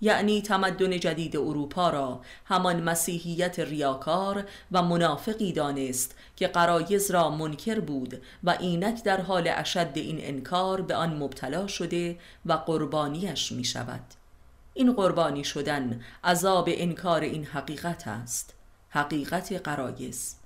یعنی 0.00 0.42
تمدن 0.42 1.00
جدید 1.00 1.36
اروپا 1.36 1.90
را. 1.90 2.20
همان 2.44 2.82
مسیحیت 2.82 3.60
ریاکار 3.60 4.44
و 4.72 4.82
منافقی 4.82 5.52
دانست 5.52 6.14
که 6.36 6.48
قرایز 6.48 7.10
را 7.10 7.30
منکر 7.30 7.80
بود 7.80 8.22
و 8.44 8.56
اینک 8.60 9.04
در 9.04 9.20
حال 9.20 9.50
اشد 9.54 9.92
این 9.94 10.18
انکار 10.20 10.80
به 10.80 10.94
آن 10.94 11.16
مبتلا 11.16 11.66
شده 11.66 12.18
و 12.46 12.52
قربانیش 12.52 13.52
می 13.52 13.64
شود. 13.64 14.04
این 14.74 14.92
قربانی 14.92 15.44
شدن 15.44 16.00
عذاب 16.24 16.68
انکار 16.72 17.20
این 17.20 17.44
حقیقت 17.44 18.08
است. 18.08 18.54
حقیقت 18.88 19.52
قرایز. 19.52 20.37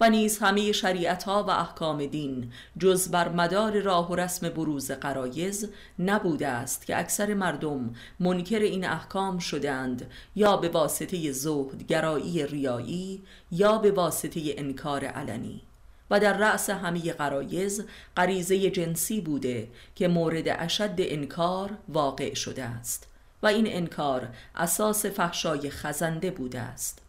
و 0.00 0.10
نیز 0.10 0.38
همه 0.38 0.72
شریعت 0.72 1.24
ها 1.24 1.44
و 1.44 1.50
احکام 1.50 2.06
دین 2.06 2.52
جز 2.78 3.08
بر 3.10 3.28
مدار 3.28 3.80
راه 3.80 4.10
و 4.10 4.14
رسم 4.14 4.48
بروز 4.48 4.90
قرایز 4.90 5.68
نبوده 5.98 6.48
است 6.48 6.86
که 6.86 6.98
اکثر 6.98 7.34
مردم 7.34 7.94
منکر 8.20 8.58
این 8.58 8.84
احکام 8.84 9.38
شدند 9.38 10.10
یا 10.36 10.56
به 10.56 10.68
واسطه 10.68 11.32
زهد 11.32 11.86
گرایی 11.86 12.46
ریایی 12.46 13.22
یا 13.50 13.78
به 13.78 13.90
واسطه 13.90 14.40
انکار 14.44 15.04
علنی. 15.04 15.62
و 16.10 16.20
در 16.20 16.36
رأس 16.36 16.70
همه 16.70 17.12
قرایز 17.12 17.84
غریزه 18.16 18.70
جنسی 18.70 19.20
بوده 19.20 19.68
که 19.94 20.08
مورد 20.08 20.44
اشد 20.48 20.94
انکار 20.98 21.70
واقع 21.88 22.34
شده 22.34 22.64
است 22.64 23.08
و 23.42 23.46
این 23.46 23.66
انکار 23.68 24.28
اساس 24.54 25.06
فحشای 25.06 25.70
خزنده 25.70 26.30
بوده 26.30 26.60
است. 26.60 27.02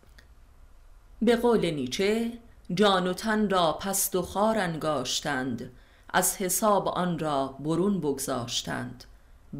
به 1.21 1.35
قول 1.35 1.71
نیچه 1.71 2.31
جان 2.73 3.07
و 3.07 3.13
تن 3.13 3.49
را 3.49 3.73
پست 3.73 4.15
و 4.15 4.21
خار 4.21 4.57
انگاشتند 4.57 5.71
از 6.09 6.35
حساب 6.37 6.87
آن 6.87 7.19
را 7.19 7.55
برون 7.59 7.99
بگذاشتند 7.99 9.03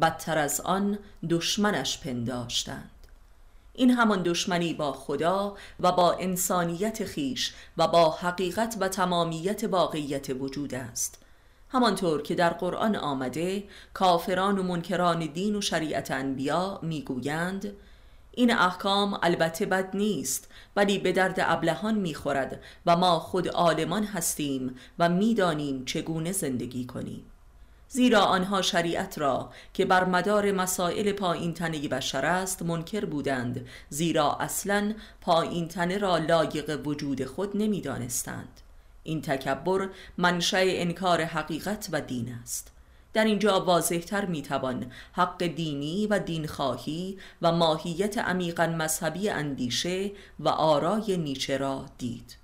بدتر 0.02 0.38
از 0.38 0.60
آن 0.60 0.98
دشمنش 1.30 1.98
پنداشتند. 1.98 2.90
این 3.74 3.90
همان 3.90 4.22
دشمنی 4.22 4.74
با 4.74 4.92
خدا 4.92 5.56
و 5.80 5.92
با 5.92 6.12
انسانیت 6.12 7.04
خیش 7.04 7.54
و 7.76 7.88
با 7.88 8.10
حقیقت 8.10 8.76
و 8.80 8.88
تمامیت 8.88 9.64
واقعیت 9.64 10.30
وجود 10.30 10.74
است. 10.74 11.22
همانطور 11.68 12.22
که 12.22 12.34
در 12.34 12.50
قرآن 12.50 12.96
آمده 12.96 13.64
کافران 13.94 14.58
و 14.58 14.62
منکران 14.62 15.18
دین 15.18 15.56
و 15.56 15.60
شریعت 15.60 16.10
انبیا 16.10 16.78
می‌گویند 16.82 17.72
این 18.38 18.50
احکام 18.50 19.18
البته 19.22 19.66
بد 19.66 19.96
نیست 19.96 20.50
ولی 20.76 20.98
به 20.98 21.12
درد 21.12 21.34
ابلهان 21.38 21.94
می‌خورد 21.94 22.60
و 22.86 22.96
ما 22.96 23.18
خود 23.18 23.48
عالمان 23.48 24.04
هستیم 24.04 24.76
و 24.98 25.08
می‌دانیم 25.08 25.84
چگونه 25.84 26.32
زندگی 26.32 26.86
کنیم. 26.86 27.24
زیرا 27.88 28.20
آنها 28.20 28.62
شریعت 28.62 29.18
را 29.18 29.50
که 29.74 29.84
بر 29.84 30.04
مدار 30.04 30.52
مسائل 30.52 31.12
پایین 31.12 31.54
تنه 31.54 31.88
بشر 31.88 32.24
است 32.24 32.62
منکر 32.62 33.04
بودند 33.04 33.66
زیرا 33.88 34.36
اصلا 34.40 34.94
پایین 35.20 35.68
تنه 35.68 35.98
را 35.98 36.18
لایق 36.18 36.86
وجود 36.86 37.24
خود 37.24 37.56
نمی‌دانستند. 37.56 38.60
این 39.02 39.22
تکبر 39.22 39.88
منشأ 40.18 40.62
انکار 40.62 41.22
حقیقت 41.22 41.88
و 41.92 42.00
دین 42.00 42.34
است. 42.42 42.77
در 43.12 43.24
اینجا 43.24 43.64
واضحتر 43.64 44.24
می‌توان 44.24 44.92
حق 45.12 45.44
دینی 45.46 46.06
و 46.06 46.18
دینخواهی 46.18 47.18
و 47.42 47.52
ماهیت 47.52 48.18
عمیقا 48.18 48.66
مذهبی 48.66 49.28
اندیشه 49.28 50.10
و 50.40 50.48
آرای 50.48 51.16
نیچه 51.16 51.56
را 51.56 51.86
دید. 51.98 52.36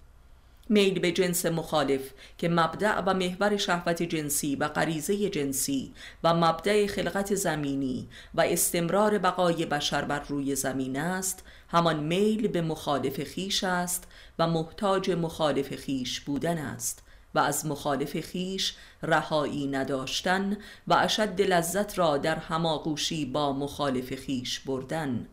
میل 0.68 0.98
به 0.98 1.12
جنس 1.12 1.46
مخالف 1.46 2.10
که 2.38 2.48
مبدع 2.48 3.00
و 3.00 3.14
محور 3.14 3.56
شهوت 3.56 4.02
جنسی 4.02 4.56
و 4.56 4.68
غریزه 4.68 5.30
جنسی 5.30 5.92
و 6.24 6.34
مبدع 6.34 6.86
خلقت 6.86 7.34
زمینی 7.34 8.08
و 8.34 8.40
استمرار 8.40 9.18
بقای 9.18 9.66
بشر 9.66 10.04
بر 10.04 10.22
روی 10.28 10.54
زمین 10.54 10.98
است 10.98 11.44
همان 11.68 11.96
میل 12.00 12.48
به 12.48 12.62
مخالف 12.62 13.22
خیش 13.22 13.64
است 13.64 14.08
و 14.38 14.46
محتاج 14.46 15.10
مخالف 15.10 15.76
خیش 15.76 16.20
بودن 16.20 16.58
است. 16.58 17.03
و 17.34 17.38
از 17.38 17.66
مخالف 17.66 18.20
خیش 18.20 18.74
رهایی 19.02 19.66
نداشتن 19.66 20.56
و 20.86 20.94
اشد 20.94 21.40
لذت 21.40 21.98
را 21.98 22.18
در 22.18 22.36
هماغوشی 22.36 23.24
با 23.24 23.52
مخالف 23.52 24.14
خیش 24.14 24.60
بردن. 24.60 25.26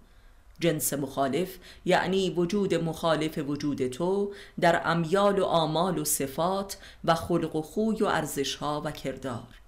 جنس 0.60 0.93
مخالف 0.93 1.58
یعنی 1.86 2.30
وجود 2.30 2.76
مخالف 2.76 3.38
وجود 3.38 3.88
تو 3.88 4.34
در 4.60 4.82
امیال 4.86 5.39
و 5.39 5.45
آمال 5.45 5.97
و 5.97 6.06
صفات 6.06 6.78
و 7.06 7.16
خلق 7.16 7.56
و 7.56 7.62
خوی 7.62 8.04
و 8.04 8.06
ارزشها 8.06 8.82
و 8.86 8.91
کردار. 8.91 9.62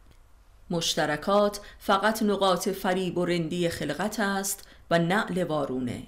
مشترکات 0.70 1.60
فقط 1.80 2.24
نقاط 2.24 2.70
فریب 2.70 3.18
و 3.18 3.26
رندی 3.26 3.70
خلقت 3.70 4.20
است 4.20 4.68
و 4.92 5.00
نعل 5.00 5.44
وارونه. 5.44 6.04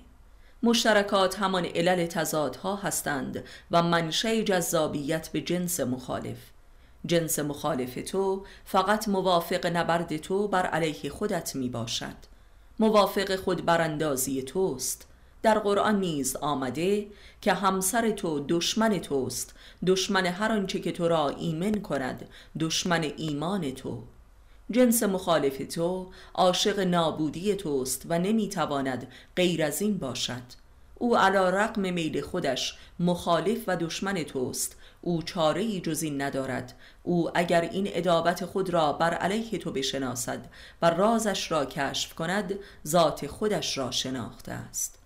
مشترکات 0.63 1.39
همان 1.39 1.65
علل 1.65 2.05
تضادها 2.05 2.75
هستند 2.75 3.43
و 3.71 3.83
منشه 3.83 4.43
جذابیت 4.43 5.29
به 5.29 5.41
جنس 5.41 5.79
مخالف. 5.79 6.37
جنس 7.05 7.39
مخالف 7.39 8.11
تو 8.11 8.45
فقط 8.65 9.07
موافق 9.07 9.65
نبرد 9.65 10.17
تو 10.17 10.47
بر 10.47 10.65
علیه 10.65 11.09
خودت 11.09 11.55
می 11.55 11.69
باشد. 11.69 12.15
موافق 12.79 13.35
خود 13.35 13.65
براندازی 13.65 14.43
توست. 14.43 15.07
در 15.43 15.59
قرآن 15.59 15.99
نیز 15.99 16.35
آمده 16.35 17.07
که 17.41 17.53
همسر 17.53 18.11
تو 18.11 18.45
دشمن 18.49 18.99
توست. 18.99 19.53
دشمن 19.87 20.25
هر 20.25 20.51
آنچه 20.51 20.79
که 20.79 20.91
تو 20.91 21.07
را 21.07 21.29
ایمن 21.29 21.81
کند 21.81 22.29
دشمن 22.59 23.11
ایمان 23.17 23.71
تو. 23.71 24.03
جنس 24.71 25.03
مخالف 25.03 25.73
تو 25.75 26.11
عاشق 26.33 26.79
نابودی 26.79 27.55
توست 27.55 28.05
و 28.09 28.19
نمی‌تواند 28.19 29.07
غیر 29.35 29.63
از 29.63 29.81
این 29.81 29.97
باشد. 29.97 30.41
او 30.95 31.17
علا 31.17 31.49
رقم 31.49 31.81
میل 31.81 32.21
خودش 32.21 32.77
مخالف 32.99 33.63
و 33.67 33.77
دشمن 33.77 34.23
توست. 34.23 34.75
او 35.01 35.23
چاره 35.23 35.61
ای 35.61 35.81
جز 35.81 36.03
این 36.03 36.21
ندارد. 36.21 36.73
او 37.03 37.37
اگر 37.37 37.61
این 37.61 37.89
ادابت 37.91 38.45
خود 38.45 38.69
را 38.69 38.93
بر 38.93 39.13
علیه 39.13 39.57
تو 39.57 39.71
بشناسد 39.71 40.45
و 40.81 40.89
رازش 40.89 41.51
را 41.51 41.65
کشف 41.65 42.13
کند 42.13 42.53
ذات 42.87 43.27
خودش 43.27 43.77
را 43.77 43.91
شناخته 43.91 44.51
است. 44.51 45.04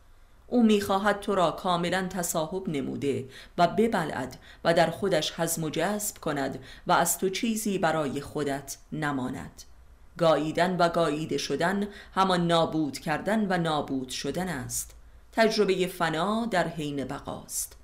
او 0.50 0.64
می‌خواهد 0.64 1.20
تو 1.20 1.36
را 1.36 1.52
کاملا 1.52 2.08
تصاحب 2.08 2.70
نموده 2.70 3.26
و 3.58 3.68
ببلد 3.68 4.38
و 4.64 4.74
در 4.74 4.90
خودش 4.90 5.32
حزم 5.32 5.64
و 5.64 5.70
جذب 5.70 6.18
کند 6.18 6.60
و 6.88 6.92
از 6.92 7.18
تو 7.18 7.30
چیزی 7.30 7.78
برای 7.78 8.22
خودت 8.22 8.78
نماند. 8.92 9.64
گاییدن 10.18 10.78
و 10.78 10.90
گاییده 10.90 11.38
شدن 11.38 11.88
همان 12.16 12.48
نابود 12.48 13.00
کردن 13.00 13.46
و 13.50 13.58
نابود 13.58 14.10
شدن 14.10 14.48
است. 14.48 14.96
تجربه 15.32 15.88
فنا 15.88 16.46
در 16.46 16.68
حین 16.68 17.06
بقاست. 17.06 17.76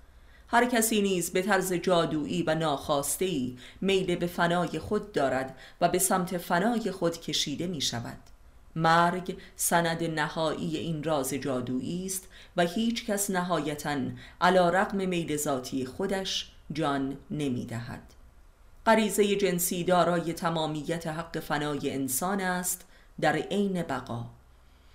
هر 0.48 0.66
کسی 0.66 1.02
نیز 1.02 1.32
به 1.32 1.42
طرز 1.42 1.74
جادویی 1.74 2.44
و 2.44 2.56
ناخواسته 2.56 3.52
میل 3.82 4.16
به 4.16 4.28
فنای 4.28 4.80
خود 4.80 5.12
دارد 5.12 5.58
و 5.82 5.90
به 5.90 6.00
سمت 6.00 6.38
فنای 6.38 6.92
خود 6.92 7.22
کشیده 7.22 7.68
می 7.68 7.82
شود 7.82 8.18
مرگ 8.76 9.38
سند 9.56 10.04
نهایی 10.04 10.78
این 10.78 11.04
راز 11.04 11.34
جادویی 11.34 12.06
است 12.06 12.28
و 12.58 12.62
هیچ 12.62 13.06
کس 13.06 13.30
نهایتا 13.30 13.98
علا 14.42 14.70
رقم 14.70 14.98
میل 14.98 15.38
ذاتی 15.38 15.86
خودش 15.86 16.52
جان 16.74 17.18
نمی 17.32 17.66
دهد 17.66 18.02
غریزه 18.86 19.36
جنسی 19.36 19.84
دارای 19.84 20.34
تمامیت 20.34 21.08
حق 21.08 21.40
فنای 21.40 21.92
انسان 21.92 22.42
است 22.42 22.86
در 23.22 23.36
عین 23.36 23.82
بقا. 23.82 24.26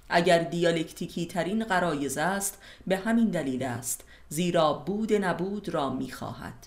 اگر 0.09 0.39
دیالکتیکی 0.39 1.27
ترین 1.27 1.65
قرایز 1.65 2.19
است 2.19 2.59
به 2.87 2.97
همین 2.97 3.31
دلیل 3.31 3.63
است 3.63 4.05
زیرا 4.29 4.73
بود 4.73 5.13
نبود 5.13 5.69
را 5.69 5.91
می‌خواهد. 5.91 6.67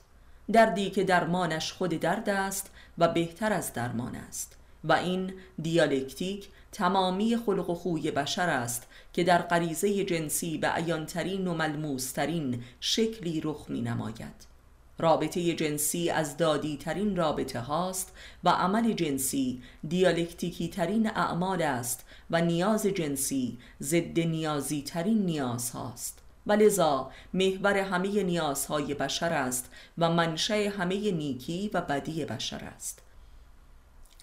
دردی 0.52 0.90
که 0.90 1.04
درمانش 1.04 1.74
خود 1.74 1.90
درد 1.90 2.30
است 2.30 2.72
و 2.98 3.08
بهتر 3.08 3.54
از 3.54 3.74
درمان 3.74 4.16
است 4.16 4.58
و 4.84 4.94
این 4.94 5.34
دیالکتیک 5.62 6.50
تمامی 6.72 7.38
خلق 7.38 7.70
و 7.70 7.76
خوی 7.76 8.12
بشر 8.12 8.50
است 8.50 8.88
که 9.14 9.24
در 9.24 9.42
غریزه 9.42 10.06
جنسی 10.06 10.58
به 10.58 10.68
عیانترین 10.68 11.48
و 11.48 11.54
ملموسترین 11.54 12.64
شکلی 12.80 13.42
رخ 13.42 13.66
می 13.70 13.82
نماید 13.82 14.54
رابطه 15.00 15.54
جنسی 15.54 16.10
از 16.10 16.38
دادی 16.38 16.78
ترین 16.78 17.16
رابطه 17.16 17.60
هاست 17.60 18.14
و 18.44 18.50
عمل 18.50 18.94
جنسی 18.94 19.62
دیالکتیکی 19.88 20.68
ترین 20.68 21.08
اعمال 21.08 21.62
است 21.62 22.06
و 22.30 22.42
نیاز 22.42 22.86
جنسی 22.86 23.58
ضد 23.82 24.20
نیازی 24.20 24.82
ترین 24.82 25.26
نیاز 25.26 25.72
هاست. 25.72 26.20
و 26.48 26.52
لذا 26.52 27.12
محور 27.34 27.78
همه 27.78 28.24
نیازهای 28.24 28.94
بشر 28.94 29.34
است 29.34 29.72
و 29.98 30.10
منشأ 30.10 30.70
همه 30.70 31.12
نیکی 31.12 31.70
و 31.74 31.82
بدی 31.82 32.26
بشر 32.26 32.64
است. 32.76 33.03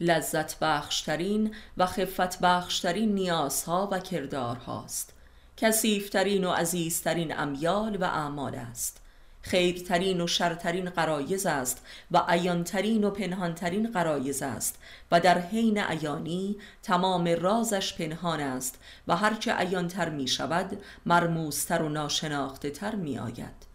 لذت 0.00 0.58
بخشترین 0.58 1.54
و 1.76 1.86
خفت 1.86 2.40
بخشترین 2.40 3.14
نیازها 3.14 3.88
و 3.92 3.98
کردارهاست. 3.98 5.12
کسیفترین 5.56 6.44
و 6.44 6.50
عزیزترین 6.50 7.38
امیال 7.38 7.96
و 7.96 8.04
اعمال 8.04 8.54
است. 8.54 9.00
خیرترین 9.42 10.20
و 10.20 10.26
شرترین 10.26 10.90
قرایز 10.90 11.46
است 11.46 11.86
و 12.10 12.24
عیانترین 12.28 13.04
و 13.04 13.10
پنهانترین 13.10 13.92
قرایز 13.92 14.42
است 14.42 14.78
و 15.12 15.20
در 15.20 15.38
حین 15.38 15.78
عیانی 15.78 16.56
تمام 16.82 17.28
رازش 17.28 17.94
پنهان 17.94 18.40
است 18.40 18.78
و 19.08 19.16
هرچه 19.16 19.52
عیانتر 19.52 20.08
می 20.08 20.28
شود 20.28 20.82
مرموزتر 21.06 21.82
و 21.82 21.88
ناشناخته 21.88 22.70
تر 22.70 22.94
می 22.94 23.18
آید 23.18 23.69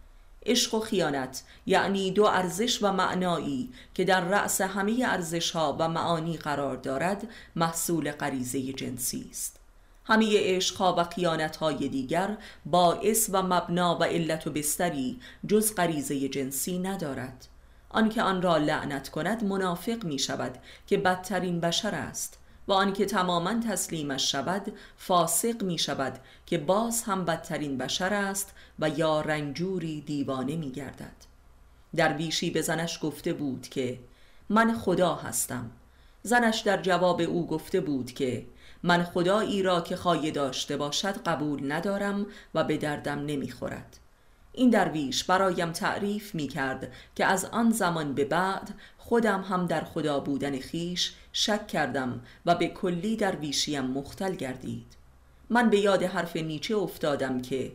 عشق 0.45 0.73
و 0.73 0.79
خیانت 0.79 1.43
یعنی 1.65 2.11
دو 2.11 2.23
ارزش 2.23 2.83
و 2.83 2.91
معنایی 2.91 3.73
که 3.93 4.03
در 4.03 4.21
رأس 4.21 4.61
همه 4.61 5.05
ارزش 5.05 5.51
ها 5.51 5.75
و 5.79 5.87
معانی 5.89 6.37
قرار 6.37 6.75
دارد 6.75 7.27
محصول 7.55 8.11
غریزه 8.11 8.73
جنسی 8.73 9.27
است. 9.31 9.59
همه 10.05 10.55
عشقها 10.55 10.95
و 10.97 11.03
خیانتهای 11.03 11.89
دیگر 11.89 12.37
باعث 12.65 13.29
و 13.33 13.41
مبنا 13.41 13.97
و 13.97 14.03
علت 14.03 14.47
و 14.47 14.51
بستری 14.51 15.19
جز 15.47 15.75
غریزه 15.75 16.29
جنسی 16.29 16.79
ندارد. 16.79 17.47
آنکه 17.89 18.21
آن 18.21 18.41
را 18.41 18.57
لعنت 18.57 19.09
کند 19.09 19.43
منافق 19.43 20.03
می 20.03 20.19
شود 20.19 20.57
که 20.87 20.97
بدترین 20.97 21.59
بشر 21.59 21.95
است. 21.95 22.39
و 22.68 22.74
آنکه 22.74 23.05
تماما 23.05 23.59
تسلیمش 23.59 24.32
شود 24.32 24.74
فاسق 24.97 25.63
می 25.63 25.78
شود 25.78 26.20
که 26.45 26.57
باز 26.57 27.03
هم 27.03 27.26
بدترین 27.26 27.78
بشر 27.78 28.13
است 28.13 28.53
و 28.80 28.89
یا 28.89 29.22
رنجوری 29.22 30.01
دیوانه 30.01 30.55
می 30.55 30.72
گردد 30.72 31.16
در 31.95 32.13
بیشی 32.13 32.51
به 32.51 32.61
زنش 32.61 32.99
گفته 33.01 33.34
بود 33.34 33.68
که 33.68 33.99
من 34.49 34.74
خدا 34.74 35.16
هستم. 35.16 35.72
زنش 36.24 36.59
در 36.59 36.82
جواب 36.82 37.22
او 37.22 37.47
گفته 37.47 37.80
بود 37.82 38.11
که 38.11 38.45
من 38.84 39.03
خدایی 39.03 39.63
را 39.63 39.82
که 39.82 39.95
خواهی 39.95 40.32
داشته 40.32 40.78
باشد 40.78 41.24
قبول 41.24 41.72
ندارم 41.72 42.26
و 42.55 42.63
به 42.63 42.78
دردم 42.78 43.20
نمی‌خورد. 43.20 43.97
این 44.53 44.70
درویش 44.70 45.24
برایم 45.24 45.72
تعریف 45.72 46.36
می 46.36 46.47
کرد 46.47 46.93
که 47.16 47.26
از 47.26 47.45
آن 47.45 47.72
زمان 47.72 48.13
به 48.13 48.26
بعد 48.26 48.74
خودم 49.08 49.41
هم 49.41 49.66
در 49.66 49.84
خدا 49.84 50.20
بودن 50.20 50.60
خیش 50.60 51.14
شک 51.34 51.68
کردم 51.68 52.22
و 52.45 52.56
به 52.56 52.68
کلی 52.68 53.16
درویشیم 53.16 53.86
مختل 53.86 54.36
گردید. 54.36 54.86
من 55.49 55.70
به 55.70 55.80
یاد 55.80 56.03
حرف 56.03 56.36
نیچه 56.36 56.78
افتادم 56.78 57.41
که 57.41 57.72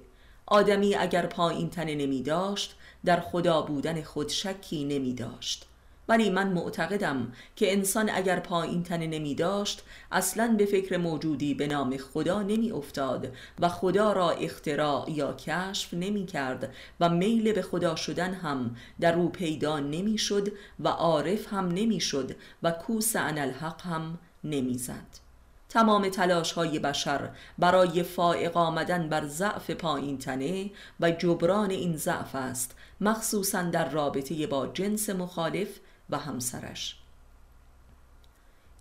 آدمی 0.47 0.95
اگر 0.95 1.27
پایین 1.27 1.71
تنه 1.71 1.95
نمی 1.95 2.23
داشت 2.23 2.77
در 3.05 3.21
خدا 3.21 3.63
بودن 3.63 4.03
خود 4.03 4.29
شکی 4.29 4.85
نمی 4.85 5.15
داشت. 5.15 5.67
ولی 6.11 6.31
من 6.31 6.49
معتقدم 6.49 7.33
که 7.57 7.73
انسان 7.73 8.11
اگر 8.11 8.41
پایین 8.41 8.83
تنه 8.83 9.07
نمی 9.07 9.35
داشت 9.35 9.83
اصلا 10.13 10.55
به 10.59 10.67
فکر 10.67 10.97
موجودی 10.97 11.55
به 11.55 11.67
نام 11.67 11.97
خدا 11.97 12.43
نمی 12.43 12.71
افتاد 12.71 13.33
و 13.61 13.69
خدا 13.69 14.13
را 14.13 14.31
اختراع 14.31 15.11
یا 15.11 15.33
کشف 15.33 15.95
نمی 15.95 16.27
کرد 16.27 16.75
و 17.01 17.09
میل 17.09 17.53
به 17.53 17.63
خدا 17.63 17.97
شدن 17.97 18.35
هم 18.35 18.77
در 19.01 19.15
او 19.15 19.29
پیدا 19.29 19.79
نمی 19.79 20.19
شد 20.19 20.49
و 20.81 20.89
عارف 20.89 21.53
هم 21.53 21.69
نمی 21.69 22.01
شد 22.01 22.37
و 22.63 22.71
کوس 22.71 23.17
الحق 23.17 23.83
هم 23.83 24.19
نمی 24.45 24.79
زد. 24.79 25.21
تمام 25.69 26.09
تلاش 26.09 26.53
های 26.53 26.79
بشر 26.79 27.29
برای 27.59 28.03
فائق 28.03 28.57
آمدن 28.57 29.09
بر 29.09 29.27
ضعف 29.27 29.71
پایین 29.71 30.19
تنه 30.19 30.71
و 31.01 31.11
جبران 31.11 31.71
این 31.71 31.97
ضعف 31.97 32.35
است 32.35 32.77
مخصوصا 33.01 33.63
در 33.63 33.91
رابطه 33.91 34.47
با 34.47 34.67
جنس 34.67 35.11
مخالف 35.11 35.69
و 36.11 36.19
همسرش. 36.19 36.97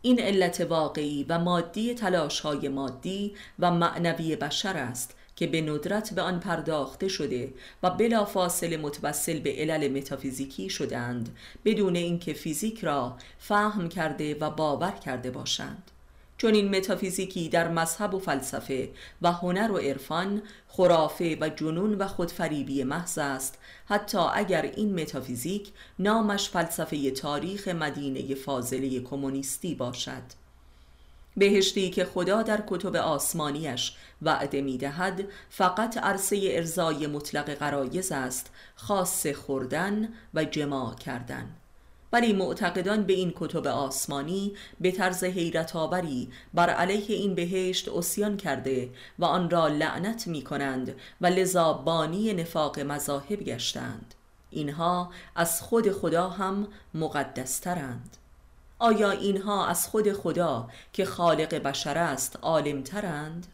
این 0.02 0.20
علت 0.20 0.62
واقعی 0.62 1.26
و 1.30 1.40
مادی 1.40 1.94
تلاش 1.94 2.40
های 2.40 2.70
مادی 2.70 3.36
و 3.60 3.72
معنوی 3.72 4.36
بشر 4.36 4.78
است 4.78 5.16
که 5.36 5.48
به 5.48 5.62
ندرت 5.62 6.14
به 6.14 6.22
آن 6.22 6.40
پرداخته 6.40 7.08
شده 7.08 7.54
و 7.84 7.90
بلا 7.90 8.26
فاصله 8.26 8.78
متوسل 8.78 9.40
به 9.40 9.56
علل 9.58 9.88
متافیزیکی 9.88 10.70
شدند 10.70 11.38
بدون 11.66 11.96
اینکه 11.96 12.34
فیزیک 12.34 12.84
را 12.84 13.18
فهم 13.40 13.90
کرده 13.90 14.36
و 14.36 14.50
باور 14.50 14.92
کرده 14.92 15.32
باشند. 15.32 15.92
چون 16.40 16.54
این 16.54 16.78
متافیزیکی 16.78 17.50
در 17.50 17.68
مذهب 17.68 18.14
و 18.14 18.20
فلسفه 18.20 18.90
و 19.22 19.32
هنر 19.32 19.72
و 19.72 19.78
عرفان 19.78 20.42
خرافه 20.68 21.38
و 21.42 21.50
جنون 21.50 21.96
و 21.96 22.08
خودفریبی 22.08 22.84
محض 22.84 23.18
است. 23.18 23.58
حتی 23.86 24.18
اگر 24.18 24.62
این 24.62 25.02
متافیزیک 25.02 25.70
نامش 26.00 26.50
فلسفه 26.50 27.12
تاریخ 27.12 27.68
مدینه 27.68 28.36
فاضله 28.36 29.00
کمونیستی 29.00 29.76
باشد. 29.76 30.24
بهشتی 31.38 31.90
که 31.90 32.06
خدا 32.06 32.42
در 32.42 32.64
کتب 32.68 32.96
آسمانیش 32.96 33.94
وعده 34.22 34.62
می 34.62 34.78
دهد 34.78 35.24
فقط 35.50 35.98
عرصه 35.98 36.40
ارزای 36.44 37.08
مطلق 37.08 37.50
قرایز 37.50 38.12
است 38.12 38.52
خاص 38.76 39.28
خوردن 39.28 40.10
و 40.34 40.46
جماع 40.46 40.96
کردن. 40.96 41.59
ولی 42.14 42.34
معتقدان 42.34 43.04
به 43.04 43.14
این 43.14 43.34
کتب 43.36 43.68
آسمانی 43.68 44.54
به 44.80 44.92
طرز 44.92 45.24
حیرت 45.24 45.76
آوری 45.76 46.30
بر 46.54 46.70
علیه 46.70 47.16
این 47.16 47.36
بهشت 47.36 47.90
اسیان 47.90 48.38
کرده 48.38 48.90
و 49.20 49.26
آن 49.26 49.50
را 49.50 49.68
لعنت 49.68 50.28
می 50.28 50.42
کنند 50.42 50.96
و 51.22 51.28
لذا 51.28 51.74
بانی 51.74 52.34
نفاق 52.34 52.80
مذاهب 52.80 53.44
گشتند 53.44 54.16
اینها 54.50 55.12
از 55.36 55.62
خود 55.62 55.92
خدا 55.92 56.30
هم 56.30 56.68
مقدسترند 56.94 58.18
آیا 58.80 59.12
اینها 59.12 59.68
از 59.68 59.88
خود 59.88 60.14
خدا 60.14 60.68
که 60.94 61.06
خالق 61.06 61.56
بشر 61.56 61.98
است 61.98 62.40
عالمترند؟ 62.42 63.48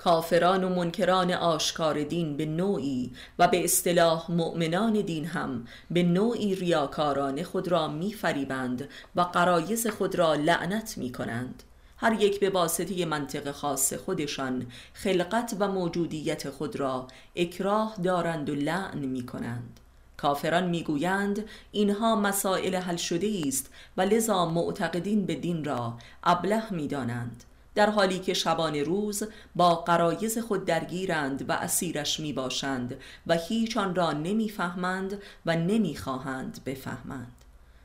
کافران 0.00 0.64
و 0.64 0.68
منکران 0.68 1.32
آشکار 1.32 2.02
دین 2.02 2.36
به 2.36 2.46
نوعی 2.46 3.12
و 3.38 3.48
به 3.48 3.64
اصطلاح 3.64 4.30
مؤمنان 4.30 4.92
دین 4.92 5.26
هم 5.26 5.66
به 5.90 6.02
نوعی 6.02 6.54
ریاکارانه 6.54 7.42
خود 7.44 7.68
را 7.68 7.88
میفریبند 7.88 8.88
و 9.16 9.20
قرایز 9.20 9.86
خود 9.86 10.14
را 10.14 10.34
لعنت 10.34 10.98
می 10.98 11.12
کنند 11.12 11.62
هر 11.96 12.22
یک 12.22 12.40
به 12.40 12.50
واسطه 12.50 13.04
منطق 13.04 13.50
خاص 13.50 13.92
خودشان 13.92 14.66
خلقت 14.94 15.56
و 15.58 15.68
موجودیت 15.68 16.50
خود 16.50 16.76
را 16.76 17.06
اکراه 17.36 17.96
دارند 18.04 18.50
و 18.50 18.54
لعن 18.54 18.98
می 18.98 19.26
کنند 19.26 19.80
کافران 20.16 20.68
می‌گویند 20.68 21.44
اینها 21.72 22.16
مسائل 22.16 22.74
حل 22.74 22.96
شده 22.96 23.42
است 23.46 23.72
و 23.96 24.02
لذا 24.02 24.46
معتقدین 24.46 25.26
به 25.26 25.34
دین 25.34 25.64
را 25.64 25.98
ابله 26.24 26.74
می‌دانند. 26.74 27.44
در 27.74 27.90
حالی 27.90 28.18
که 28.18 28.34
شبان 28.34 28.76
روز 28.76 29.22
با 29.54 29.74
قرایز 29.74 30.38
خود 30.38 30.64
درگیرند 30.64 31.48
و 31.48 31.52
اسیرش 31.52 32.20
می 32.20 32.32
باشند 32.32 32.96
و 33.26 33.34
هیچ 33.34 33.76
آن 33.76 33.94
را 33.94 34.12
نمی‌فهمند 34.12 35.22
و 35.46 35.56
نمی‌خواهند 35.56 36.60
بفهمند. 36.66 37.32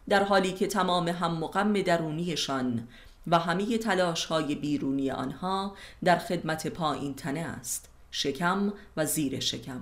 در 0.09 0.23
حالی 0.23 0.53
که 0.53 0.67
تمام 0.67 1.07
هم 1.07 1.37
مقم 1.37 1.81
درونیشان 1.81 2.87
و 3.27 3.39
همه 3.39 3.77
تلاش 3.77 4.25
های 4.25 4.55
بیرونی 4.55 5.11
آنها 5.11 5.75
در 6.03 6.17
خدمت 6.17 6.67
پایین 6.67 7.13
تنه 7.13 7.39
است 7.39 7.89
شکم 8.11 8.73
و 8.97 9.05
زیر 9.05 9.39
شکم. 9.39 9.81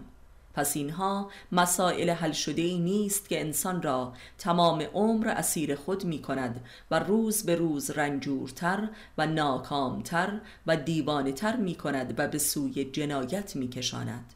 پس 0.54 0.78
اینها 0.78 1.30
مسائل 1.52 2.10
حل 2.10 2.32
شده 2.32 2.62
ای 2.62 2.80
نیست 2.80 3.30
که 3.30 3.42
انسان 3.42 3.82
را 3.82 4.14
تمام 4.38 4.82
عمر 4.94 5.28
اسیر 5.28 5.76
خود 5.76 6.06
می 6.06 6.22
کند 6.22 6.66
و 6.92 7.00
روز 7.00 7.46
به 7.46 7.56
روز 7.56 7.92
رنجورتر 7.92 8.90
و 9.18 9.28
ناکامتر 9.28 10.40
و 10.68 10.78
دیوانه 10.78 11.32
تر 11.32 11.56
می 11.56 11.76
کند 11.76 12.14
و 12.18 12.28
به 12.28 12.38
سوی 12.38 12.86
جنایت 12.86 13.56
می 13.56 13.68
کشاند 13.68 14.34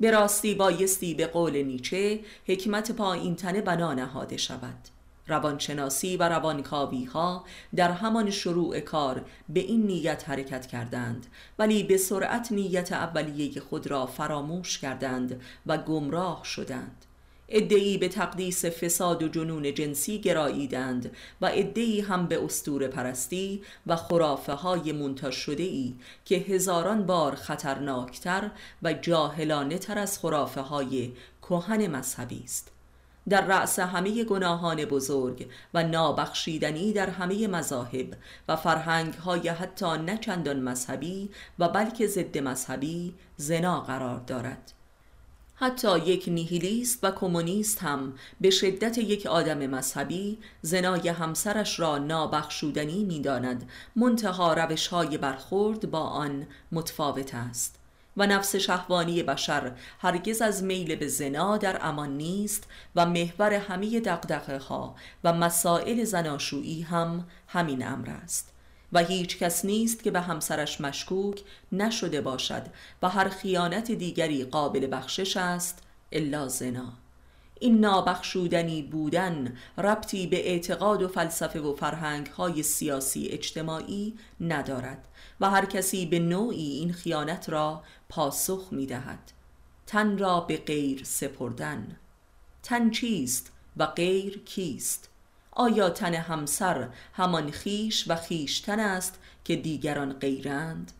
به 0.00 0.10
راستی 0.10 0.54
بایستی 0.54 1.14
به 1.14 1.26
قول 1.26 1.62
نیچه 1.62 2.20
حکمت 2.46 2.92
پایین 2.92 3.36
تنه 3.36 3.60
بنا 3.60 3.94
نهاده 3.94 4.36
شود. 4.36 4.95
روانشناسی 5.28 6.16
و 6.16 6.22
روانکاوی 6.22 7.04
ها 7.04 7.44
در 7.76 7.90
همان 7.90 8.30
شروع 8.30 8.80
کار 8.80 9.24
به 9.48 9.60
این 9.60 9.86
نیت 9.86 10.28
حرکت 10.28 10.66
کردند 10.66 11.26
ولی 11.58 11.82
به 11.82 11.96
سرعت 11.96 12.52
نیت 12.52 12.92
اولیه 12.92 13.60
خود 13.60 13.86
را 13.86 14.06
فراموش 14.06 14.78
کردند 14.78 15.40
و 15.66 15.78
گمراه 15.78 16.44
شدند. 16.44 17.06
ادعی 17.48 17.98
به 17.98 18.08
تقدیس 18.08 18.64
فساد 18.64 19.22
و 19.22 19.28
جنون 19.28 19.74
جنسی 19.74 20.18
گراییدند 20.18 21.16
و 21.40 21.50
ادعی 21.54 22.00
هم 22.00 22.26
به 22.26 22.44
استور 22.44 22.88
پرستی 22.88 23.62
و 23.86 23.96
خرافه 23.96 24.52
های 24.52 24.92
منتج 24.92 25.30
شده 25.30 25.62
ای 25.62 25.94
که 26.24 26.36
هزاران 26.36 27.06
بار 27.06 27.34
خطرناکتر 27.34 28.50
و 28.82 28.92
جاهلانه 28.92 29.78
تر 29.78 29.98
از 29.98 30.18
خرافه 30.18 30.60
های 30.60 31.12
کهن 31.42 31.86
مذهبی 31.86 32.42
است. 32.44 32.75
در 33.28 33.46
رأس 33.46 33.78
همه 33.78 34.24
گناهان 34.24 34.84
بزرگ 34.84 35.50
و 35.74 35.82
نابخشیدنی 35.82 36.92
در 36.92 37.10
همه 37.10 37.48
مذاهب 37.48 38.16
و 38.48 38.56
فرهنگ 38.56 39.14
های 39.14 39.48
حتی 39.48 39.98
نه 39.98 40.18
چندان 40.18 40.60
مذهبی 40.60 41.30
و 41.58 41.68
بلکه 41.68 42.06
ضد 42.06 42.38
مذهبی 42.38 43.14
زنا 43.36 43.80
قرار 43.80 44.20
دارد. 44.20 44.72
حتی 45.58 45.98
یک 45.98 46.24
نیهیلیست 46.28 46.98
و 47.02 47.10
کمونیست 47.10 47.82
هم 47.82 48.14
به 48.40 48.50
شدت 48.50 48.98
یک 48.98 49.26
آدم 49.26 49.66
مذهبی 49.66 50.38
زنای 50.62 51.08
همسرش 51.08 51.80
را 51.80 51.98
نابخشودنی 51.98 53.04
می‌داند. 53.04 53.70
منتها 53.96 54.54
روش 54.54 54.86
های 54.86 55.18
برخورد 55.18 55.90
با 55.90 56.00
آن 56.00 56.46
متفاوت 56.72 57.34
است. 57.34 57.75
و 58.16 58.26
نفس 58.26 58.56
شهوانی 58.56 59.22
بشر. 59.22 59.72
هرگز 59.98 60.42
از 60.42 60.62
میل 60.62 60.94
به 60.94 61.08
زنا 61.08 61.56
در 61.56 61.78
امان 61.82 62.16
نیست 62.16 62.64
و 62.96 63.06
محور 63.06 63.52
همه 63.52 64.00
دقدقه 64.00 64.58
ها 64.58 64.94
و 65.24 65.32
مسائل 65.32 66.04
زناشویی 66.04 66.82
هم 66.82 67.24
همین 67.48 67.86
امر 67.86 68.10
است. 68.10 68.52
و 68.92 68.98
هیچ 68.98 69.38
کس 69.38 69.64
نیست 69.64 70.02
که 70.02 70.10
به 70.10 70.20
همسرش 70.20 70.80
مشکوک 70.80 71.42
نشده 71.72 72.20
باشد 72.20 72.62
و 73.02 73.08
هر 73.08 73.28
خیانت 73.28 73.92
دیگری 73.92 74.44
قابل 74.44 74.88
بخشش 74.92 75.36
است 75.36 75.82
الا 76.12 76.48
زنا. 76.48 76.92
این 77.60 77.80
نابخشودنی 77.80 78.82
بودن 78.82 79.56
ربطی 79.78 80.26
به 80.26 80.48
اعتقاد 80.48 81.02
و 81.02 81.08
فلسفه 81.08 81.60
و 81.60 81.74
فرهنگ 81.74 82.26
های 82.26 82.62
سیاسی 82.62 83.28
اجتماعی 83.28 84.14
ندارد. 84.40 85.08
و 85.40 85.50
هر 85.50 85.64
کسی 85.64 86.06
به 86.06 86.18
نوعی 86.18 86.70
این 86.70 86.92
خیانت 86.92 87.48
را 87.48 87.82
پاسخ 88.08 88.68
می 88.70 88.86
دهد 88.86 89.32
تن 89.86 90.18
را 90.18 90.40
به 90.40 90.56
غیر 90.56 91.04
سپردن. 91.04 91.96
تن 92.62 92.90
چیست 92.90 93.52
و 93.76 93.86
غیر 93.86 94.42
کیست؟ 94.44 95.08
آیا 95.52 95.90
تن 95.90 96.14
همسر 96.14 96.88
همان 97.12 97.50
خیش 97.50 98.10
و 98.10 98.16
خیشتن 98.16 98.80
است 98.80 99.18
که 99.44 99.56
دیگران 99.56 100.12
غیرند؟ 100.12 100.92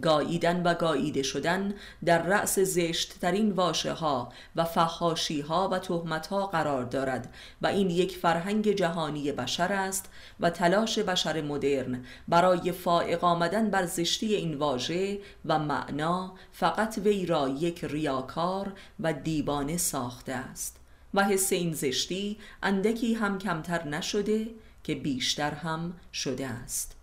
گاییدن 0.00 0.62
و 0.62 0.74
گاییده 0.74 1.22
شدن 1.22 1.74
در 2.04 2.22
رأس 2.22 2.58
زشتترین 2.58 3.52
واشه 3.52 3.92
ها 3.92 4.32
و 4.56 4.64
فحاشی 4.64 5.40
ها 5.40 5.68
و 5.68 5.78
تهمت 5.78 6.26
ها 6.26 6.46
قرار 6.46 6.84
دارد 6.84 7.34
و 7.62 7.66
این 7.66 7.90
یک 7.90 8.16
فرهنگ 8.16 8.72
جهانی 8.72 9.32
بشر 9.32 9.72
است 9.72 10.08
و 10.40 10.50
تلاش 10.50 10.98
بشر 10.98 11.40
مدرن 11.40 12.04
برای 12.28 12.72
فائق 12.72 13.24
آمدن 13.24 13.70
بر 13.70 13.86
زشتی 13.86 14.34
این 14.34 14.54
واژه 14.54 15.18
و 15.44 15.58
معنا 15.58 16.32
فقط 16.52 16.98
وی 16.98 17.26
را 17.26 17.48
یک 17.48 17.84
ریاکار 17.84 18.72
و 19.00 19.12
دیوانه 19.12 19.76
ساخته 19.76 20.32
است 20.32 20.76
و 21.14 21.24
حس 21.24 21.52
این 21.52 21.72
زشتی 21.72 22.38
اندکی 22.62 23.14
هم 23.14 23.38
کمتر 23.38 23.88
نشده 23.88 24.46
که 24.84 24.94
بیشتر 24.94 25.50
هم 25.50 25.92
شده 26.12 26.46
است. 26.46 26.96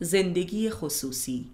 زندگی 0.00 0.70
خصوصی 0.70 1.50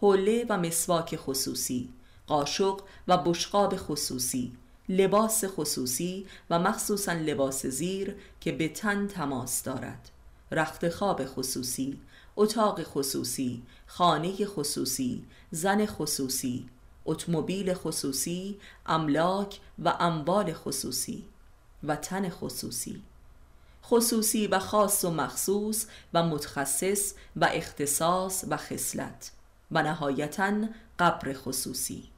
حوله 0.00 0.46
و 0.48 0.58
مسواک 0.58 1.16
خصوصی 1.16 1.88
قاشق 2.26 2.80
و 3.08 3.18
بشقاب 3.18 3.76
خصوصی 3.76 4.52
لباس 4.88 5.44
خصوصی 5.44 6.26
و 6.50 6.58
مخصوصا 6.58 7.12
لباس 7.12 7.66
زیر 7.66 8.16
که 8.40 8.52
به 8.52 8.68
تن 8.68 9.06
تماس 9.06 9.62
دارد. 9.62 10.10
رخت 10.50 10.88
خواب 10.88 11.24
خصوصی 11.24 12.00
اتاق 12.36 12.82
خصوصی 12.82 13.62
خانه 13.86 14.46
خصوصی 14.46 15.24
زن 15.50 15.86
خصوصی 15.86 16.66
اتومبیل 17.04 17.74
خصوصی 17.74 18.58
املاک 18.86 19.60
و 19.78 19.88
اموال 20.00 20.52
خصوصی 20.52 21.24
و 21.84 21.96
تن 21.96 22.28
خصوصی. 22.28 23.02
خصوصی 23.84 24.46
و 24.46 24.58
خاص 24.58 25.04
و 25.04 25.10
مخصوص 25.10 25.86
و 26.14 26.22
متخصص 26.22 27.14
و 27.36 27.48
اختصاص 27.52 28.44
و 28.48 28.56
خصلت. 28.56 29.33
و 29.70 29.82
نهایتا 29.82 30.52
قبر 30.98 31.32
خصوصی. 31.32 32.10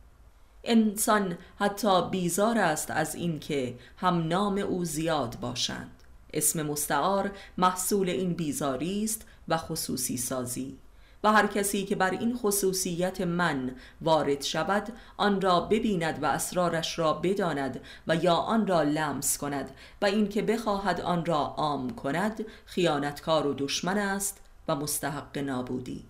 انسان 0.65 1.39
حتی 1.59 2.11
بیزار 2.11 2.59
است 2.59 2.91
از 2.91 3.15
اینکه 3.15 3.75
هم 3.97 4.29
نام 4.29 4.59
او 4.59 4.85
زیاد 4.85 5.37
باشند. 5.41 5.91
اسم 6.35 6.63
مستعار 6.63 7.31
محصول 7.59 8.09
این 8.09 8.35
بیزاری 8.35 9.05
است 9.05 9.27
و 9.49 9.57
خصوصی 9.57 10.17
سازی. 10.17 10.79
و 11.25 11.33
هر 11.33 11.47
کسی 11.47 11.85
که 11.85 11.97
بر 11.97 12.11
این 12.11 12.37
خصوصیت 12.37 13.21
من 13.21 13.75
وارد 14.01 14.43
شود 14.43 14.93
آن 15.17 15.41
را 15.41 15.61
ببیند 15.61 16.23
و 16.23 16.27
اسرارش 16.27 16.99
را 16.99 17.13
بداند 17.13 17.81
و 18.07 18.17
یا 18.17 18.35
آن 18.35 18.67
را 18.67 18.83
لمس 18.83 19.39
کند 19.39 19.71
و 20.03 20.07
اینکه 20.07 20.43
بخواهد 20.43 21.01
آن 21.01 21.25
را 21.25 21.39
عام 21.39 21.91
کند 21.91 22.45
خیانتکار 22.67 23.47
و 23.47 23.55
دشمن 23.55 23.99
است 23.99 24.41
و 24.69 24.77
مستحق 24.77 25.39
نابودی. 25.39 26.05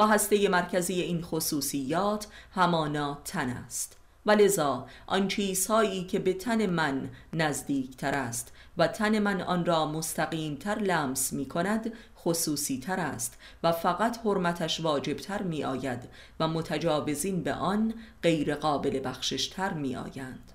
و 0.00 0.06
هسته 0.06 0.48
مرکزی 0.48 1.00
این 1.00 1.22
خصوصیات 1.22 2.26
همانا 2.54 3.18
تن 3.24 3.50
است. 3.50 3.96
و 4.26 4.30
لذا 4.30 4.86
آن 5.06 5.28
چیزهایی 5.28 6.04
که 6.04 6.18
به 6.18 6.32
تن 6.32 6.66
من 6.66 7.10
نزدیک 7.32 7.96
تر 7.96 8.14
است 8.14 8.52
و 8.76 8.86
تن 8.88 9.18
من 9.18 9.40
آن 9.40 9.64
را 9.64 9.86
مستقیم 9.86 10.56
تر 10.56 10.78
لمس 10.78 11.32
می 11.32 11.46
کند 11.46 11.92
خصوصی 12.18 12.78
تر 12.78 13.00
است 13.00 13.38
و 13.62 13.72
فقط 13.72 14.18
حرمتش 14.24 14.80
واجب 14.80 15.16
تر 15.16 15.42
می 15.42 15.64
آید 15.64 16.08
و 16.40 16.48
متجاوزین 16.48 17.42
به 17.42 17.54
آن 17.54 17.94
غیر 18.22 18.54
قابل 18.54 19.00
بخشش 19.04 19.48
تر 19.48 19.72
می 19.72 19.96
آیند 19.96 20.52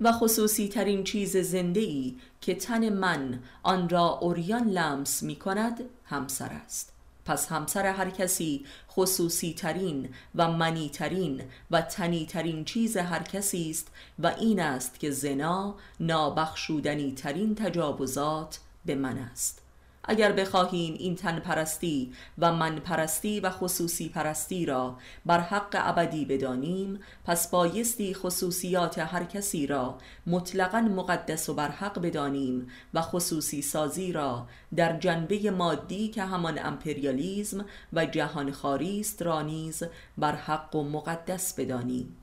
و 0.00 0.12
خصوصی 0.12 0.68
ترین 0.68 1.04
چیز 1.04 1.36
زنده 1.36 1.80
ای 1.80 2.16
که 2.40 2.54
تن 2.54 2.88
من 2.88 3.42
آن 3.62 3.88
را 3.88 4.08
اوریان 4.08 4.68
لمس 4.68 5.22
می 5.22 5.36
کند 5.36 5.84
همسر 6.04 6.50
است. 6.64 6.93
پس 7.24 7.52
همسر 7.52 7.86
هر 7.86 8.10
کسی 8.10 8.66
خصوصی 8.90 9.54
ترین 9.54 10.08
و 10.34 10.52
منی 10.52 10.88
ترین 10.88 11.42
و 11.70 11.82
تنی 11.82 12.26
ترین 12.26 12.64
چیز 12.64 12.96
هر 12.96 13.22
کسی 13.22 13.70
است 13.70 13.88
و 14.18 14.26
این 14.26 14.60
است 14.60 15.00
که 15.00 15.10
زنا 15.10 15.74
نابخشودنی 16.00 17.12
ترین 17.12 17.54
تجاوزات 17.54 18.60
به 18.84 18.94
من 18.94 19.18
است. 19.18 19.63
اگر 20.08 20.32
بخواهیم 20.32 20.94
این 20.98 21.16
تن 21.16 21.38
پرستی 21.38 22.12
و 22.38 22.52
من 22.52 22.76
پرستی 22.76 23.40
و 23.40 23.50
خصوصی 23.50 24.08
پرستی 24.08 24.66
را 24.66 24.96
بر 25.26 25.40
حق 25.40 25.76
ابدی 25.80 26.24
بدانیم 26.24 27.00
پس 27.24 27.50
بایستی 27.50 28.14
خصوصیات 28.14 28.98
هر 28.98 29.24
کسی 29.24 29.66
را 29.66 29.98
مطلقا 30.26 30.80
مقدس 30.80 31.48
و 31.48 31.54
بر 31.54 31.68
حق 31.68 32.02
بدانیم 32.02 32.68
و 32.94 33.02
خصوصی 33.02 33.62
سازی 33.62 34.12
را 34.12 34.46
در 34.76 34.98
جنبه 34.98 35.50
مادی 35.50 36.08
که 36.08 36.22
همان 36.22 36.58
امپریالیزم 36.58 37.64
و 37.92 38.06
جهانخواری 38.06 39.00
است 39.00 39.22
را 39.22 39.42
نیز 39.42 39.82
بر 40.18 40.34
حق 40.34 40.76
و 40.76 40.82
مقدس 40.82 41.54
بدانیم. 41.54 42.16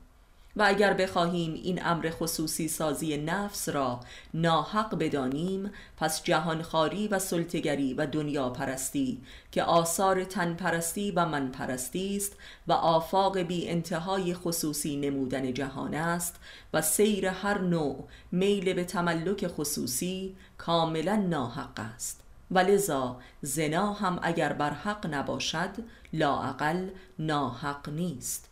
و 0.56 0.62
اگر 0.66 0.94
بخواهیم 0.94 1.54
این 1.54 1.86
امر 1.86 2.10
خصوصی 2.10 2.68
سازی 2.68 3.16
نفس 3.16 3.68
را 3.68 4.00
ناحق 4.34 4.98
بدانیم 4.98 5.70
پس 5.96 6.22
جهانخواری 6.24 7.08
و 7.08 7.18
سلطگری 7.18 7.94
و 7.94 8.06
دنیا 8.06 8.50
پرستی 8.50 9.22
که 9.52 9.62
آثار 9.62 10.24
تن 10.24 10.54
پرستی 10.54 11.10
و 11.10 11.26
من 11.26 11.50
پرستی 11.50 12.16
است 12.16 12.36
و 12.66 12.72
آفاق 12.72 13.38
بی 13.38 13.68
انتهای 13.68 14.34
خصوصی 14.34 14.96
نمودن 14.96 15.54
جهان 15.54 15.94
است 15.94 16.36
و 16.72 16.82
سیر 16.82 17.26
هر 17.26 17.58
نوع 17.58 18.08
میل 18.32 18.72
به 18.72 18.84
تملک 18.84 19.46
خصوصی 19.46 20.36
کاملا 20.58 21.16
ناحق 21.16 21.80
است. 21.94 22.20
و 22.50 22.58
لذا 22.58 23.20
زنا 23.42 23.92
هم 23.92 24.18
اگر 24.22 24.52
بر 24.52 24.70
حق 24.70 25.14
نباشد 25.14 25.70
لاعقل 26.12 26.88
ناحق 27.18 27.88
نیست. 27.88 28.51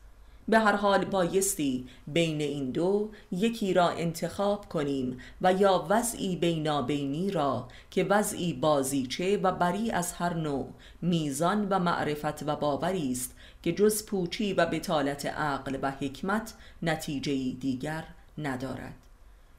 به 0.50 0.58
هر 0.58 0.76
حال 0.76 1.04
بایستی 1.04 1.88
بین 2.06 2.40
این 2.40 2.70
دو 2.70 3.10
یکی 3.32 3.74
را 3.74 3.88
انتخاب 3.88 4.68
کنیم 4.68 5.18
و 5.40 5.52
یا 5.52 5.86
وضعی 5.88 6.36
بینابینی 6.36 7.30
را 7.30 7.68
که 7.90 8.04
وضعی 8.04 8.52
بازیچه 8.52 9.36
و 9.36 9.52
بری 9.52 9.90
از 9.90 10.12
هر 10.12 10.34
نوع 10.34 10.68
میزان 11.02 11.68
و 11.68 11.78
معرفت 11.78 12.42
و 12.42 12.56
باوری 12.56 13.12
است 13.12 13.34
که 13.62 13.72
جز 13.72 14.06
پوچی 14.06 14.52
و 14.52 14.66
بتالت 14.66 15.26
عقل 15.26 15.78
و 15.82 15.90
حکمت 15.90 16.54
نتیجه 16.82 17.32
دیگر 17.60 18.04
ندارد. 18.38 18.94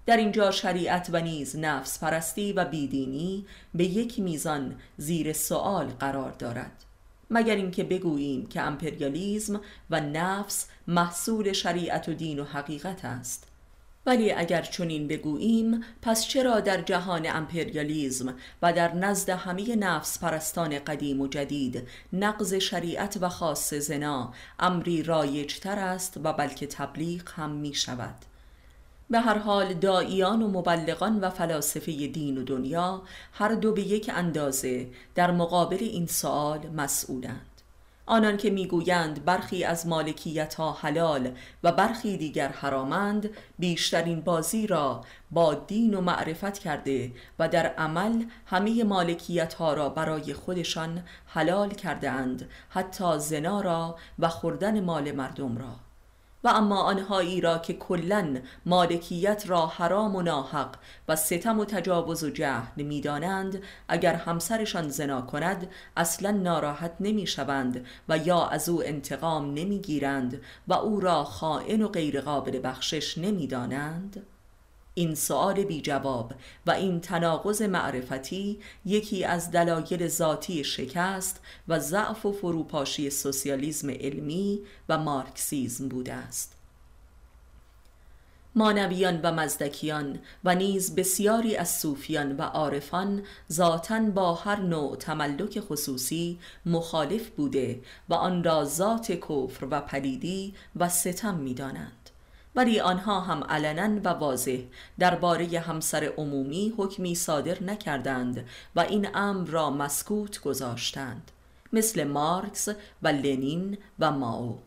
در 0.06 0.18
اینجا 0.18 0.52
شریعت 0.52 1.10
و 1.12 1.22
نیز 1.22 1.56
نفس 1.56 2.00
پرستی 2.00 2.54
و 2.54 2.66
بیدینی 2.66 3.46
به 3.74 3.84
یک 3.84 4.20
میزان 4.20 4.76
زیر 4.98 5.34
سوال 5.34 5.86
قرار 5.86 6.32
دارد. 6.32 6.86
مگر 7.32 7.56
اینکه 7.56 7.84
بگوییم 7.84 8.46
که 8.46 8.62
امپریالیزم 8.62 9.62
و 9.90 10.00
نفس 10.00 10.68
محصول 10.88 11.54
شریعت 11.54 12.10
و 12.10 12.14
دین 12.14 12.40
و 12.40 12.44
حقیقت 12.44 13.06
است. 13.06 13.48
ولی 14.06 14.32
اگر 14.32 14.62
چنین 14.62 15.08
بگوییم 15.08 15.84
پس 16.02 16.26
چرا 16.26 16.60
در 16.60 16.82
جهان 16.82 17.28
امپریالیزم 17.28 18.34
و 18.62 18.74
در 18.74 18.94
نزد 18.94 19.30
همه 19.30 19.76
نفس 19.76 20.20
پرستان 20.20 20.80
قدیم 20.80 21.22
و 21.22 21.28
جدید 21.28 21.88
نقض 22.14 22.54
شریعت 22.54 23.18
و 23.22 23.30
خاص 23.30 23.74
زنا 23.74 24.34
امری 24.60 25.04
رایجتر 25.04 25.80
است 25.80 26.18
و 26.24 26.34
بلکه 26.34 26.68
تبلیغ 26.68 27.22
هم 27.36 27.52
می 27.52 27.74
شود 27.74 28.16
به 29.12 29.20
هر 29.20 29.38
حال 29.38 29.74
داییان 29.74 30.42
و 30.42 30.48
مبلغان 30.48 31.20
و 31.20 31.30
فلاسفه 31.30 32.08
دین 32.08 32.38
و 32.38 32.44
دنیا 32.44 33.02
هر 33.34 33.50
دو 33.56 33.74
به 33.74 33.82
یک 33.82 34.12
اندازه 34.14 34.88
در 35.16 35.32
مقابل 35.32 35.78
این 35.80 36.08
سوال 36.08 36.60
مسئولند. 36.68 37.62
آنان 38.06 38.38
که 38.38 38.50
می‌گویند 38.50 39.26
برخی 39.26 39.64
از 39.64 39.88
مالکیت 39.88 40.54
ها 40.54 40.72
حلال 40.72 41.32
و 41.64 41.72
برخی 41.72 42.18
دیگر 42.18 42.48
حرامند 42.48 43.30
بیشترین 43.60 44.22
بازی 44.22 44.68
را 44.68 45.02
با 45.32 45.54
دین 45.54 45.94
و 45.94 46.02
معرفت 46.02 46.60
کرده 46.60 47.12
و 47.40 47.50
در 47.50 47.68
عمل 47.68 48.24
همه 48.46 48.84
مالکیت 48.84 49.54
ها 49.54 49.74
را 49.74 49.90
برای 49.90 50.34
خودشان 50.34 51.04
حلال 51.26 51.70
کرده 51.70 52.10
اند 52.12 52.50
حتی 52.70 53.20
زنا 53.20 53.62
را 53.62 53.96
و 54.20 54.28
خوردن 54.28 54.84
مال 54.84 55.12
مردم 55.12 55.58
را. 55.58 55.91
و 56.44 56.48
اما 56.48 56.82
آنهایی 56.82 57.42
را 57.42 57.58
که 57.58 57.74
کلا 57.74 58.38
مالکیت 58.66 59.44
را 59.48 59.68
حرام 59.68 60.16
و 60.16 60.22
ناحق 60.22 60.76
و 61.08 61.16
ستم 61.16 61.60
و 61.60 61.66
تجاوز 61.66 62.24
و 62.24 62.30
جهل 62.30 62.84
می‌دانند 62.84 63.64
اگر 63.88 64.14
همسرشان 64.14 64.90
زنا 64.90 65.22
کند 65.22 65.70
اصلا 65.98 66.32
ناراحت 66.32 66.92
نمی‌شوند 67.00 67.86
و 68.10 68.18
یا 68.18 68.46
از 68.46 68.70
او 68.70 68.84
انتقام 68.84 69.54
نمی‌گیرند 69.54 70.42
و 70.68 70.74
او 70.74 71.00
را 71.00 71.24
خائن 71.24 71.82
و 71.82 71.88
غیر 71.88 72.22
قابل 72.22 72.60
بخشش 72.64 73.18
نمی‌دانند؟ 73.18 74.26
این 74.94 75.16
سؤال 75.16 75.64
بی 75.64 75.82
جواب 75.82 76.34
و 76.66 76.72
این 76.72 77.00
تناقض 77.00 77.62
معرفتی 77.62 78.60
یکی 78.86 79.24
از 79.24 79.52
دلایل 79.52 80.08
ذاتی 80.08 80.64
شکست 80.64 81.40
و 81.68 81.80
ضعف 81.80 82.26
و 82.26 82.32
فروپاشی 82.32 83.10
سوسیالیسم 83.10 83.90
علمی 83.90 84.60
و 84.90 84.98
مارکسیزم 84.98 85.90
بوده 85.90 86.14
است. 86.14 86.56
مانویان 88.56 89.20
و 89.24 89.32
مزدکیان 89.32 90.20
و 90.44 90.56
نیز 90.56 90.96
بسیاری 90.96 91.56
از 91.56 91.80
صوفیان 91.80 92.38
و 92.38 92.42
عارفان 92.42 93.24
ذاتا 93.52 94.00
با 94.00 94.34
هر 94.34 94.62
نوع 94.62 94.96
تملک 94.96 95.60
خصوصی 95.60 96.40
مخالف 96.66 97.30
بوده 97.30 97.82
و 98.10 98.14
آن 98.14 98.44
را 98.44 98.66
ذات 98.66 99.12
کفر 99.12 99.68
و 99.72 99.82
پلیدی 99.82 100.54
و 100.76 100.90
ستم 100.90 101.36
می‌دانند. 101.36 102.01
ولی 102.56 102.80
آنها 102.80 103.20
هم 103.20 103.44
علنا 103.44 104.02
و 104.04 104.08
واضح 104.08 104.58
درباره 105.00 105.60
همسر 105.60 106.14
عمومی 106.18 106.74
حکمی 106.78 107.16
صادر 107.16 107.64
نکردند 107.64 108.46
و 108.76 108.80
این 108.80 109.08
امر 109.16 109.48
را 109.48 109.70
مسکوت 109.70 110.42
گذاشتند. 110.42 111.32
مثل 111.74 112.04
مارکس 112.04 112.70
و 113.02 113.08
لنین 113.08 113.78
و 114.00 114.12
ماو. 114.12 114.60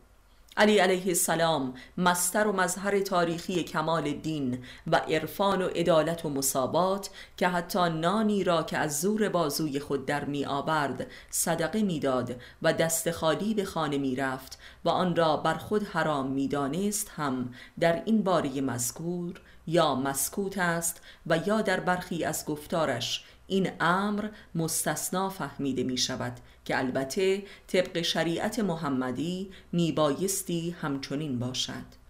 علی 0.56 0.78
علیه 0.78 1.06
السلام 1.06 1.74
مستر 1.98 2.46
و 2.46 2.52
مظهر 2.52 3.00
تاریخی 3.00 3.64
کمال 3.64 4.12
دین 4.12 4.64
و 4.86 4.96
عرفان 4.96 5.62
و 5.62 5.66
عدالت 5.66 6.24
و 6.24 6.28
مصابات 6.30 7.10
که 7.36 7.48
حتی 7.48 7.88
نانی 7.88 8.44
را 8.44 8.62
که 8.62 8.78
از 8.78 9.00
زور 9.00 9.28
بازوی 9.28 9.80
خود 9.80 10.06
در 10.06 10.24
می 10.24 10.44
آورد 10.44 11.06
صدقه 11.30 11.82
می‌داد 11.82 12.40
و 12.62 12.72
دست 12.72 13.10
خالی 13.10 13.54
به 13.54 13.64
خانه 13.64 13.98
می 13.98 14.16
رفت 14.16 14.58
و 14.84 14.88
آن 14.88 15.16
را 15.16 15.36
بر 15.36 15.54
خود 15.54 15.82
حرام 15.82 16.30
می 16.30 16.48
دانست 16.48 17.10
هم 17.16 17.54
در 17.80 18.02
این 18.04 18.22
باری 18.22 18.60
مذکور 18.60 19.40
یا 19.66 19.94
مسکوت 19.94 20.58
است 20.58 21.02
و 21.26 21.38
یا 21.46 21.62
در 21.62 21.80
برخی 21.80 22.24
از 22.24 22.44
گفتارش 22.46 23.24
این 23.46 23.70
امر 23.80 24.28
مستثنا 24.54 25.28
فهمیده 25.28 25.82
می 25.82 25.98
شود. 25.98 26.32
که 26.64 26.78
البته 26.78 27.42
طبق 27.66 28.00
شریعت 28.00 28.58
محمدی 28.58 29.50
میبایستی 29.72 30.70
همچنین 30.70 31.38
باشد. 31.38 32.04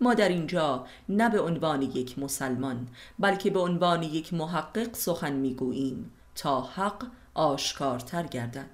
ما 0.00 0.14
در 0.14 0.28
اینجا 0.28 0.86
نه 1.08 1.28
به 1.28 1.40
عنوان 1.40 1.82
یک 1.82 2.18
مسلمان 2.18 2.88
بلکه 3.18 3.50
به 3.50 3.60
عنوان 3.60 4.02
یک 4.02 4.34
محقق 4.34 4.94
سخن 4.94 5.32
می‌گوییم 5.32 6.12
تا 6.34 6.60
حق 6.60 7.06
آشکارتر 7.34 8.22
گردد. 8.22 8.70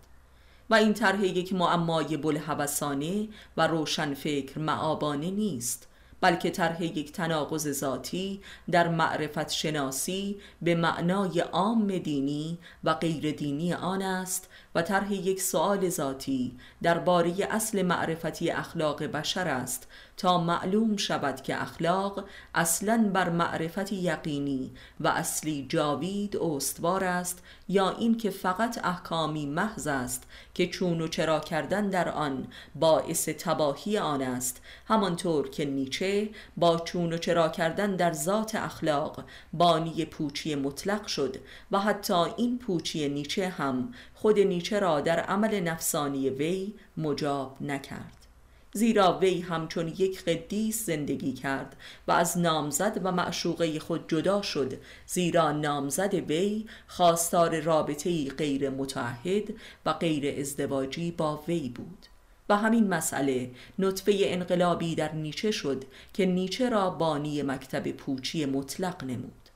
و 0.70 0.74
این 0.74 0.94
طرح 0.94 1.24
یک 1.24 1.52
معمای 1.52 2.16
بلحوثانه 2.16 3.28
و 3.56 3.66
روشنفکر 3.66 4.58
معابانه 4.58 5.30
نیست 5.30 5.88
بلکه 6.20 6.50
طرح 6.50 6.82
یک 6.82 7.12
تناقض 7.12 7.72
ذاتی 7.72 8.40
در 8.70 8.88
معرفت 8.88 9.50
شناسی 9.50 10.40
به 10.62 10.74
معنای 10.74 11.40
عام 11.40 11.98
دینی 11.98 12.58
و 12.84 12.94
غیر 12.94 13.32
دینی 13.32 13.74
آن 13.74 14.02
است 14.02 14.48
و 14.74 14.82
طرح 14.82 15.12
یک 15.12 15.42
سؤال 15.42 15.88
ذاتی 15.88 16.58
درباره 16.82 17.34
اصل 17.50 17.82
معرفتی 17.82 18.50
اخلاق 18.50 19.02
بشر 19.04 19.48
است 19.48 19.88
تا 20.16 20.38
معلوم 20.38 20.96
شود 20.96 21.42
که 21.42 21.62
اخلاق 21.62 22.24
اصلا 22.54 23.10
بر 23.14 23.30
معرفت 23.30 23.92
یقینی 23.92 24.72
و 25.00 25.08
اصلی 25.08 25.66
جاوید 25.68 26.36
استوار 26.36 27.04
است 27.04 27.42
یا 27.68 27.90
اینکه 27.90 28.30
فقط 28.30 28.84
احکامی 28.84 29.46
محض 29.46 29.86
است 29.86 30.22
که 30.54 30.66
چون 30.66 31.00
و 31.00 31.08
چرا 31.08 31.40
کردن 31.40 31.88
در 31.88 32.08
آن 32.08 32.46
باعث 32.74 33.28
تباهی 33.28 33.98
آن 33.98 34.22
است 34.22 34.62
همانطور 34.86 35.50
که 35.50 35.64
نیچه 35.64 36.28
با 36.56 36.78
چون 36.78 37.12
و 37.12 37.18
چرا 37.18 37.48
کردن 37.48 37.96
در 37.96 38.12
ذات 38.12 38.54
اخلاق 38.54 39.24
بانی 39.52 40.04
پوچی 40.04 40.54
مطلق 40.54 41.06
شد 41.06 41.36
و 41.70 41.78
حتی 41.78 42.24
این 42.36 42.58
پوچی 42.58 43.08
نیچه 43.08 43.48
هم 43.48 43.94
خود 44.14 44.38
نیچه 44.38 44.78
را 44.78 45.00
در 45.00 45.20
عمل 45.20 45.60
نفسانی 45.60 46.30
وی 46.30 46.74
مجاب 46.96 47.56
نکرد. 47.60 48.23
زیرا 48.76 49.18
وی 49.18 49.40
همچون 49.40 49.88
یک 49.88 50.24
قدیس 50.24 50.86
زندگی 50.86 51.32
کرد 51.32 51.76
و 52.08 52.12
از 52.12 52.38
نامزد 52.38 53.00
و 53.04 53.12
معشوقه 53.12 53.78
خود 53.78 54.08
جدا 54.08 54.42
شد 54.42 54.80
زیرا 55.06 55.52
نامزد 55.52 56.14
وی 56.14 56.66
خواستار 56.86 57.60
رابطه 57.60 58.28
غیر 58.28 58.70
متعهد 58.70 59.54
و 59.86 59.92
غیر 59.92 60.40
ازدواجی 60.40 61.10
با 61.10 61.44
وی 61.48 61.68
بود. 61.68 62.06
و 62.48 62.56
همین 62.56 62.88
مسئله 62.88 63.50
نطفه 63.78 64.12
انقلابی 64.24 64.94
در 64.94 65.12
نیچه 65.12 65.50
شد 65.50 65.84
که 66.12 66.26
نیچه 66.26 66.68
را 66.68 66.90
بانی 66.90 67.42
مکتب 67.42 67.92
پوچی 67.92 68.46
مطلق 68.46 69.04
نمود. 69.04 69.48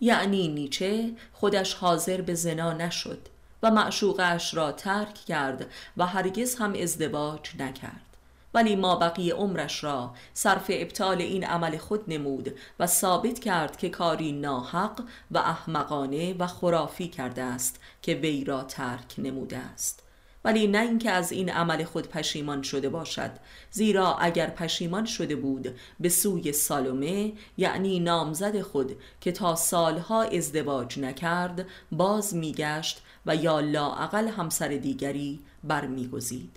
یعنی 0.00 0.48
نیچه 0.48 1.12
خودش 1.32 1.74
حاضر 1.74 2.20
به 2.20 2.34
زنا 2.34 2.72
نشد. 2.72 3.28
و 3.62 3.70
معشوقش 3.70 4.54
را 4.54 4.72
ترک 4.72 5.14
کرد 5.14 5.66
و 5.96 6.06
هرگز 6.06 6.54
هم 6.54 6.74
ازدواج 6.82 7.50
نکرد. 7.58 8.10
ولی 8.54 8.76
ما 8.76 8.96
بقیه 8.96 9.34
عمرش 9.34 9.84
را 9.84 10.14
صرف 10.34 10.66
ابطال 10.68 11.20
این 11.20 11.44
عمل 11.44 11.76
خود 11.76 12.04
نمود 12.08 12.54
و 12.78 12.86
ثابت 12.86 13.38
کرد 13.38 13.76
که 13.76 13.88
کاری 13.88 14.32
ناحق 14.32 15.02
و 15.30 15.38
احمقانه 15.38 16.34
و 16.38 16.46
خرافی 16.46 17.08
کرده 17.08 17.42
است 17.42 17.80
که 18.02 18.14
وی 18.14 18.44
را 18.44 18.62
ترک 18.62 19.14
نموده 19.18 19.58
است. 19.58 20.02
ولی 20.44 20.66
نه 20.66 20.78
اینکه 20.78 21.10
از 21.10 21.32
این 21.32 21.50
عمل 21.50 21.84
خود 21.84 22.08
پشیمان 22.08 22.62
شده 22.62 22.88
باشد 22.88 23.30
زیرا 23.70 24.16
اگر 24.16 24.50
پشیمان 24.50 25.06
شده 25.06 25.36
بود 25.36 25.74
به 26.00 26.08
سوی 26.08 26.52
سالومه 26.52 27.32
یعنی 27.56 28.00
نامزد 28.00 28.60
خود 28.60 28.96
که 29.20 29.32
تا 29.32 29.56
سالها 29.56 30.22
ازدواج 30.22 30.98
نکرد 30.98 31.66
باز 31.92 32.34
میگشت 32.34 33.02
و 33.26 33.36
یا 33.36 33.60
لاعقل 33.60 34.28
همسر 34.28 34.68
دیگری 34.68 35.40
برمیگزید. 35.64 36.56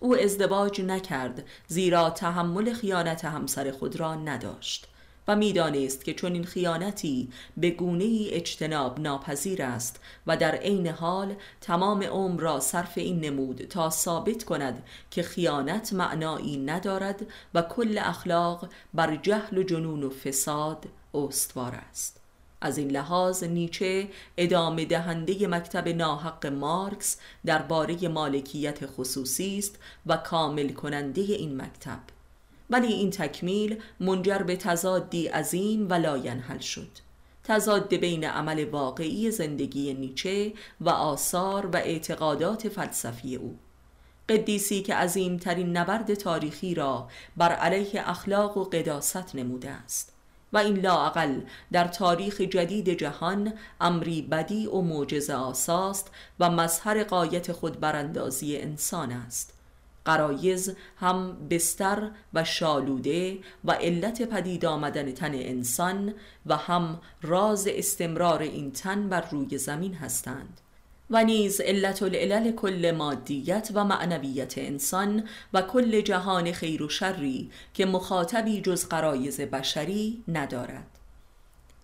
او 0.00 0.16
ازدواج 0.16 0.80
نکرد 0.80 1.44
زیرا 1.68 2.10
تحمل 2.10 2.72
خیانت 2.72 3.24
همسر 3.24 3.70
خود 3.70 3.96
را 3.96 4.14
نداشت 4.14 4.86
و 5.28 5.36
می‌دانست 5.36 6.04
که 6.04 6.14
چون 6.14 6.32
این 6.32 6.44
خیانتی 6.44 7.28
به 7.56 7.70
گونه 7.70 8.26
اجتناب 8.30 9.00
ناپذیر 9.00 9.62
است 9.62 10.00
و 10.26 10.36
در 10.36 10.54
عین 10.54 10.86
حال 10.86 11.34
تمام 11.60 12.02
عمر 12.02 12.40
را 12.40 12.60
صرف 12.60 12.98
این 12.98 13.20
نمود 13.20 13.62
تا 13.62 13.90
ثابت 13.90 14.44
کند 14.44 14.82
که 15.10 15.22
خیانت 15.22 15.92
معنایی 15.92 16.56
ندارد 16.56 17.26
و 17.54 17.62
کل 17.62 17.98
اخلاق 18.02 18.68
بر 18.94 19.16
جهل 19.16 19.58
و 19.58 19.62
جنون 19.62 20.02
و 20.02 20.10
فساد 20.10 20.84
استوار 21.14 21.74
است. 21.90 22.15
از 22.66 22.78
این 22.78 22.90
لحاظ 22.90 23.44
نیچه 23.44 24.08
ادامه 24.36 24.84
دهنده 24.84 25.46
مکتب 25.46 25.88
ناحق 25.88 26.46
مارکس 26.46 27.16
درباره 27.44 28.08
مالکیت 28.08 28.86
خصوصی 28.86 29.58
است 29.58 29.78
و 30.06 30.16
کامل 30.16 30.68
کننده 30.68 31.22
این 31.22 31.62
مکتب. 31.62 31.98
ولی 32.70 32.86
این 32.86 33.10
تکمیل 33.10 33.82
منجر 34.00 34.38
به 34.38 34.56
تضادی 34.56 35.26
عظیم 35.26 35.88
و 35.88 35.94
لاینحل 35.94 36.58
شد. 36.58 36.88
تضاد 37.44 37.94
بین 37.94 38.24
عمل 38.24 38.64
واقعی 38.64 39.30
زندگی 39.30 39.94
نیچه 39.94 40.52
و 40.80 40.88
آثار 40.88 41.66
و 41.66 41.76
اعتقادات 41.76 42.68
فلسفی 42.68 43.36
او. 43.36 43.58
قدیسی 44.28 44.82
که 44.82 44.94
عظیمترین 44.94 45.76
نبرد 45.76 46.14
تاریخی 46.14 46.74
را 46.74 47.08
بر 47.36 47.52
علیه 47.52 48.10
اخلاق 48.10 48.56
و 48.56 48.64
قداست 48.64 49.34
نموده 49.34 49.70
است. 49.70 50.15
و 50.56 50.58
این 50.58 50.78
لااقل 50.78 51.40
در 51.72 51.84
تاریخ 51.84 52.40
جدید 52.40 52.88
جهان 52.88 53.52
امری 53.80 54.22
بدیع 54.22 54.66
و 54.66 54.80
معجزه 54.80 55.34
آساست 55.34 56.10
و 56.40 56.50
مظهر 56.50 57.04
غایت 57.04 57.52
خود 57.52 57.80
براندازی 57.80 58.56
انسان 58.56 59.12
است. 59.12 59.54
قرایز 60.04 60.76
هم 60.96 61.48
بستر 61.50 62.10
و 62.34 62.44
شالوده 62.44 63.38
و 63.64 63.72
علت 63.72 64.22
پدید 64.22 64.66
آمدن 64.66 65.12
تن 65.12 65.34
انسان 65.34 66.14
و 66.46 66.56
هم 66.56 67.00
راز 67.22 67.68
استمرار 67.70 68.42
این 68.42 68.72
تن 68.72 69.08
بر 69.08 69.24
روی 69.30 69.58
زمین 69.58 69.94
هستند. 69.94 70.60
و 71.10 71.24
نیز 71.24 71.60
علت 71.60 72.02
العلل 72.02 72.52
کل 72.52 72.94
مادیت 72.98 73.70
و 73.74 73.84
معنویت 73.84 74.58
انسان 74.58 75.28
و 75.52 75.62
کل 75.62 76.00
جهان 76.00 76.52
خیر 76.52 76.82
و 76.82 76.88
شری 76.88 77.50
که 77.74 77.86
مخاطبی 77.86 78.60
جز 78.60 78.88
قرایز 78.88 79.40
بشری 79.40 80.24
ندارد. 80.28 80.86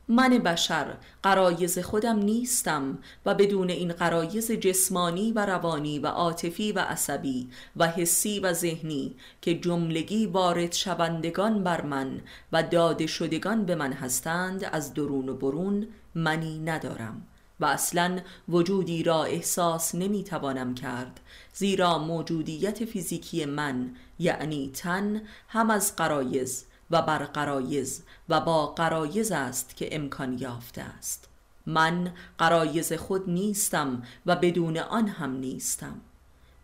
من 0.09 0.39
بشر 0.39 0.97
قرایز 1.23 1.79
خودم 1.79 2.18
نیستم 2.18 2.99
و 3.27 3.35
بدون 3.35 3.70
این 3.70 3.93
قرایز 3.93 4.53
جسمانی 4.53 5.33
و 5.33 5.47
روانی 5.47 5.99
و 5.99 6.07
عاطفی 6.07 6.73
و 6.73 6.79
عصبی 6.79 7.51
و 7.77 7.89
حسی 7.89 8.41
و 8.41 8.53
ذهنی 8.53 9.16
که 9.43 9.55
جملگی 9.55 10.27
وارد 10.27 10.73
شوندگان 10.73 11.64
بر 11.64 11.83
من 11.83 12.20
و 12.53 12.62
داده 12.62 13.07
شدگان 13.07 13.64
به 13.64 13.75
من 13.75 13.93
هستند 13.93 14.64
از 14.64 14.95
درون 14.95 15.29
و 15.29 15.35
برون 15.35 15.87
منی 16.14 16.59
ندارم. 16.59 17.27
و 17.62 17.64
اصلا 17.64 18.20
وجودی 18.48 19.02
را 19.02 19.24
احساس 19.24 19.94
نمی 19.94 20.24
توانم 20.24 20.74
کرد 20.74 21.20
زیرا 21.52 21.98
موجودیت 21.98 22.84
فیزیکی 22.84 23.44
من 23.44 23.94
یعنی 24.18 24.70
تن 24.74 25.22
هم 25.48 25.70
از 25.70 25.96
قرایز 25.96 26.64
و 26.90 27.02
بر 27.02 27.18
قرایز 27.18 28.02
و 28.28 28.40
با 28.40 28.66
قرایز 28.66 29.32
است 29.32 29.76
که 29.76 29.96
امکان 29.96 30.38
یافته 30.38 30.82
است. 30.82 31.28
من 31.66 32.12
قرایز 32.38 32.92
خود 32.92 33.30
نیستم 33.30 34.02
و 34.26 34.36
بدون 34.36 34.78
آن 34.78 35.08
هم 35.08 35.36
نیستم. 35.36 36.00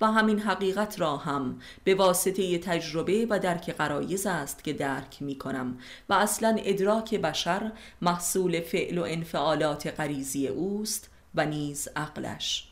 و 0.01 0.07
همین 0.07 0.41
حقیقت 0.41 1.01
را 1.01 1.17
هم 1.17 1.61
به 1.85 1.95
واسطه 1.95 2.59
تجربه 2.59 3.27
و 3.31 3.39
درک 3.39 3.71
قرایز 3.71 4.27
است 4.27 4.65
که 4.65 4.73
درک 4.73 5.23
می 5.23 5.39
کنم 5.39 5.79
و 6.09 6.15
اصلا 6.15 6.57
ادراک 6.59 7.15
بشر 7.15 7.73
محصول 8.03 8.61
فعل 8.61 8.99
و 8.99 9.03
انفعالات 9.03 10.01
غریزی 10.01 10.49
اوست 10.49 11.11
و 11.35 11.47
نیز 11.47 11.89
عقلش. 11.97 12.69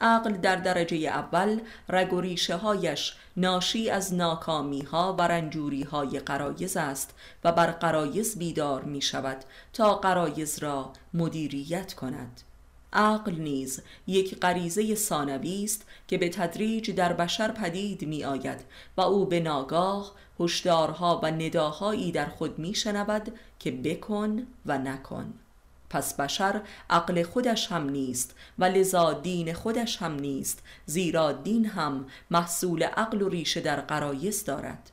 عقل 0.00 0.32
در 0.32 0.56
درجه 0.56 0.96
اول 0.96 1.60
رگ 1.88 2.12
و 2.12 2.20
ریشه 2.20 2.56
هایش 2.56 3.16
ناشی 3.36 3.90
از 3.90 4.14
ناکامی 4.14 4.82
ها 4.82 5.16
و 5.18 5.22
رنجوری 5.22 5.82
های 5.82 6.20
قرایز 6.20 6.76
است 6.76 7.14
و 7.44 7.52
بر 7.52 7.70
قرایز 7.70 8.38
بیدار 8.38 8.82
می 8.82 9.02
شود 9.02 9.44
تا 9.72 9.94
قرایز 9.94 10.58
را 10.58 10.92
مدیریت 11.14 11.94
کند. 11.94 12.40
عقل 12.96 13.32
نیز 13.32 13.80
یک 14.06 14.38
غریزه 14.38 14.94
ثانوی 14.94 15.64
است 15.64 15.86
که 16.08 16.18
به 16.18 16.28
تدریج 16.28 16.90
در 16.90 17.12
بشر 17.12 17.52
پدید 17.52 18.04
می 18.04 18.24
آید 18.24 18.64
و 18.96 19.00
او 19.00 19.26
به 19.26 19.40
ناگاه 19.40 20.12
هشدارها 20.40 21.20
و 21.22 21.26
نداهایی 21.26 22.12
در 22.12 22.26
خود 22.26 22.58
می 22.58 22.74
شنود 22.74 23.38
که 23.58 23.70
بکن 23.70 24.46
و 24.66 24.78
نکن. 24.78 25.34
پس 25.90 26.14
بشر 26.14 26.60
عقل 26.90 27.22
خودش 27.22 27.72
هم 27.72 27.90
نیست 27.90 28.34
و 28.58 28.64
لذا 28.64 29.12
دین 29.12 29.54
خودش 29.54 29.96
هم 29.96 30.14
نیست 30.14 30.62
زیرا 30.86 31.32
دین 31.32 31.66
هم 31.66 32.06
محصول 32.30 32.82
عقل 32.82 33.22
و 33.22 33.28
ریشه 33.28 33.60
در 33.60 33.80
قرایز 33.80 34.44
دارد. 34.44 34.90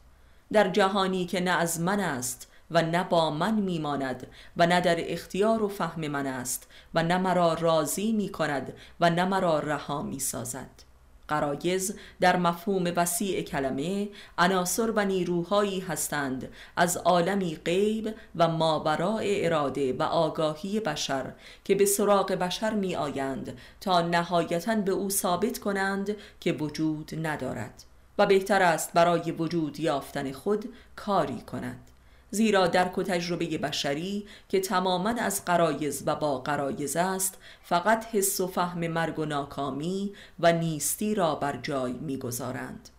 در 0.51 0.69
جهانی 0.69 1.25
که 1.25 1.41
نه 1.41 1.51
از 1.51 1.81
من 1.81 1.99
است 1.99 2.47
و 2.73 2.81
نه 2.81 3.03
با 3.03 3.31
من 3.31 3.53
میماند 3.53 4.27
و 4.57 4.67
نه 4.67 4.81
در 4.81 4.95
اختیار 4.99 5.63
و 5.63 5.67
فهم 5.67 6.07
من 6.07 6.27
است 6.27 6.67
و 6.93 7.03
نه 7.03 7.17
مرا 7.17 7.53
راضی 7.53 8.11
می 8.11 8.29
کند 8.29 8.73
و 8.99 9.09
نه 9.09 9.25
مرا 9.25 9.59
رها 9.59 10.01
می 10.01 10.19
سازد 10.19 10.93
قرایز 11.27 11.95
در 12.19 12.35
مفهوم 12.37 12.93
وسیع 12.95 13.41
کلمه 13.41 14.09
عناصر 14.37 14.91
و 14.91 15.05
نیروهایی 15.05 15.79
هستند 15.79 16.49
از 16.75 16.97
عالمی 16.97 17.55
غیب 17.55 18.15
و 18.35 18.47
ماورای 18.47 19.45
اراده 19.45 19.93
و 19.93 20.03
آگاهی 20.03 20.79
بشر 20.79 21.33
که 21.63 21.75
به 21.75 21.85
سراغ 21.85 22.31
بشر 22.31 22.73
می 22.73 22.95
آیند 22.95 23.57
تا 23.81 24.01
نهایتا 24.01 24.75
به 24.75 24.91
او 24.91 25.09
ثابت 25.09 25.59
کنند 25.59 26.15
که 26.39 26.53
وجود 26.53 27.27
ندارد 27.27 27.83
و 28.17 28.25
بهتر 28.25 28.61
است 28.61 28.93
برای 28.93 29.31
وجود 29.31 29.79
یافتن 29.79 30.31
خود 30.31 30.73
کاری 30.95 31.41
کند. 31.41 31.92
زیرا 32.33 32.67
درک 32.67 32.97
و 32.97 33.03
تجربه 33.03 33.57
بشری 33.57 34.25
که 34.49 34.59
تماما 34.59 35.09
از 35.09 35.45
قرایز 35.45 36.03
و 36.05 36.15
با 36.15 36.39
قرایز 36.39 36.95
است 36.95 37.37
فقط 37.63 38.05
حس 38.05 38.39
و 38.39 38.47
فهم 38.47 38.87
مرگ 38.87 39.19
و 39.19 39.25
ناکامی 39.25 40.13
و 40.39 40.53
نیستی 40.53 41.15
را 41.15 41.35
بر 41.35 41.57
جای 41.57 41.93
می‌گذارند. 41.93 42.89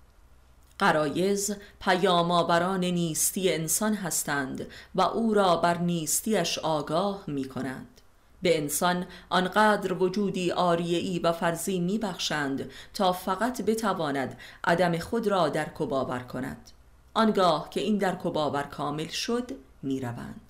قرایز 0.78 1.56
پیامآوران 1.80 2.84
نیستی 2.84 3.52
انسان 3.52 3.94
هستند 3.94 4.66
و 4.94 5.00
او 5.00 5.34
را 5.34 5.56
بر 5.56 5.78
نیستیش 5.78 6.58
آگاه 6.58 7.24
می 7.26 7.44
کنند 7.44 8.00
به 8.42 8.58
انسان 8.58 9.06
آنقدر 9.28 9.92
وجودی 9.92 10.52
آریعی 10.52 11.18
و 11.18 11.32
فرضی 11.32 11.80
میبخشند 11.80 12.70
تا 12.94 13.12
فقط 13.12 13.62
بتواند 13.62 14.38
عدم 14.64 14.98
خود 14.98 15.26
را 15.26 15.48
درک 15.48 15.80
و 15.80 15.86
باور 15.86 16.18
کند. 16.18 16.70
آنگاه 17.14 17.70
که 17.70 17.80
این 17.80 17.98
درک 17.98 18.26
و 18.26 18.30
باور 18.30 18.62
کامل 18.62 19.08
شد 19.08 19.50
می 19.82 20.00
روند. 20.00 20.40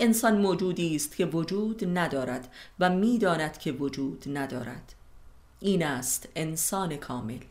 انسان 0.00 0.38
موجودی 0.38 0.96
است 0.96 1.16
که 1.16 1.26
وجود 1.26 1.98
ندارد 1.98 2.48
و 2.80 2.90
می‌داند 2.90 3.58
که 3.58 3.72
وجود 3.72 4.24
ندارد. 4.26 4.94
این 5.60 5.86
است 5.86 6.28
انسان 6.36 6.96
کامل 6.96 7.42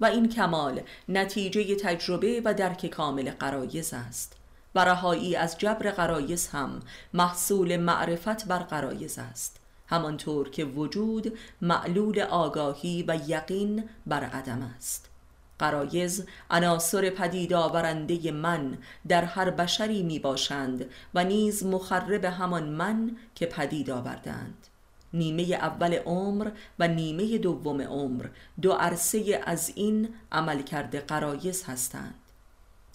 و 0.00 0.04
این 0.04 0.28
کمال 0.28 0.80
نتیجه 1.08 1.76
تجربه 1.76 2.42
و 2.44 2.54
درک 2.54 2.86
کامل 2.86 3.30
قرایز 3.30 3.94
است. 3.94 4.36
و 4.74 4.84
رهایی 4.84 5.36
از 5.36 5.58
جبر 5.58 5.90
قرایز 5.90 6.48
هم 6.48 6.80
محصول 7.14 7.76
معرفت 7.76 8.46
بر 8.46 8.58
قرایز 8.58 9.18
است. 9.18 9.60
همانطور 9.86 10.50
که 10.50 10.64
وجود 10.64 11.38
معلول 11.62 12.20
آگاهی 12.20 13.04
و 13.08 13.18
یقین 13.26 13.88
بر 14.06 14.24
عدم 14.24 14.72
است. 14.76 15.10
قرایز 15.58 16.26
عناصر 16.50 17.10
پدید 17.10 17.52
آورنده 17.52 18.32
من 18.32 18.78
در 19.08 19.24
هر 19.24 19.50
بشری 19.50 20.02
می 20.02 20.18
باشند 20.18 20.90
و 21.14 21.24
نیز 21.24 21.66
مخرب 21.66 22.24
همان 22.24 22.68
من 22.68 23.16
که 23.34 23.46
پدید 23.46 23.90
آوردند. 23.90 24.66
نیمه 25.12 25.42
اول 25.42 25.94
عمر 25.94 26.50
و 26.78 26.88
نیمه 26.88 27.38
دوم 27.38 27.82
عمر 27.82 28.26
دو 28.62 28.72
عرصه 28.72 29.42
از 29.46 29.72
این 29.74 30.08
عمل 30.32 30.62
کرده 30.62 31.00
قرایز 31.00 31.64
هستند. 31.64 32.14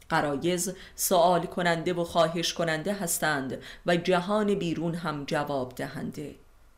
قرایز 0.09 0.73
سوال 0.95 1.45
کننده 1.45 1.93
و 1.93 2.03
خواهش 2.03 2.53
کننده 2.53 2.93
هستند 2.93 3.57
و 3.85 3.95
جهان 3.95 4.55
بیرون 4.55 4.95
هم 4.95 5.23
جواب 5.25 5.75
دهنده. 5.75 6.35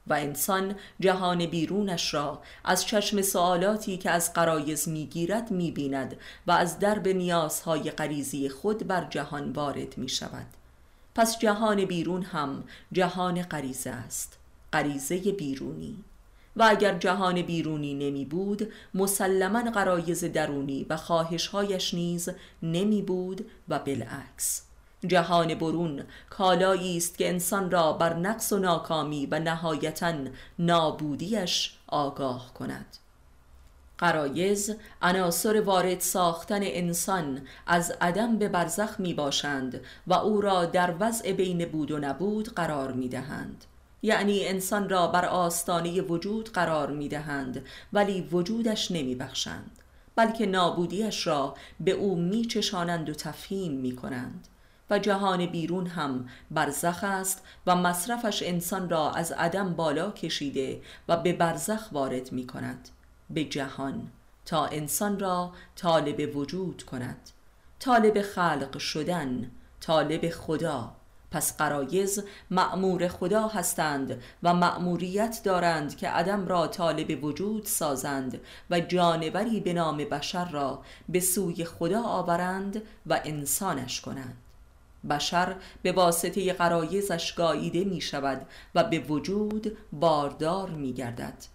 و 0.07 0.13
انسان 0.13 0.75
جهان 0.99 1.45
بیرونش 1.45 2.13
را 2.13 2.41
از 2.63 2.85
چشم 2.85 3.21
سوالاتی 3.21 3.97
که 3.97 4.11
از 4.11 4.33
قرایز 4.33 4.89
می‌گیرد 4.89 5.51
می‌بیند 5.51 6.17
و 6.47 6.51
از 6.51 6.79
درب 6.79 7.07
نیازهای 7.07 7.91
غریزی 7.91 8.49
خود 8.49 8.87
بر 8.87 9.07
جهان 9.09 9.51
وارد 9.51 9.97
می 9.97 10.09
شود 10.09 10.47
پس 11.15 11.39
جهان 11.39 11.85
بیرون 11.85 12.23
هم 12.23 12.63
جهان 12.91 13.41
غریزه 13.41 13.89
است 13.89 14.37
غریزه 14.73 15.17
بیرونی. 15.17 16.03
و 16.55 16.63
اگر 16.69 16.97
جهان 16.97 17.41
بیرونی 17.41 17.93
نمی 17.93 18.25
بود 18.25 18.71
مسلما 18.93 19.71
قرایز 19.71 20.23
درونی 20.23 20.85
و 20.89 20.97
خواهشهایش 20.97 21.93
نیز 21.93 22.29
نمی 22.63 23.01
بود 23.01 23.45
و 23.69 23.79
بالعکس. 23.79 24.61
جهان 25.07 25.55
برون. 25.55 26.03
کالایی 26.29 26.97
است 26.97 27.17
که 27.17 27.29
انسان 27.29 27.71
را 27.71 27.93
بر 27.93 28.13
نقص 28.13 28.53
و 28.53 28.59
ناکامی 28.59 29.25
و 29.25 29.39
نهایتا 29.39 30.13
نابودیش 30.59 31.77
آگاه 31.87 32.53
کند. 32.53 32.97
قرایز 33.97 34.75
عناصر 35.01 35.61
وارد 35.61 35.99
ساختن 35.99 36.59
انسان 36.63 37.41
از 37.67 37.93
عدم 38.01 38.37
به 38.37 38.49
برزخ 38.49 38.99
می 38.99 39.13
باشند 39.13 39.81
و 40.07 40.13
او 40.13 40.41
را 40.41 40.65
در 40.65 40.95
وضع 40.99 41.31
بین 41.31 41.65
بود 41.65 41.91
و 41.91 41.99
نبود 41.99 42.53
قرار 42.53 42.91
می 42.91 43.09
دهند. 43.09 43.65
یعنی 44.01 44.47
انسان 44.47 44.89
را 44.89 45.07
بر 45.07 45.25
آستانه 45.25 46.01
وجود 46.01 46.51
قرار 46.51 46.91
می 46.91 47.09
دهند 47.09 47.65
ولی 47.93 48.21
وجودش 48.21 48.91
نمی 48.91 49.15
بخشند 49.15 49.71
بلکه 50.15 50.45
نابودیش 50.45 51.27
را 51.27 51.55
به 51.79 51.91
او 51.91 52.15
می 52.15 52.45
چشانند 52.45 53.09
و 53.09 53.13
تفهیم 53.13 53.71
می 53.71 53.95
کنند. 53.95 54.47
جهان 54.99 55.45
بیرون 55.45 55.87
هم 55.87 56.29
برزخ 56.51 57.03
است 57.03 57.43
و 57.67 57.75
مصرفش 57.75 58.43
انسان 58.43 58.89
را 58.89 59.11
از 59.11 59.31
عدم 59.31 59.73
بالا 59.73 60.11
کشیده 60.11 60.81
و 61.07 61.17
به 61.17 61.33
برزخ 61.33 61.89
وارد 61.91 62.31
می 62.31 62.47
کند. 62.47 62.89
به 63.29 63.43
جهان. 63.43 64.11
تا 64.45 64.65
انسان 64.65 65.19
را 65.19 65.51
طالب 65.75 66.37
وجود 66.37 66.83
کند. 66.83 67.29
طالب 67.79 68.21
خلق 68.21 68.77
شدن. 68.77 69.51
طالب 69.81 70.29
خدا. 70.29 70.95
پس 71.33 71.57
قرایز 71.57 72.23
معمور 72.51 73.07
خدا 73.07 73.47
هستند 73.47 74.21
و 74.43 74.53
معموریت 74.53 75.41
دارند 75.43 75.97
که 75.97 76.09
عدم 76.09 76.47
را 76.47 76.67
طالب 76.67 77.23
وجود 77.23 77.65
سازند 77.65 78.41
و 78.69 78.79
جانوری 78.79 79.59
به 79.59 79.73
نام 79.73 79.97
بشر 79.97 80.49
را 80.49 80.81
به 81.09 81.19
سوی 81.19 81.65
خدا 81.65 82.03
آورند 82.03 82.81
و 83.05 83.21
انسانش 83.25 84.01
کنند. 84.01 84.42
بشر 85.09 85.55
به 85.81 85.91
واسطه 85.91 86.53
قرایزش 86.53 87.33
گاییده 87.33 87.83
می 87.83 88.01
شود 88.01 88.47
و 88.75 88.83
به 88.83 88.99
وجود 88.99 89.77
باردار 89.91 90.69
می 90.69 90.93
گردد 90.93 91.53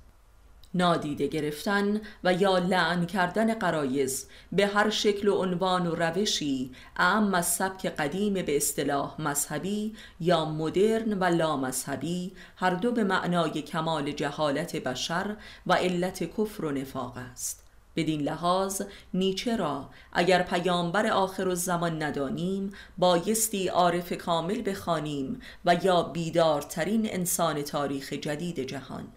نادیده 0.74 1.26
گرفتن 1.26 2.00
و 2.24 2.32
یا 2.32 2.58
لعن 2.58 3.06
کردن 3.06 3.54
قرایز 3.54 4.26
به 4.52 4.66
هر 4.66 4.90
شکل 4.90 5.28
و 5.28 5.34
عنوان 5.34 5.86
و 5.86 5.94
روشی 5.94 6.70
اعم 6.96 7.34
از 7.34 7.46
سبک 7.46 7.86
قدیم 7.86 8.34
به 8.34 8.56
اصطلاح 8.56 9.20
مذهبی 9.20 9.94
یا 10.20 10.44
مدرن 10.44 11.18
و 11.18 11.24
لامذهبی 11.24 12.32
هر 12.56 12.70
دو 12.70 12.92
به 12.92 13.04
معنای 13.04 13.62
کمال 13.62 14.12
جهالت 14.12 14.76
بشر 14.76 15.36
و 15.66 15.72
علت 15.72 16.24
کفر 16.24 16.64
و 16.64 16.70
نفاق 16.70 17.16
است. 17.16 17.67
بدین 17.98 18.20
لحاظ 18.20 18.82
نیچه 19.14 19.56
را. 19.56 19.90
اگر 20.12 20.42
پیامبر 20.42 21.06
آخر 21.06 21.54
زمان 21.54 22.02
ندانیم 22.02 22.72
بایستی 22.98 23.68
عارف 23.68 24.12
کامل 24.12 24.62
بخوانیم 24.70 25.40
و 25.64 25.76
یا 25.82 26.02
بیدارترین 26.02 27.10
انسان 27.10 27.62
تاریخ 27.62 28.12
جدید 28.12 28.60
جهان. 28.60 29.08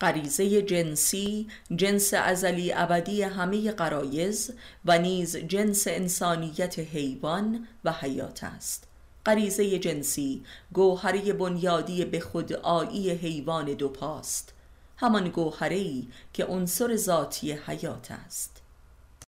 غریزه 0.00 0.62
جنسی 0.62 1.46
جنس 1.76 2.14
ازلی 2.14 2.72
ابدی 2.72 3.22
همه 3.22 3.72
قرایز 3.72 4.50
و 4.84 4.98
نیز 4.98 5.36
جنس 5.36 5.84
انسانیت 5.86 6.78
حیوان 6.78 7.68
و 7.84 7.92
حیات 7.92 8.44
است. 8.44 8.88
غریزه 9.26 9.78
جنسی 9.78 10.42
گوهره 10.72 11.32
بنیادی 11.32 12.04
به 12.04 12.20
خودآیی 12.20 13.10
حیوان 13.10 13.64
دو 13.64 13.88
پاست. 13.88 14.55
همان 14.96 15.28
گوهره 15.28 15.76
ای 15.76 16.08
که 16.32 16.44
عنصر 16.44 16.96
ذاتی 16.96 17.52
حیات 17.52 18.10
است. 18.10 18.55